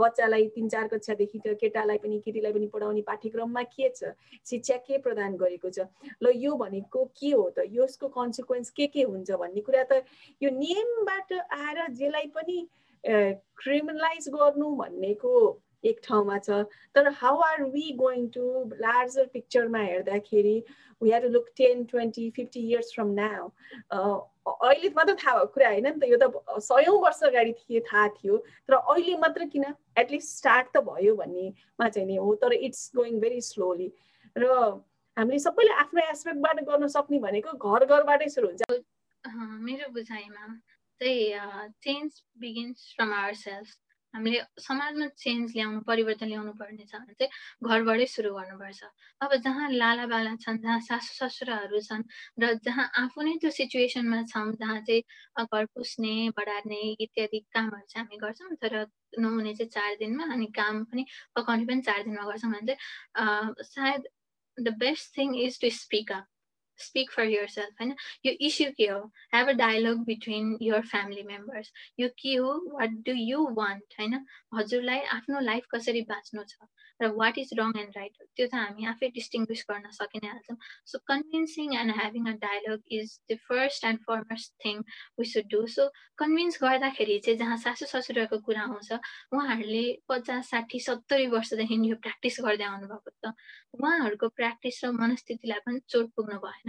बच्चालाई 0.03 0.47
तिन 0.55 0.69
चार 0.75 0.89
कक्षादेखि 0.95 1.39
त 1.47 1.57
केटालाई 1.61 1.99
पनि 2.05 2.21
केटीलाई 2.25 2.53
पनि 2.53 2.67
पढाउने 2.73 3.03
पाठ्यक्रममा 3.11 3.63
के 3.75 3.89
छ? 3.93 4.15
शिक्षा 4.47 4.77
के 4.89 4.99
प्रदान 5.05 5.37
गरेको 5.37 5.71
छ? 5.71 5.85
ल 6.23 6.33
यो 6.47 6.57
भनेको 6.57 7.05
के 7.21 7.31
हो 7.37 7.45
त? 7.59 7.69
यसको 7.77 8.09
कन्सिक्वेन्स 8.17 8.71
के 8.71 8.87
के 8.97 9.03
हुन्छ 9.13 9.31
भन्ने 9.45 9.61
कुरा 9.69 9.85
त 9.93 10.03
यो 10.43 10.51
नियमबाट 10.57 11.33
आएर 11.61 11.87
जसलाई 11.93 12.33
पनि 12.41 12.59
क्रिमिनलाइज 13.05 14.29
गर्नु 14.35 14.75
भन्नेको 14.77 15.33
एक 15.85 16.01
ठाउँमा 16.05 16.39
छ। 16.39 16.65
तर 16.95 17.09
how 17.17 17.41
are 17.41 17.63
we 17.73 17.91
going 17.97 18.29
to 18.35 18.45
larger 18.81 19.27
पिक्चरमा 19.33 19.79
हेर्दाखेरि 19.81 20.57
we 21.03 21.21
to 21.21 21.29
look 21.29 21.47
ten 21.57 21.85
twenty 21.93 22.31
fifty 22.37 22.61
years 22.71 22.93
from 22.95 23.11
now 23.19 23.51
अहिले 24.47 24.89
मात्र 24.97 25.15
थाहा 25.23 25.35
भएको 25.37 25.53
कुरा 25.55 25.69
होइन 25.69 25.87
नि 25.87 25.93
त 26.01 26.11
यो 26.11 26.19
त 26.23 26.61
सयौँ 26.63 26.99
वर्ष 27.03 27.23
अगाडि 27.29 27.53
थिए 27.53 27.81
थाहा 27.87 28.09
थियो। 28.17 28.37
तर 28.67 28.75
अहिले 28.75 29.17
मात्र 29.19 29.47
किन? 29.55 29.65
एटलिस्ट 29.99 30.37
स्टार्ट 30.37 30.67
त 30.77 30.83
भयो 30.89 31.15
भन्नेमा 31.17 31.89
चाहिँ 31.89 32.07
नि 32.09 32.17
हो 32.17 32.35
तर 32.43 32.53
इट्स 32.53 32.91
गोइङ 32.97 33.19
भेरी 33.21 33.41
स्लोली 33.41 33.89
र 34.37 34.45
हामीले 35.17 35.39
सबैले 35.39 35.73
आफ्नो 35.83 36.01
एस्पेक्टबाट 36.11 36.61
गर्न 36.69 36.87
सक्ने 36.95 37.19
भनेको 37.19 37.53
घर 37.53 37.85
घरबाटै 37.87 38.29
सुरु 38.29 38.49
हुन्छ। 38.49 38.63
मेरो 39.67 39.91
बुझाइमा 39.93 40.47
चाहिँ 41.01 41.69
change 41.83 42.23
begins 42.41 42.93
from 42.97 43.13
our 43.15 43.35
self 43.43 43.75
हामीले 44.15 44.41
समाजमा 44.59 45.07
चेन्ज 45.21 45.53
ल्याउनु 45.57 45.81
परिवर्तन 45.87 46.29
ल्याउनु 46.29 46.53
पर्ने 46.61 46.85
छ 46.89 46.97
भने 46.97 47.15
चाहिँ 47.21 47.69
घरबाटै 47.69 48.07
सुरु 48.07 48.31
गर्नुपर्छ। 48.35 48.83
अब 49.21 49.35
जहाँ 49.45 49.69
लाला 49.73 50.07
बाला 50.07 50.35
छन् 50.45 50.59
जहाँ 50.59 50.81
सासु 50.89 51.13
ससुराहरू 51.19 51.81
छन् 51.81 52.05
र 52.41 52.53
जहाँ 52.65 52.87
आफू 53.03 53.23
नै 53.23 53.35
त्यो 53.41 53.51
सिचुएसनमा 53.51 54.23
छौँ 54.33 54.53
जहाँ 54.57 54.81
चाहिँ 54.89 55.03
घर 55.45 55.65
पुस्ने 55.75 56.15
बढार्ने 56.39 56.81
इत्यादि 57.05 57.41
कामहरू 57.53 57.87
चाहिँ 57.89 58.05
हामी 58.05 58.17
गर्छौँ 58.25 58.57
तर 58.63 58.75
नुहाउने 59.19 59.55
चाहिँ 59.55 59.71
चार 59.71 59.95
दिनमा 60.01 60.33
अनि 60.33 60.47
काम 60.57 60.85
पनि 60.85 61.05
पकाउने 61.37 61.65
पनि 61.67 61.81
चार 61.83 62.03
दिनमा 62.03 62.25
गर्छौँ 62.25 62.53
भने 62.53 62.75
चाहिँ 62.75 63.65
सायद 63.65 64.09
the 64.59 64.77
best 64.79 65.17
thing 65.19 65.37
is 65.45 65.61
to 65.61 65.71
speak 65.77 66.13
up 66.13 66.27
speak 66.79 67.11
for 67.11 67.25
yourself. 67.27 67.71
होइन 67.81 67.95
यो 68.27 68.33
इस्यु 68.41 68.71
के 68.73 68.87
हो 68.87 69.01
have 69.35 69.49
a 69.49 69.53
dialogue 69.59 70.05
between 70.05 70.57
your 70.63 70.81
family 70.87 71.23
members 71.25 71.73
यो 71.99 72.09
के 72.19 72.35
हो 72.37 72.55
वाट 72.73 72.97
डु 73.07 73.13
यु 73.19 73.47
वान्ट 73.57 74.01
होइन 74.01 74.25
हजुरलाई 74.55 75.01
आफ्नो 75.17 75.41
लाइफ 75.43 75.67
कसरी 75.75 76.03
बाँच्नु 76.09 76.45
छ 76.47 76.69
र 77.01 77.09
what 77.15 77.39
is 77.39 77.51
wrong 77.55 77.73
and 77.79 77.97
right 77.97 78.13
त्यो 78.19 78.47
त 78.47 78.55
हामी 78.57 78.87
आफै 78.91 79.09
डिस्टिङ्विस 79.15 79.65
गर्न 79.71 79.91
सकि 79.95 80.21
नै 80.21 80.29
हाल्छौँ 80.29 80.57
so 80.87 80.99
convincing 81.09 81.75
and 81.77 81.97
having 81.97 82.29
a 82.29 82.35
dialogue 82.45 82.95
is 82.99 83.13
the 83.31 83.37
first 83.49 83.85
and 83.85 84.01
foremost 84.07 84.53
thing 84.65 84.81
we 85.19 85.27
should 85.33 85.51
do 85.51 85.61
so 85.75 85.89
convince 86.19 86.59
गर्दाखेरि 86.63 87.19
चाहिँ 87.21 87.39
जहाँ 87.39 87.57
सासु 87.59 87.87
ससुराको 87.87 88.39
कुरा 88.47 88.63
आउँछ 88.65 88.93
उहाँहरूले 88.93 89.85
पचास 90.09 90.51
साठी 90.51 90.81
सत्तरी 90.81 91.27
वर्षदेखि 91.29 91.81
यो 91.85 91.97
प्र्याक्टिस 91.99 92.41
गर्दै 92.43 92.67
आउनुभएको 92.67 93.17
छ 93.19 93.35
उहाँहरूको 93.75 94.29
प्र्याक्टिस 94.37 94.85
र 94.85 94.93
मनस्थितिलाई 94.95 95.61
पनि 95.67 95.81
चोट 95.89 96.11
पुग्नु 96.17 96.39
भएन 96.41 96.66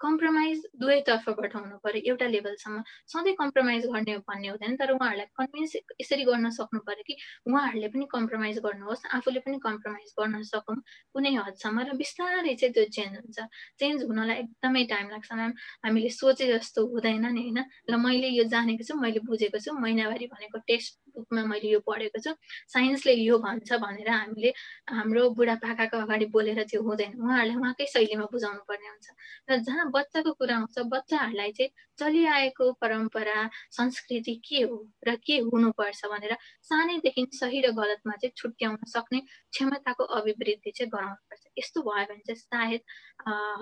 कम्प्रोमाइज 0.00 0.62
दुवैतर्फबाट 0.80 1.54
हुनु 1.56 1.76
पऱ्यो 1.78 2.00
एउटा 2.04 2.26
लेभलसम्म। 2.26 2.82
सधैँ 3.06 3.34
कम्प्रोमाइज 3.34 3.86
गर्ने 3.86 4.16
भन्ने 4.18 4.48
हुँदैन 4.48 4.76
तर 4.76 4.90
उहाँहरूलाई 4.90 5.26
कन्भिन्स 5.38 5.76
यसरी 6.02 6.24
गर्न 6.24 6.50
सक्नु 6.50 6.80
पऱ्यो 6.80 7.04
कि 7.06 7.14
उहाँहरूले 7.46 7.88
पनि 7.88 8.06
कम्प्रोमाइज 8.10 8.58
गर्नुहोस् 8.58 9.06
आफूले 9.14 9.40
पनि 9.46 9.58
कम्प्रोमाइज 9.62 10.10
गर्न 10.18 10.42
सकौँ 10.42 10.76
कुनै 11.14 11.34
हदसम्म 11.34 11.80
र 11.86 11.94
बिस्तारै 11.94 12.54
चाहिँ 12.54 12.72
त्यो 12.74 12.84
चेन्ज 12.90 13.14
हुन्छ। 13.16 13.38
चेन्ज 13.78 14.02
हुनलाई 14.02 14.36
एकदमै 14.36 14.84
टाइम 14.90 15.06
लाग्छ 15.10 15.32
म्याम 15.32 15.52
हामीले 15.86 16.10
सोचे 16.10 16.46
जस्तो 16.50 16.86
हुँदैन 16.86 17.26
नि 17.30 17.42
होइन? 17.42 17.58
ल 17.90 17.94
मैले 17.94 18.28
यो 18.28 18.44
जानेको 18.50 18.82
छु 18.82 18.98
मैले 18.98 19.20
बुझेको 19.22 19.58
छु 19.58 19.70
महिनावारी 19.78 20.26
भनेको 20.34 20.58
टेस्ट 20.66 20.98
बुकमा 21.16 21.42
मैले 21.44 21.68
यो 21.68 21.80
पढेको 21.86 22.18
छु। 22.24 22.32
साइन्सले 22.74 23.12
यो 23.12 23.38
भन्छ 23.38 23.72
भनेर 23.84 24.08
हामीले 24.10 24.50
हाम्रो 24.90 25.22
बुढापाकाको 25.36 25.96
अगाडि 26.04 26.26
बोलेर 26.34 26.62
चाहिँ 26.64 26.84
हुँदैन। 26.86 27.12
उहाँहरूले 27.20 27.54
उहाँकै 27.60 27.86
शैलीमा 27.94 28.26
बुझाउनु 28.32 28.62
पर्ने 28.68 28.88
हुन्छ। 28.88 29.08
र 29.50 29.56
जहाँ 29.66 29.90
बच्चाको 29.90 30.32
कुरा 30.40 30.56
आउँछ 30.56 30.78
बच्चाहरूलाई 30.92 31.52
चाहिँ 31.52 31.70
चलिआएको 31.98 32.72
परम्परा 32.82 33.38
संस्कृति 33.70 34.34
के 34.46 34.62
हो 34.62 34.76
र 35.08 35.16
के 35.26 35.38
हुनुपर्छ 35.52 36.00
भनेर 36.12 36.36
सानैदेखि 36.62 37.26
सही 37.32 37.60
र 37.62 37.70
गलतमा 37.72 38.14
चाहिँ 38.16 38.32
छुट्याउन 38.36 38.76
सक्ने 38.88 39.20
क्षमताको 39.52 40.04
अभिवृद्धि 40.18 40.70
चाहिँ 40.70 40.90
गराउनुपर्छ। 40.90 41.42
यस्तो 41.58 41.80
भयो 41.82 42.06
भने 42.08 42.22
चाहिँ 42.26 42.40
सायद 42.40 42.80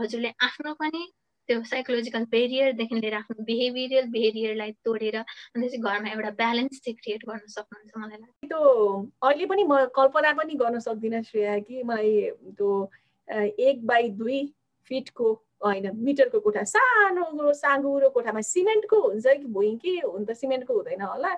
हजुरले 0.00 0.30
आफ्नो 0.42 0.74
पनि 0.74 1.02
त्यो 1.50 1.62
साइकोलोजिकल 1.66 2.24
बेरियरदेखि 2.30 2.94
लिएर 2.94 3.14
आफ्नो 3.14 3.44
बिहेभियरल 3.44 4.06
बेरियरलाई 4.10 4.72
तोडेर 4.86 5.16
अन्त 5.18 5.66
चाहिँ 5.66 5.82
घरमा 5.82 6.10
एउटा 6.10 6.30
ब्यालेन्स 6.40 6.80
चाहिँ 6.84 6.96
क्रिएट 7.02 7.24
गर्न 7.26 7.46
सक्नुहुन्छ 7.50 7.92
मलाई 7.98 8.18
लाग्छ। 8.22 8.48
त्यो 8.48 8.60
अहिले 9.26 9.46
पनि 9.50 9.64
म 9.66 9.84
कल्पना 9.98 10.32
पनि 10.38 10.54
गर्न 10.62 10.78
सक्दिनँ 10.86 11.22
श्रेया 11.26 11.58
कि 11.66 11.82
मलाई 11.90 12.14
त्यो 12.54 12.70
एक 13.68 13.86
बाई 13.86 14.08
दुई 14.22 14.40
फिटको 14.90 15.32
होइन 15.66 15.90
मिटरको 15.96 16.40
कोठा 16.40 16.62
सानो 16.70 17.52
साँगुरो 17.54 18.08
कोठामा 18.10 18.40
सिमेन्टको 18.46 19.00
हुन्छ 19.00 19.26
कि 19.26 19.46
भुइँ 19.50 19.76
कि 19.82 19.98
हुन 20.06 20.24
त 20.24 20.38
सिमेन्टको 20.38 20.74
हुँदैन 20.74 21.02
होला। 21.02 21.34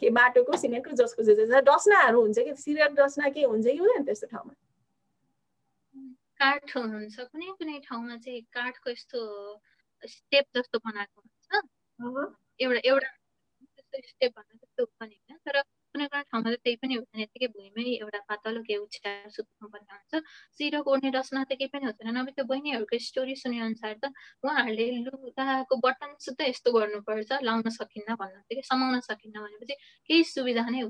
के 0.00 0.10
माटोको 0.10 0.56
सिमेन्टको 0.56 0.96
जसको 0.96 1.22
जे 1.22 1.60
डस्नाहरू 1.68 2.20
हुन्छ 2.20 2.38
कि 2.38 2.52
सिरियल 2.56 2.94
डस्ना 2.96 3.28
के 3.28 3.42
हुन्छ 3.44 3.66
कि 3.66 3.76
हुँदैन 3.76 4.04
त्यस्तो 4.04 4.26
ठाउँमा। 4.26 4.54
काठ 6.44 6.76
हुन्छ 6.76 7.16
कुनै 7.32 7.50
कुनै 7.58 7.78
ठाउँमा 7.88 8.16
चाहिँ 8.24 8.40
काठको 8.56 8.90
यस्तो 8.90 9.20
स्टेप 10.02 10.44
जस्तो 10.56 10.78
बनाएको 10.86 11.20
हुन्छ। 11.20 11.48
एउटा 12.64 12.80
एउटा 12.88 13.08
स्टेप 14.08 14.32
भन्दा 14.36 14.54
जस्तो 14.62 14.84
पनि 15.00 15.14
होइन 15.14 15.38
तर 15.46 15.56
कुनै 15.94 16.06
कुनै 16.12 16.22
ठाउँमा 16.30 16.50
चाहिँ 16.50 16.58
त्यही 16.64 16.76
पनि 16.82 16.94
हुँदैन। 16.98 17.20
यतिकै 17.22 17.48
भुइँमै 17.56 17.84
एउटा 18.02 18.20
पातलो 18.28 18.62
के 18.68 18.76
उछ्याएर 18.76 19.30
सुत्नु 19.36 19.68
पर्ने 19.72 19.92
हुन्छ। 19.94 20.22
सिरक 20.58 20.88
ओढ्ने 20.92 21.10
रचना 21.16 21.44
त 21.48 21.52
केही 21.60 21.70
पनि 21.74 21.84
हुँदैन। 21.88 22.10
नभए 22.18 22.32
त्यो 22.36 22.44
बहिनीहरूको 22.52 22.98
स्टोरी 23.08 23.34
सुने 23.42 23.58
अनुसार 23.68 23.94
त 24.02 24.12
उहाँहरूले 24.44 24.86
लुगाको 25.06 25.74
बटन 25.86 26.10
सुत्तै 26.26 26.48
यस्तो 26.50 26.68
गर्नुपर्छ। 26.76 27.30
लाउन 27.48 27.68
सकिन्न 27.80 28.20
भन्नु 28.20 28.62
समाउन 28.70 29.00
सकिन्न 29.08 29.36
भनेपछि 29.46 29.74
केही 30.10 30.22
सुविधा 30.34 30.68
नै 30.68 30.80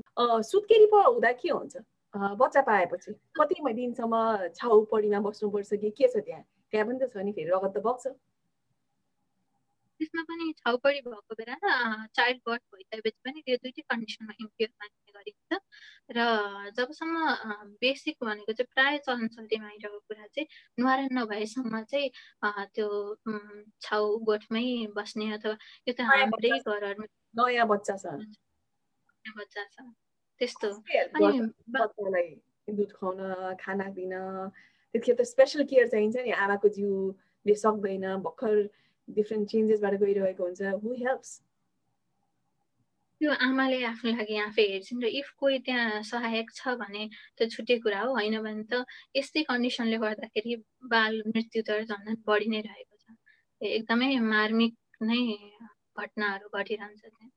सुत्केरी 0.51 0.85
पो 0.91 0.97
हुँदा 1.11 1.31
के 1.41 1.49
हुन्छ? 1.49 1.75
बच्चा 2.15 2.61
पाएपछि 2.61 3.13
कति 3.39 3.55
दिनसम्म 3.73 4.47
छाउ 4.55 4.83
पढीमा 4.91 5.19
बस्नुपर्छ 5.21 5.73
कि 5.75 5.89
के 5.91 6.07
छ 6.07 6.17
त्यहाँ 6.19 6.43
त्यहाँ 6.73 6.87
पनि 6.87 6.99
त 6.99 7.11
छ 7.13 7.17
नि 7.17 7.31
फेरि 7.31 7.49
रगत 7.51 7.77
त 7.77 7.81
बग्छ 7.83 8.07
त्यसमा 9.99 10.23
पनि 10.23 10.51
छाउपडी 10.57 11.01
भएको 11.01 11.35
बेला 11.35 11.55
चाइल्ड 12.15 12.39
बर्थ 12.47 12.61
भइसकेपछि 12.73 13.19
पनि 13.25 13.41
त्यो 13.41 13.57
दुइटै 13.57 13.81
कन्डिसनमा 13.81 14.33
इम्प्योर 14.39 14.71
मान्ने 14.75 15.11
गरिन्छ 15.11 15.59
र 16.11 16.25
जबसम्म 16.77 17.15
बेसिक 17.81 18.17
भनेको 18.21 18.53
चाहिँ 18.53 18.71
प्रायः 18.73 18.97
चलन 19.07 19.27
चल्तीमा 19.35 19.67
आइरहेको 19.67 19.99
कुरा 19.99 20.27
चाहिँ 20.27 20.47
निवारण 20.77 21.07
नभएसम्म 21.19 21.83
चाहिँ 21.83 22.09
त्यो 22.71 22.87
छाउ 23.81 24.17
गोठमै 24.23 24.65
बस्ने 24.95 25.31
अथवा 25.33 25.57
यो 25.87 25.93
त 25.93 26.09
हाम्रै 26.11 26.59
घरहरूमा 26.59 27.07
नयाँ 27.39 27.67
बच्चा 27.67 27.95
छ 27.97 28.15
बच्चा 29.37 29.63
छ 29.65 30.04
त्यस्तो। 30.41 30.69
बच्चालाई 31.77 32.27
दुध 32.67 32.91
खुवाउन 32.97 33.55
खाना 33.61 33.87
दिन 33.97 34.13
त्यतिखेर 34.93 35.15
त 35.15 35.21
स्पेसल 35.31 35.63
केयर 35.71 35.87
चाहिन्छ 35.87 36.15
नि 36.25 36.31
आमाको 36.43 36.67
जिउले 36.77 37.55
सक्दैन 37.63 38.05
भर्खर 38.25 38.55
डिफ्रेन्ट 39.07 39.49
चेन्जेसबाट 39.51 39.93
गइरहेको 40.03 40.43
हुन्छ 40.43 40.61
हु 40.83 40.93
हेल्प्स 41.01 41.31
त्यो 43.21 43.31
आमाले 43.47 43.77
आफ्नो 43.89 44.11
लागि 44.11 44.35
आफै 44.43 44.63
हेर्छन् 44.71 45.03
र 45.03 45.07
इफ 45.19 45.27
कोही 45.39 45.59
त्यहाँ 45.65 46.01
सहायक 46.09 46.47
छ 46.55 46.73
भने 46.81 47.03
त्यो 47.37 47.47
छुट्टै 47.53 47.77
कुरा 47.85 47.99
हो 48.01 48.09
होइन 48.15 48.35
भने 48.47 48.63
त 48.71 48.83
यस्तै 49.15 49.43
कन्डिसनले 49.51 49.97
गर्दाखेरि 50.03 50.55
बाल 50.91 51.13
मृत्यु 51.29 51.61
दर 51.69 51.79
झन् 51.85 52.19
बढी 52.27 52.47
नै 52.53 52.61
रहेको 52.67 52.95
छ। 52.97 53.15
एकदमै 53.61 54.09
मार्मिक 54.25 54.73
नै 55.01 55.21
घटनाहरू 55.95 56.47
घटिरहन्छ 56.53 57.01
त्यहाँ। 57.05 57.31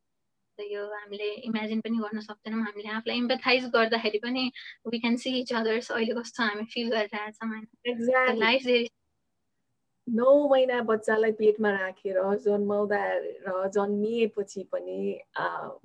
यो 0.65 0.85
हामीले 0.93 1.29
इमेजिन 1.49 1.81
पनि 1.81 1.99
गर्न 1.99 2.21
सक्दैनौँ। 2.21 2.63
हामीले 2.65 2.89
आफूलाई 2.99 3.17
इम्पेथाइज 3.17 3.65
गर्दाखेरि 3.75 4.19
पनि 4.25 4.51
we 4.87 4.99
can 4.99 5.17
see 5.17 5.31
each 5.41 5.53
others 5.55 5.91
अहिले 5.93 6.15
कस्तो 6.21 6.43
हामी 6.43 6.65
फिल 6.75 6.91
गरिरहेछौँ 6.91 8.39
लाइफ 8.39 8.63
नौ 10.07 10.49
महिना 10.49 10.81
बच्चालाई 10.89 11.33
पेटमा 11.39 11.71
राखेर 11.71 12.17
जन्माउँदा 12.45 13.01
र 13.47 13.69
जन्मिएपछि 13.77 14.63
पनि 14.73 14.99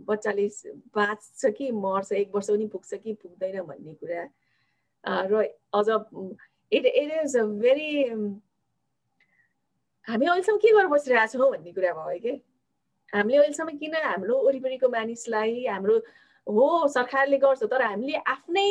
बच्चाले 0.09 0.47
बाँच्छ 0.95 1.45
कि 1.57 1.71
मर्छ 1.71 2.11
एक 2.11 2.29
वर्ष 2.35 2.49
पनि 2.49 2.67
पुग्छ 2.71 2.93
कि 2.93 3.13
पुग्दैन 3.23 3.61
भन्ने 3.67 3.93
कुरा। 3.93 4.23
र 5.27 5.43
अझ 5.75 5.87
it 6.71 6.85
it 6.85 7.11
is 7.23 7.35
a 7.37 7.43
very 7.43 7.91
हामी 10.07 10.25
अहिलेसम्म 10.25 10.57
के 10.57 10.71
गरेर 10.71 10.87
बसिरहेछौँ 10.87 11.51
भन्ने 11.51 11.71
कुरा 11.73 11.91
भयो 11.93 12.19
कि? 12.19 12.33
हामीले 13.13 13.37
अहिलेसम्म 13.37 13.77
किन 13.77 13.95
हाम्रो 14.03 14.35
वरिपरिको 14.47 14.89
मानिसलाई 14.89 15.65
हाम्रो 15.65 15.97
हो 16.47 16.67
सरकारले 16.89 17.37
गर्छ 17.37 17.63
तर 17.71 17.81
हामीले 17.81 18.17
आफ्नै 18.27 18.67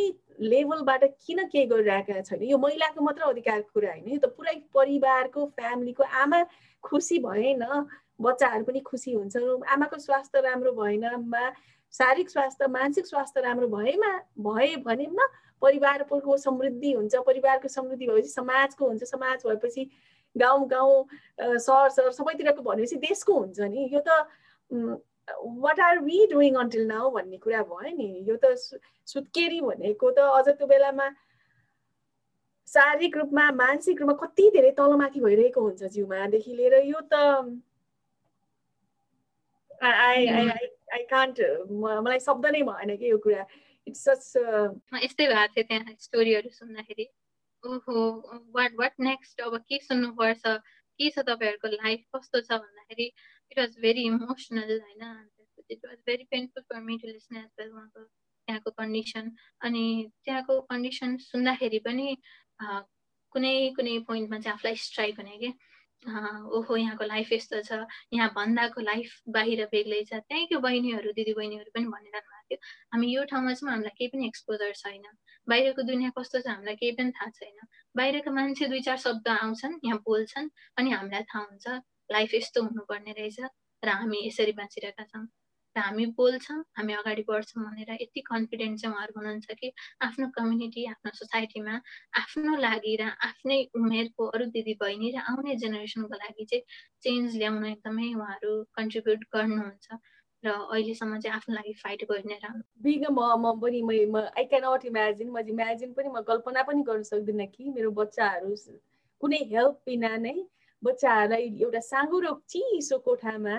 लेभलबाट 0.53 1.05
किन 1.26 1.45
केही 1.47 1.66
गरिरहेका 1.66 2.20
छैन? 2.20 2.43
यो 2.43 2.59
महिलाको 2.59 3.05
मात्र 3.05 3.22
अधिकारको 3.24 3.70
कुरा 3.74 3.90
होइन 3.90 4.09
यो 4.09 4.18
त 4.18 4.32
पुरै 4.36 4.55
परिवारको 4.74 5.47
फ्यामिलीको 5.59 6.05
आमा 6.22 6.40
खुसी 6.84 7.18
भएन 7.26 7.62
बच्चाहरू 8.20 8.64
पनि 8.64 8.80
खुसी 8.90 9.12
हुन्छ 9.12 9.36
आमाको 9.76 9.99
स्वास्थ्य 9.99 10.40
राम्रो 10.49 10.72
भएन 10.80 11.05
मा 11.34 11.45
शारीरिक 11.95 12.30
स्वास्थ्य 12.30 12.66
मानसिक 12.76 13.07
स्वास्थ्य 13.07 13.40
राम्रो 13.40 13.68
भएमा 13.68 14.12
भए 14.49 14.74
भने 14.84 15.07
न 15.12 15.28
परिवारको 15.62 16.36
समृद्धि 16.45 16.93
हुन्छ 16.93 17.14
परिवारको 17.26 17.68
समृद्धि 17.68 18.07
भएपछि 18.07 18.28
समाजको 18.28 18.86
हुन्छ 18.86 19.05
समाज 19.05 19.47
भएपछि 19.47 19.90
गाउँ 20.37 20.68
गाउँ 20.68 20.95
सहर 21.41 21.89
सहर 21.91 22.11
सबैतिरको 22.12 22.62
भनेपछि 22.62 22.97
देशको 22.97 23.33
हुन्छ 23.39 23.61
नि। 23.61 23.89
यो 23.93 24.01
त 24.07 24.09
what 25.64 25.80
are 25.80 25.99
we 26.05 26.26
doing 26.30 26.55
until 26.62 26.87
now 26.87 27.11
भन्ने 27.11 27.37
कुरा 27.39 27.62
भयो 27.72 27.97
नि। 27.97 28.09
यो 28.28 28.37
त 28.45 28.55
सुत्केरी 29.12 29.61
भनेको 29.61 30.11
त 30.11 30.18
अझ 30.39 30.49
त्यो 30.49 30.66
बेलामा 30.66 31.09
शारीरिक 32.68 33.16
रूपमा 33.16 33.51
मानसिक 33.53 34.01
रूपमा 34.01 34.14
कति 34.26 34.51
धेरै 34.51 34.70
तलमाथि 34.78 35.20
भइरहेको 35.20 35.61
हुन्छ 35.61 35.83
जिउमादेखि 35.95 36.53
लिएर। 36.57 36.74
यो 36.89 37.01
त 37.12 37.14
आई 39.83 40.26
आई 40.26 40.49
आई 40.95 41.03
कान्ट 41.11 41.41
मलाई 41.70 42.18
शब्द 42.26 42.47
नै 42.47 42.62
भएन 42.62 42.97
कि 42.97 43.11
यो 43.11 43.18
कुरा। 43.18 43.45
इट्स 43.87 44.03
सच 44.09 44.22
यस्तै 45.05 45.26
भएको 45.26 45.53
थियो 45.55 45.64
त्यहाँ 45.68 45.95
स्टोरीहरू 46.01 46.51
सुन्दाखेरि। 46.51 47.07
ओहो 47.65 47.95
वाट 48.55 48.73
वाट 48.79 48.95
नेक्स्ट 49.01 49.41
अब 49.41 49.57
के 49.69 49.79
सुन्नुपर्छ? 49.85 50.43
के 50.99 51.11
छ 51.11 51.19
तपाईँहरूको 51.29 51.69
लाइफ 51.75 52.05
कस्तो 52.17 52.41
छ 52.41 52.59
भन्दाखेरि 52.63 53.07
इट 53.53 53.59
वाज 53.59 53.77
भेरी 53.83 54.03
इमोसनल 54.07 54.81
होइन? 54.81 55.05
It 55.71 55.87
was 55.87 55.99
very 56.07 56.25
painful 56.31 56.63
for 56.63 56.81
me 56.81 56.99
to 56.99 57.09
listen 57.09 57.37
as 57.37 57.51
well 57.61 57.71
उहाँको 57.71 58.05
त्यहाँको 58.05 58.71
कन्डिसन 58.71 59.31
अनि 59.61 59.85
त्यहाँको 60.25 60.61
कन्डिसन 60.71 61.17
सुन्दाखेरि 61.27 61.79
पनि 61.87 62.17
कुनै 63.33 63.55
कुनै 63.77 63.99
पोइन्टमा 64.09 64.39
चाहिँ 64.39 64.55
आफूलाई 64.55 64.77
स्ट्राइक 64.87 65.21
हुने 65.21 65.39
कि 65.39 65.53
ओहो 66.03 66.76
यहाँको 66.76 67.05
लाइफ 67.05 67.32
यस्तो 67.32 67.61
छ। 67.62 67.86
यहाँ 68.12 68.28
भन्दाको 68.36 68.80
लाइफ 68.80 69.11
बाहिर 69.28 69.64
बेग्लै 69.72 70.03
छ 70.05 70.18
त्यहीँको 70.28 70.59
बहिनीहरू 70.61 71.12
दिदी 71.14 71.32
बहिनीहरू 71.34 71.70
पनि 71.74 71.86
भनिरहनु 71.86 72.30
भएको 72.30 72.42
थियो। 72.50 72.59
हामी 72.92 73.07
यो 73.14 73.24
ठाउँमा 73.30 73.53
चाहिँ 73.55 73.72
हामीलाई 73.72 73.94
केही 73.98 74.09
पनि 74.14 74.26
एक्सपोजर 74.26 74.72
छैन। 74.82 75.05
बाहिरको 75.48 75.82
दुनियाँ 75.82 76.12
कस्तो 76.18 76.40
छ 76.40 76.46
हामीलाई 76.48 76.74
केही 76.82 76.92
पनि 76.98 77.11
थाहा 77.18 77.30
छैन। 77.38 77.66
बाहिरको 77.96 78.30
मान्छे 78.34 78.66
दुई 78.66 78.80
चार 78.82 78.98
शब्द 79.07 79.28
आउँछन् 79.28 79.78
यहाँ 79.84 79.98
बोल्छन् 80.07 80.50
अनि 80.78 80.90
हामीलाई 80.90 81.22
थाहा 81.30 81.44
हुन्छ। 81.44 81.66
लाइफ 82.12 82.34
यस्तो 82.34 82.62
हुनुपर्ने 82.62 83.12
रहेछ 83.20 83.38
र 83.82 83.88
हामी 83.88 84.26
यसरी 84.26 84.53
बाँचिरहेका 84.59 85.05
छौँ। 85.05 85.26
र 85.77 85.81
हामी 85.81 86.07
बोल्छौँ 86.16 86.59
हामी 86.77 86.93
अगाडि 86.93 87.23
बढ्छौँ 87.29 87.64
भनेर 87.64 87.93
यति 88.01 88.20
कन्फिडेन्ट 88.20 88.81
चाहिँ 88.81 88.95
उहाँहरू 88.95 89.12
हुनुहुन्छ 89.16 89.59
कि 89.61 89.73
आफ्नो 90.03 90.29
कम्युनिटी 90.31 90.85
आफ्नो 90.87 91.12
सोसाइटीमा 91.14 91.81
आफ्नो 92.14 92.57
लागि 92.59 92.97
र 93.01 93.09
आफ्नै 93.29 93.59
उमेरको 93.75 94.27
अरू 94.29 94.47
दिदी 94.53 94.75
बहिनी 94.81 95.11
र 95.11 95.25
आउने 95.27 95.57
जेनेरेसनको 95.57 96.14
लागि 96.16 96.45
चाहिँ 96.45 96.62
चेन्ज 97.03 97.37
ल्याउन 97.37 97.66
एकदमै 97.66 98.12
उहाँहरू 98.14 98.53
कन्ट्रिब्युट 98.75 99.25
गर्नुहुन्छ 99.33 100.01
र 100.45 100.51
अहिलेसम्म 100.51 101.18
चाहिँ 101.18 101.37
आफ्नो 101.37 101.55
लागि 101.55 101.73
फाइट 101.75 102.05
गर्ने 102.05 102.39
राम्रो 102.45 103.11
म 103.11 103.20
म 103.41 103.59
पनि 103.61 103.83
म 103.83 104.25
आई 104.37 104.45
नट 104.61 104.85
इमेजिन 104.87 105.31
म 105.31 105.39
इमेजिन 105.49 105.93
पनि 105.93 106.09
म 106.09 106.23
कल्पना 106.23 106.62
पनि 106.62 106.83
गर्न 106.83 107.03
सक्दिनँ 107.03 107.47
कि 107.47 107.70
मेरो 107.70 107.91
बच्चाहरू 107.97 108.57
कुनै 109.20 109.39
हेल्प 109.51 109.79
बिना 109.87 110.16
नै 110.18 110.35
बच्चाहरूलाई 110.83 111.47
एउटा 111.61 111.81
साँगुरो 111.87 112.33
चिसो 112.49 112.99
कोठामा 112.99 113.57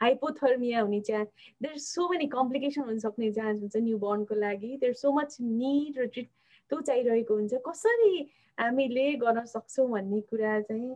हाइपोथर्मिया 0.00 0.80
हुने 0.80 1.00
chance 1.00 1.28
there 1.62 1.78
so 1.78 2.08
many 2.10 2.26
complication 2.34 2.82
हुन 2.82 2.98
सक्ने 2.98 3.30
चान्स 3.32 3.60
हुन्छ 3.60 3.76
न्यु 3.76 3.98
बर्नको 3.98 4.34
लागि। 4.34 4.76
देयर 4.76 4.92
सो 4.94 5.12
मच 5.18 5.36
निड 5.40 5.98
र 5.98 6.06
ट्रिट 6.06 6.28
त्यो 6.70 6.80
चाहिरहेको 6.80 7.34
हुन्छ। 7.34 7.54
कसरी 7.68 8.14
हामीले 8.58 9.10
गर्न 9.24 9.44
सक्छौँ 9.46 9.88
भन्ने 9.90 10.20
कुरा 10.30 10.60
चाहिँ 10.68 10.94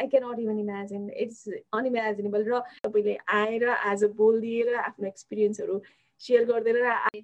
I 0.00 0.06
can 0.08 0.24
not 0.24 0.38
even 0.40 0.58
imagine 0.58 1.08
it's 1.22 1.48
unimaginable 1.72 2.44
र 2.50 2.60
तपाईँले 2.84 3.16
आएर 3.30 3.68
आज 3.70 4.04
बोलिदिएर 4.20 4.74
आफ्नो 4.82 5.06
एक्सपिरियन्सहरू 5.08 5.80
सेयर 6.22 6.44
गरिदिएर 6.44 6.76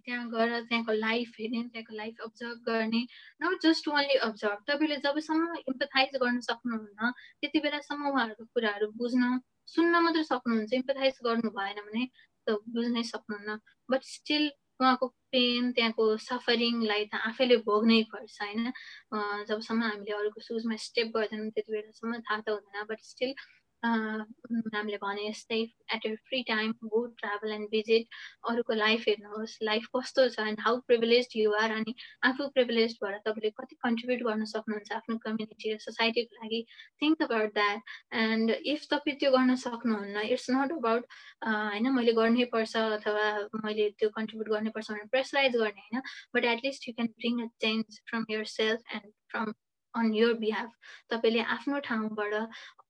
त्यहाँ 0.07 0.25
गएर 0.31 0.51
त्यहाँको 0.69 0.93
लाइफ 0.93 1.37
हेर्ने 1.41 1.63
त्यहाँको 1.73 1.95
लाइफ 1.97 2.21
अब्जर्भ 2.25 2.59
गर्ने। 2.69 3.03
नट 3.43 3.61
जस्ट 3.63 3.89
ओन्ली 3.89 4.17
अब्जर्भ 4.29 4.65
तपाईँले 4.71 4.97
जबसम्म 5.05 5.55
इम्पथाइज 5.69 6.17
गर्न 6.23 6.41
सक्नुहुन्न 6.49 7.11
त्यति 7.41 7.59
बेलासम्म 7.67 8.09
उहाँहरूको 8.11 8.45
कुराहरू 8.55 8.91
बुझ्न 8.99 9.39
सुन्न 9.69 10.01
मात्रै 10.03 10.25
सक्नुहुन्छ 10.25 10.73
इम्पथाइज 10.75 11.21
गर्नु 11.23 11.51
भएन 11.53 11.81
भने 11.83 12.05
त 12.47 12.57
बुझ्नै 12.71 13.05
सक्नुहुन्न 13.07 13.59
बट 13.89 14.03
स्टिल 14.09 14.51
उहाँको 14.81 15.07
पेन 15.33 15.71
त्यहाँको 15.73 16.05
सफरिङलाई 16.23 17.05
त 17.07 17.21
आफैले 17.29 17.57
भोग्नै 17.65 18.01
पर्छ 18.09 18.37
होइन 18.41 18.73
जबसम्म 19.47 19.83
हामीले 19.85 20.15
अरूको 20.15 20.41
सुजमा 20.41 20.77
स्टेप 20.83 21.09
गर्दैनौँ 21.15 21.51
त्यति 21.51 21.73
बेलासम्म 21.73 22.21
थाहा 22.21 22.41
त 22.41 22.49
हुँदैन 22.51 22.87
but 22.87 23.01
still 23.05 23.35
हामीले 23.84 24.98
भने 24.98 25.24
जस्तै 25.24 25.58
at 25.94 26.06
your 26.06 26.16
free 26.28 26.42
time 26.44 26.72
go 26.84 27.00
travel 27.18 27.52
and 27.52 27.68
visit 27.72 28.20
अरूको 28.50 28.74
लाइफ 28.76 29.04
हेर्नुहोस् 29.08 29.56
लाइफ 29.62 29.88
कस्तो 29.96 30.28
छ 30.30 30.46
and 30.48 30.60
how 30.60 30.80
privilege 30.88 31.36
you 31.36 31.54
are 31.56 31.72
अनि 31.74 31.96
आफू 32.24 32.48
प्रिभिलेज 32.50 32.96
भएर 33.02 33.18
तपाईँले 33.20 33.50
कति 33.58 33.76
कन्ट्रिब्युट 33.78 34.24
गर्न 34.28 34.46
सक्नुहुन्छ 34.46 34.92
आफ्नो 34.94 35.18
कम्युनिटी 35.18 35.74
र 35.74 35.78
सोसाइटीको 35.80 36.38
लागि 36.38 36.62
think 37.02 37.24
about 37.24 37.54
that 37.54 37.98
and 38.22 38.56
if 38.68 38.88
तपाईँ 38.90 39.18
त्यो 39.18 39.32
गर्न 39.34 39.56
सक्नुहुन्न 39.66 40.26
इट्स 40.30 40.50
नट 40.52 40.72
अबाउट 40.74 41.20
होइन 41.44 41.92
मैले 41.94 42.14
गर्नै 42.14 42.48
पर्छ 42.56 42.86
अथवा 42.86 43.28
मैले 43.60 43.90
त्यो 43.98 44.10
कन्ट्रिब्युट 44.16 44.54
गर्नै 44.56 44.72
पर्छ 44.72 44.90
भनेर 44.92 45.12
प्रेसराइज 45.12 45.56
गर्ने 45.58 45.86
होइन 45.90 46.08
but 46.36 46.50
at least 46.54 46.90
you 46.90 46.96
can 46.96 47.14
bring 47.18 47.44
a 47.44 47.52
change 47.62 48.02
from 48.08 48.26
yourself 48.54 48.96
and 48.96 49.14
from 49.30 49.54
on 49.99 50.15
your 50.15 50.33
behalf 50.43 50.71
तपाईँले 51.11 51.43
आफ्नो 51.57 51.79
ठाउँबाट 51.89 52.35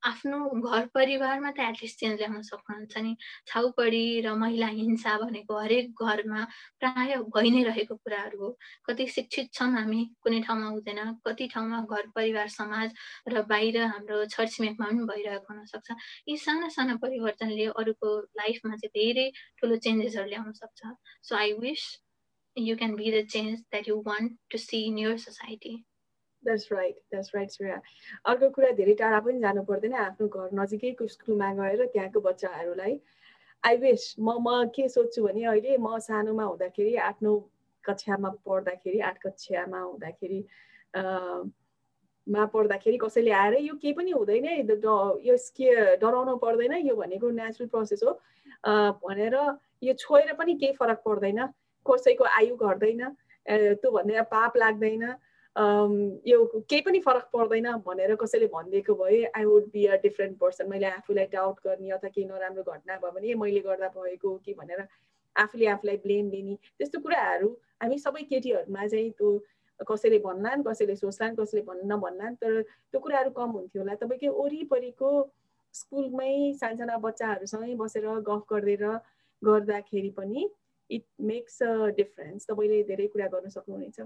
आफ्नो 0.09 0.39
घर 0.63 0.87
परिवारमा 0.95 1.51
त 1.51 1.61
एटलिस्ट 1.61 1.99
चेन्ज 2.01 2.19
ल्याउन 2.21 2.43
सक्नुहुन्छ 2.49 2.99
नि। 3.05 3.13
छाउपडी 3.49 4.05
र 4.27 4.35
महिला 4.43 4.67
हिंसा 4.79 5.17
भनेको 5.19 5.59
हरेक 5.59 6.03
घरमा 6.03 6.45
प्राय 6.81 7.17
भइ 7.35 7.51
नै 7.51 7.63
रहेको 7.69 7.95
कुराहरू 7.97 8.39
हो। 8.39 8.51
कति 8.87 9.07
शिक्षित 9.17 9.53
छन् 9.53 9.75
हामी 9.77 10.05
कुनै 10.23 10.41
ठाउँमा 10.47 10.69
हुँदैन। 10.69 11.01
कति 11.27 11.47
ठाउँमा 11.55 11.81
घर 11.91 12.07
परिवार 12.15 12.49
समाज 12.49 12.95
र 13.29 13.43
बाहिर 13.51 13.81
हाम्रो 13.83 14.25
छरछिमेकमा 14.35 14.87
पनि 14.87 15.05
भइरहेको 15.11 15.55
हुनसक्छ। 15.55 15.91
यी 16.29 16.37
साना 16.39 16.69
साना 16.79 16.97
परिवर्तनले 17.03 17.67
अरूको 17.75 18.19
लाइफमा 18.39 18.77
चाहिँ 18.77 18.95
धेरै 18.95 19.31
ठुलो 19.59 19.77
चेन्जेसहरू 19.77 20.29
ल्याउन 20.29 20.53
सक्छ। 20.63 20.81
So 21.23 21.37
I 21.37 21.53
wish 21.59 21.85
you 22.57 22.77
can 22.77 22.95
be 22.95 23.11
the 23.13 23.27
change 23.29 23.61
that 23.61 23.89
you 23.89 24.03
want 24.07 24.39
to 24.51 24.59
see 24.59 24.83
in 24.87 24.99
your 24.99 25.17
society 25.19 25.75
that's 26.45 26.73
right 26.73 26.97
that's 27.11 27.31
right 27.35 27.51
Shreya 27.51 27.81
अर्को 28.31 28.49
कुरा 28.57 28.71
धेरै 28.79 28.95
टाढा 28.95 29.21
पनि 29.21 29.41
जानु 29.41 29.63
पर्दैन 29.71 29.95
आफ्नो 30.07 30.29
घर 30.29 30.49
नजिकैको 30.61 31.07
स्कुलमा 31.15 31.53
गएर 31.55 31.85
त्यहाँको 31.87 32.21
बच्चाहरूलाई। 32.21 33.01
आई 33.67 33.77
विस 33.77 34.15
म 34.21 34.39
म 34.41 34.67
के 34.75 34.89
सोध्छु 34.89 35.23
भने 35.27 35.45
अहिले 35.45 35.77
म 35.77 35.99
सानोमा 35.99 36.45
हुँदाखेरि 36.45 36.95
आठ 37.11 37.23
नौ 37.23 37.33
कक्षामा 37.85 38.31
पढ्दाखेरि 38.47 39.01
आठ 39.11 39.19
कक्षामा 39.27 39.81
हुँदाखेरि 39.81 40.41
मा 42.27 42.45
पढ्दाखेरि 42.55 42.97
कसैले 43.03 43.31
आएर 43.33 43.55
यो 43.67 43.75
केही 43.83 43.93
पनि 43.99 44.11
हुँदैन 44.11 44.47
यो 45.27 45.37
के 45.57 45.97
डराउनु 45.97 46.37
पर्दैन 46.39 46.75
यो 46.87 46.95
भनेको 46.97 47.31
नेचुरल 47.31 47.69
प्रोसेस 47.69 48.03
हो। 48.05 48.13
भनेर 49.05 49.35
यो 49.83 49.93
छोएर 49.95 50.33
पनि 50.39 50.55
केही 50.55 50.73
फरक 50.79 51.03
पर्दैन 51.05 51.47
कसैको 51.87 52.25
आयु 52.25 52.57
घट्दैन 52.57 53.03
त्यो 53.81 53.91
भनेर 53.91 54.23
पाप 54.31 54.57
लाग्दैन। 54.57 55.05
यो 55.59 56.45
केही 56.71 56.81
पनि 56.87 57.01
फरक 57.01 57.29
पर्दैन 57.33 57.67
भनेर 57.87 58.15
कसैले 58.17 58.47
भनिदिएको 58.55 58.95
भए 58.95 59.23
I 59.37 59.45
would 59.45 59.65
be 59.73 59.85
a 59.87 59.97
different 60.03 60.39
person 60.39 60.69
मैले 60.71 60.87
आफूलाई 60.87 61.27
डाउट 61.33 61.61
गर्ने 61.67 61.91
अथवा 61.91 62.11
केही 62.15 62.27
नराम्रो 62.27 62.63
घटना 62.63 62.97
भयो 62.97 63.13
भने 63.13 63.35
मैले 63.43 63.61
गर्दा 63.61 63.89
भएको 63.97 64.37
कि 64.45 64.55
भनेर 64.55 64.87
आफूले 65.37 65.67
आफूलाई 65.75 65.97
ब्लेम 66.05 66.31
लिने 66.31 66.55
त्यस्तो 66.79 67.01
कुराहरू 67.01 67.49
हामी 67.83 67.99
सबै 67.99 68.23
केटीहरूमा 68.31 68.87
चाहिँ 68.87 69.11
त्यो 69.19 69.39
कसैले 69.81 70.19
भन्लान् 70.19 70.63
कसैले 70.69 70.97
सोच्लान् 70.97 71.37
कसैले 71.37 71.63
भन्न 71.67 71.93
नभन्लान् 71.93 72.37
तर 72.37 72.63
त्यो 72.63 73.01
कुराहरू 73.01 73.31
कम 73.31 73.51
हुन्थ्यो 73.59 73.83
होला। 73.83 73.95
तपाईँकै 74.03 74.29
वरिपरिको 74.39 75.11
स्कुलमै 75.75 76.33
सानसाना 76.61 76.97
बच्चाहरूसँगै 77.05 77.75
बसेर 77.83 78.07
गफ 78.31 78.43
गरिदिएर 78.53 78.85
गर्दाखेरि 79.43 80.11
पनि 80.17 80.49
इट 80.91 81.05
मेक्स 81.31 81.63
अ 81.63 81.75
डिफरेन्स 81.99 82.47
तपाईँले 82.51 82.83
धेरै 82.91 83.07
कुरा 83.15 83.27
गर्न 83.35 83.49
सक्नुहुनेछ। 83.59 84.01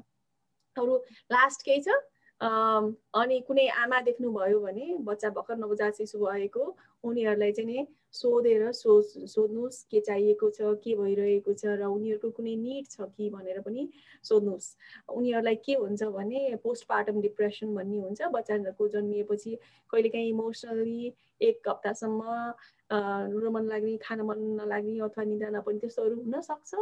अरू 0.76 0.96
लास्ट 1.32 1.64
केही 1.64 1.80
छ? 1.82 2.00
अनि 2.40 3.38
कुनै 3.46 3.66
आमा 3.80 4.00
देख्नुभयो 4.02 4.60
भने 4.60 4.86
बच्चा 5.06 5.28
भर्खर 5.30 5.56
नवजात 5.56 5.96
शिशु 5.96 6.18
भएको 6.18 6.62
उनीहरूलाई 7.04 7.52
चाहिँ 7.52 7.66
नि 7.68 7.86
सोधेर 8.14 8.70
सो 8.72 9.00
सोध्नुहोस् 9.02 9.78
के 9.90 10.00
चाहिएको 10.00 10.50
छ 10.50 10.72
के 10.84 10.94
भइरहेको 10.96 11.52
छ 11.54 11.76
र 11.78 11.86
उनीहरूको 11.86 12.30
कुनै 12.38 12.54
निड 12.64 12.88
छ 12.90 13.06
कि 13.14 13.28
भनेर 13.30 13.60
पनि 13.62 13.88
सोध्नुहोस्। 14.24 14.68
उनीहरूलाई 15.14 15.54
के 15.66 15.74
हुन्छ 15.74 16.02
भने 16.18 16.40
पोस्टपार्टम 16.64 17.20
डिप्रेसन 17.20 17.74
भन्ने 17.74 17.98
हुन्छ। 17.98 18.22
बच्चाहरूको 18.34 18.88
जन्मिएपछि 18.88 19.56
कहिलेकाहीँ 19.92 20.28
इमोसनली 20.28 21.12
एक 21.40 21.68
हप्तासम्म 21.68 22.20
रुन 23.32 23.52
मन 23.54 23.64
लाग्ने 23.70 23.96
खान 24.02 24.20
मन 24.26 24.38
नलाग्ने 24.60 24.98
अथवा 25.00 25.24
निदा 25.24 25.48
नपर्ने 25.56 25.78
त्यस्तोहरू 25.78 26.16
हुनसक्छ 26.16 26.74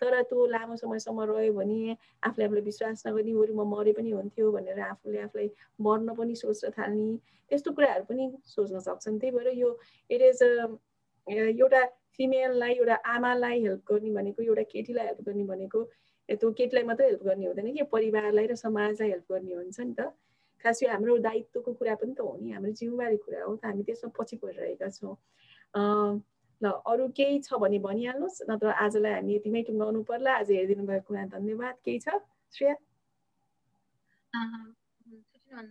तर 0.00 0.22
त्यो 0.30 0.46
लामो 0.54 0.76
समयसम्म 0.82 1.20
रह्यो 1.30 1.52
भने 1.52 1.96
आफूले 2.26 2.44
आफूलाई 2.46 2.62
विश्वास 2.70 3.02
नगर्ने 3.06 3.32
बरु 3.34 3.54
म 3.54 3.66
मरे 3.74 3.92
पनि 3.98 4.10
हुन्थ्यो 4.10 4.50
भनेर 4.52 4.80
आफूले 4.92 5.18
आफूलाई 5.26 5.48
मर्न 5.86 6.14
पनि 6.18 6.34
सोच्न 6.42 6.70
थाल्ने 6.78 7.08
त्यस्तो 7.50 7.72
कुराहरू 7.76 8.04
पनि 8.10 8.24
सोच्न 8.54 8.78
सक्छन्। 8.86 9.18
त्यही 9.20 9.32
भएर 9.36 9.48
यो 9.58 9.70
इट 10.10 10.22
इज 10.30 10.42
एउटा 11.26 11.82
फिमेललाई 12.16 12.74
एउटा 12.74 12.94
आमालाई 13.14 13.62
हेल्प 13.62 13.82
गर्ने 13.90 14.10
भनेको 14.18 14.42
एउटा 14.42 14.62
केटीलाई 14.72 15.06
हेल्प 15.06 15.20
गर्ने 15.28 15.44
भनेको 15.50 15.82
त्यो 16.28 16.50
केटीलाई 16.60 16.84
मात्रै 16.84 17.06
हेल्प 17.06 17.22
गर्ने 17.24 17.46
हुँदैन 17.46 17.72
कि 17.76 17.82
परिवारलाई 17.92 18.46
र 18.46 18.54
समाजलाई 18.64 19.10
हेल्प 19.10 19.32
गर्ने 19.32 19.54
हुन्छ 19.54 19.80
नि 19.80 19.94
त। 19.98 20.12
खास 20.64 20.82
यो 20.82 20.88
हाम्रो 20.90 21.16
दायित्वको 21.24 21.72
कुरा 21.78 21.94
पनि 22.02 22.12
त 22.18 22.20
हो 22.20 22.36
नि 22.42 22.50
हाम्रो 22.52 22.72
जिम्मेवारी 22.78 23.16
कुरा 23.24 23.44
हो 23.44 23.54
त 23.56 23.64
हामी 23.64 23.82
त्यसमा 23.86 24.10
पछि 24.18 24.36
परिरहेका 24.42 24.88
छौँ। 24.90 25.14
ल 26.60 26.70
अरू 26.90 27.08
केही 27.18 27.38
छ 27.46 27.58
भने 27.62 27.78
भनिहाल्नुहोस् 27.86 28.42
नत्र 28.50 28.74
आजलाई 28.84 29.12
हामी 29.12 29.34
यतिमै 29.36 29.62
टुङ्गाउनु 29.68 30.02
पर्ला। 30.10 30.32
आज 30.42 30.50
हेरिदिनु 30.50 30.84
भएको 30.90 31.14
धन्यवाद। 31.34 31.74
केही 31.84 31.98
छ 32.04 32.18
श्रेया? 32.54 32.74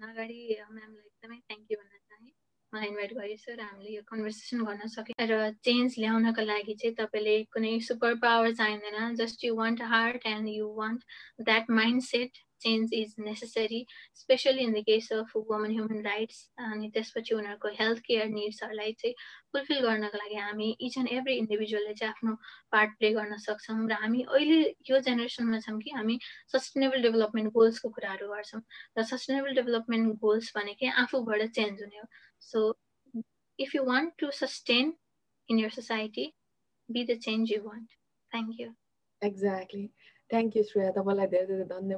अगाडि 0.07 0.39
म्यामलाई 0.71 1.05
एकदमै 1.07 1.39
थ्याङ्क 1.47 1.71
यू 1.71 1.77
भन्न 1.77 1.97
चाहेँ। 2.07 2.31
मलाई 2.73 2.87
इन्भाइट 2.87 3.13
गरेछु 3.19 3.51
र 3.51 3.61
हामीले 3.67 3.91
यो 3.95 4.01
कन्भर्सेसन 4.07 4.63
गर्न 4.67 4.87
सक्यौँ 4.95 5.27
र 5.31 5.35
चेन्ज 5.67 5.99
ल्याउनको 5.99 6.41
लागि 6.47 6.73
चाहिँ 6.81 6.95
तपाईँले 6.95 7.35
कुनै 7.53 7.73
सुपर 7.89 8.15
पावर 8.23 8.51
चाहिँदैन। 8.59 9.15
Just 9.21 9.45
you 9.45 9.55
want 9.55 9.81
heart 9.93 10.25
and 10.33 10.47
you 10.55 10.67
want 10.79 10.99
that 11.47 11.69
mind 11.79 12.01
set 12.11 12.31
change 12.61 12.89
is 12.91 13.13
necessary, 13.17 13.85
especially 14.15 14.63
in 14.63 14.73
the 14.73 14.83
case 14.83 15.11
of 15.11 15.27
women 15.35 15.71
human 15.71 16.03
rights. 16.03 16.49
अनि 16.59 16.89
त्यसपछि 16.93 17.35
उनीहरूको 17.35 17.69
हेल्थ 17.79 17.99
केयर 18.07 18.27
निड्सहरूलाई 18.29 18.93
चाहिँ 19.01 19.13
फुलफिल 19.51 19.79
गर्नको 19.81 20.17
लागि 20.17 20.35
हामी 20.37 20.69
इच 20.81 20.97
एन्ड 20.97 21.09
एभ्री 21.11 21.35
इन्डिभिजुअलले 21.37 21.93
चाहिँ 21.93 22.13
आफ्नो 22.13 22.33
पार्ट 22.71 22.97
प्ले 22.99 23.11
गर्न 23.13 23.37
सक्छौँ 23.45 23.87
र 23.89 23.99
हामी 24.01 24.21
अहिले 24.23 24.59
यो 24.89 24.99
जेनेरेसनमा 24.99 25.59
छौँ 25.59 25.79
कि 25.79 25.91
हामी 25.97 26.19
सस्टेनेबल 26.53 27.01
डेभलपमेन्ट 27.01 27.53
गोल्सको 27.53 27.89
कुराहरू 27.89 28.27
गर्छौँ 28.33 28.61
र 28.97 29.03
सस्टेनेबल 29.03 29.53
डेभलपमेन्ट 29.55 30.17
गोल्स 30.19 30.51
भनेकै 30.57 30.89
आफूबाट 31.03 31.47
चेन्ज 31.51 31.81
हुने 31.81 31.97
हो 31.97 32.07
so 32.41 32.65
if 33.59 33.75
you 33.75 33.83
want 33.83 34.13
to 34.19 34.31
sustain 34.33 34.93
in 35.49 35.59
your 35.59 35.69
society 35.71 36.33
be 36.89 37.03
the 37.05 37.19
change 37.21 37.51
you 37.51 37.61
want 37.63 37.89
thank 38.31 38.59
you 38.59 38.73
exactly 39.21 39.87
thank 40.29 40.57
you 40.57 40.63
Shreya 40.63 40.91
तपाईँलाई 40.91 41.27
धेरै 41.27 41.45
धेरै 41.47 41.65
धन्यवाद 41.65 41.95